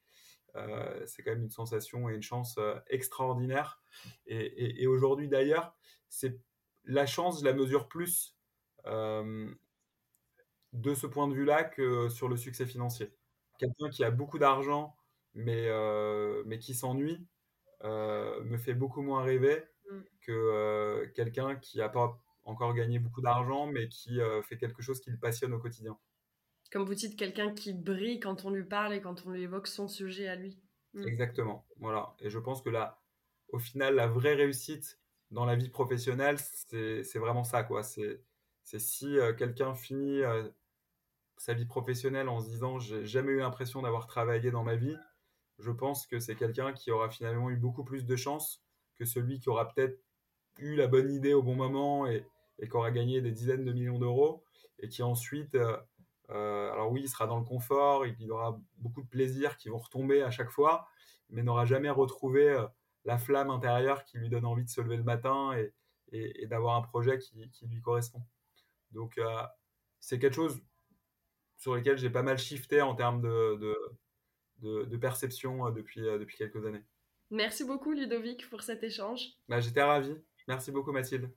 Euh, 0.56 1.06
c'est 1.08 1.24
quand 1.24 1.32
même 1.32 1.44
une 1.44 1.50
sensation 1.50 2.10
et 2.10 2.14
une 2.14 2.22
chance 2.22 2.56
euh, 2.58 2.80
extraordinaire. 2.88 3.82
Et, 4.28 4.88
aujourd'hui, 4.88 5.28
d'ailleurs, 5.28 5.76
c'est 6.10 6.40
la 6.84 7.06
chance, 7.06 7.40
je 7.40 7.46
la 7.46 7.54
mesure 7.54 7.88
plus 7.88 8.38
euh, 8.86 9.54
de 10.74 10.93
ce 10.93 11.07
point 11.07 11.28
de 11.28 11.34
vue-là 11.34 11.63
que 11.63 12.09
sur 12.09 12.28
le 12.28 12.38
succès 12.38 12.65
financier. 12.65 13.11
Quelqu'un 13.57 13.89
qui 13.89 14.03
a 14.03 14.11
beaucoup 14.11 14.39
d'argent, 14.39 14.95
mais, 15.34 15.69
mais 16.45 16.59
qui 16.59 16.74
s'ennuie, 16.74 17.26
me 17.84 18.57
fait 18.57 18.74
beaucoup 18.74 19.01
moins 19.01 19.24
rêver 19.24 19.63
mm. 19.89 19.99
que 20.21 21.05
quelqu'un 21.15 21.55
qui 21.55 21.78
n'a 21.78 21.89
pas 21.89 22.19
encore 22.43 22.74
gagné 22.74 22.99
beaucoup 22.99 23.21
d'argent, 23.21 23.67
mais 23.67 23.88
qui 23.88 24.19
fait 24.43 24.57
quelque 24.57 24.82
chose 24.82 24.99
qui 24.99 25.11
le 25.11 25.17
passionne 25.17 25.53
au 25.53 25.59
quotidien 25.59 25.97
comme 26.74 26.86
vous 26.86 26.95
dites, 26.95 27.15
quelqu'un 27.15 27.53
qui 27.53 27.71
brille 27.71 28.19
quand 28.19 28.45
on 28.45 28.49
lui 28.49 28.63
parle 28.63 28.95
et 28.95 29.01
quand 29.01 29.28
on 29.28 29.30
lui 29.30 29.43
évoque 29.43 29.67
son 29.67 29.88
sujet 29.88 30.28
à 30.28 30.36
lui. 30.36 30.59
Mm. 30.93 31.07
Exactement. 31.07 31.65
Voilà. 31.78 32.15
Et 32.19 32.32
je 32.32 32.39
pense 32.39 32.63
que 32.63 32.69
là, 32.69 32.99
au 33.49 33.59
final, 33.59 33.93
la 33.93 34.07
vraie 34.07 34.34
réussite 34.34 34.99
dans 35.30 35.45
la 35.45 35.55
vie 35.55 35.69
professionnelle, 35.69 36.38
c'est 36.39 37.19
vraiment 37.19 37.43
ça, 37.43 37.63
quoi. 37.63 37.84
C'est 37.84 38.24
si 38.63 39.19
euh, 39.19 39.34
quelqu'un 39.34 39.76
finit 39.76 40.24
euh, 40.24 40.49
sa 41.38 41.54
vie 41.54 41.66
professionnelle 41.66 42.30
en 42.30 42.40
se 42.40 42.50
disant 42.50 42.80
j'ai 42.80 43.06
jamais 43.06 43.32
eu 43.32 43.40
l'impression 43.40 43.82
d'avoir 43.82 44.08
travaillé 44.08 44.52
dans 44.52 44.64
ma 44.64 44.76
vie, 44.76 44.96
je 45.60 45.72
pense 45.72 46.08
que 46.08 46.20
c'est 46.20 46.36
quelqu'un 46.36 46.74
qui 46.74 46.92
aura 46.92 47.10
finalement 47.10 47.50
eu 47.50 47.58
beaucoup 47.58 47.84
plus 47.84 48.06
de 48.06 48.16
chance 48.16 48.64
que 48.96 49.06
celui 49.06 49.40
qui 49.40 49.50
aura 49.50 49.68
peut-être 49.68 50.00
eu 50.58 50.76
la 50.76 50.88
bonne 50.88 51.12
idée 51.12 51.34
au 51.34 51.42
bon 51.42 51.56
moment 51.56 52.08
et, 52.08 52.26
et 52.60 52.68
qui 52.68 52.76
aura 52.76 52.92
gagné 52.92 53.22
des 53.22 53.32
dizaines 53.32 53.66
de 53.66 53.72
millions 53.72 54.00
d'euros 54.00 54.44
et 54.80 54.88
qui 54.90 55.04
ensuite 55.04 55.58
euh, 56.30 56.72
alors 56.72 56.92
oui, 56.92 57.02
il 57.04 57.10
sera 57.10 57.28
dans 57.28 57.38
le 57.38 57.46
confort, 57.46 58.06
il 58.06 58.32
aura 58.32 58.60
beaucoup 58.78 59.02
de 59.02 59.08
plaisir 59.08 59.58
qui 59.58 59.70
vont 59.70 59.78
retomber 59.78 60.22
à 60.24 60.32
chaque 60.32 60.50
fois, 60.50 60.88
mais 61.30 61.44
n'aura 61.44 61.66
jamais 61.66 61.90
retrouvé 61.90 62.66
la 63.06 63.18
flamme 63.18 63.50
intérieure 63.50 64.06
qui 64.06 64.18
lui 64.18 64.30
donne 64.30 64.46
envie 64.46 64.64
de 64.64 64.70
se 64.70 64.82
lever 64.82 64.98
le 64.98 65.04
matin 65.04 65.54
et, 65.58 65.74
et, 66.12 66.48
d'avoir 66.48 66.76
un 66.76 66.82
projet 66.82 67.18
qui, 67.20 67.50
qui, 67.50 67.68
lui 67.68 67.82
correspond. 67.82 68.24
Donc 68.92 69.20
c'est 70.00 70.20
quelque 70.20 70.36
chose 70.36 70.62
sur 71.64 71.76
lequel 71.76 71.97
j'ai 71.97 72.09
pas 72.09 72.24
mal 72.24 72.38
shifté 72.38 72.82
en 72.82 72.93
termes 72.93 73.22
de, 73.22 73.57
de, 74.59 74.84
de, 74.84 74.97
perception 74.97 75.72
depuis, 75.72 76.01
depuis 76.01 76.36
quelques 76.36 76.66
années. 76.66 76.84
Merci 77.32 77.64
beaucoup 77.64 77.93
Ludovic 77.93 78.49
pour 78.49 78.61
cet 78.64 78.84
échange. 78.84 79.30
Bah, 79.47 79.61
J'étais 79.61 79.82
ravi. 79.82 80.14
Merci 80.49 80.74
beaucoup 80.74 80.91
Mathilde. 80.91 81.32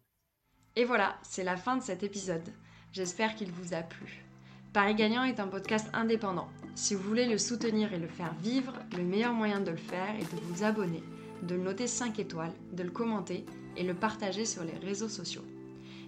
Et 0.74 0.84
voilà, 0.84 1.16
c'est 1.22 1.44
la 1.44 1.56
fin 1.56 1.76
de 1.76 1.82
cet 1.82 2.02
épisode. 2.02 2.42
J'espère 2.90 3.36
qu'il 3.36 3.52
vous 3.52 3.72
a 3.72 3.82
plu. 3.82 4.24
Paris 4.72 4.96
Gagnant 4.96 5.22
est 5.22 5.38
un 5.38 5.46
podcast 5.46 5.88
indépendant. 5.92 6.48
Si 6.74 6.96
vous 6.96 7.04
voulez 7.04 7.28
le 7.28 7.38
soutenir 7.38 7.94
et 7.94 7.98
le 8.00 8.08
faire 8.08 8.34
vivre, 8.40 8.72
le 8.96 9.04
meilleur 9.04 9.32
moyen 9.32 9.60
de 9.60 9.70
le 9.70 9.76
faire 9.76 10.12
est 10.16 10.34
de 10.34 10.40
vous 10.40 10.64
abonner, 10.64 11.04
de 11.44 11.54
le 11.54 11.62
noter 11.62 11.86
5 11.86 12.18
étoiles, 12.18 12.52
de 12.72 12.82
le 12.82 12.90
commenter 12.90 13.46
et 13.76 13.84
le 13.84 13.94
partager 13.94 14.44
sur 14.44 14.64
les 14.64 14.76
réseaux 14.84 15.08
sociaux. 15.08 15.44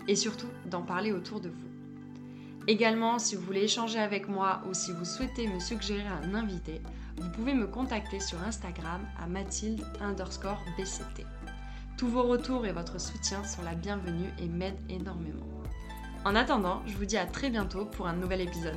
Et 0.08 0.16
surtout, 0.16 0.50
d'en 0.66 0.82
parler 0.82 1.12
autour 1.12 1.40
de 1.40 1.50
vous. 1.50 1.67
Également, 2.68 3.18
si 3.18 3.34
vous 3.34 3.40
voulez 3.40 3.62
échanger 3.62 3.98
avec 3.98 4.28
moi 4.28 4.60
ou 4.68 4.74
si 4.74 4.92
vous 4.92 5.06
souhaitez 5.06 5.48
me 5.48 5.58
suggérer 5.58 6.06
un 6.06 6.34
invité, 6.34 6.82
vous 7.16 7.30
pouvez 7.30 7.54
me 7.54 7.66
contacter 7.66 8.20
sur 8.20 8.42
Instagram 8.42 9.00
à 9.18 9.26
mathilde 9.26 9.82
underscore 10.02 10.62
bct. 10.76 11.24
Tous 11.96 12.08
vos 12.08 12.24
retours 12.24 12.66
et 12.66 12.72
votre 12.72 13.00
soutien 13.00 13.42
sont 13.42 13.62
la 13.62 13.74
bienvenue 13.74 14.28
et 14.38 14.48
m'aident 14.48 14.84
énormément. 14.90 15.46
En 16.26 16.36
attendant, 16.36 16.82
je 16.86 16.94
vous 16.94 17.06
dis 17.06 17.16
à 17.16 17.24
très 17.24 17.48
bientôt 17.48 17.86
pour 17.86 18.06
un 18.06 18.12
nouvel 18.12 18.42
épisode. 18.42 18.76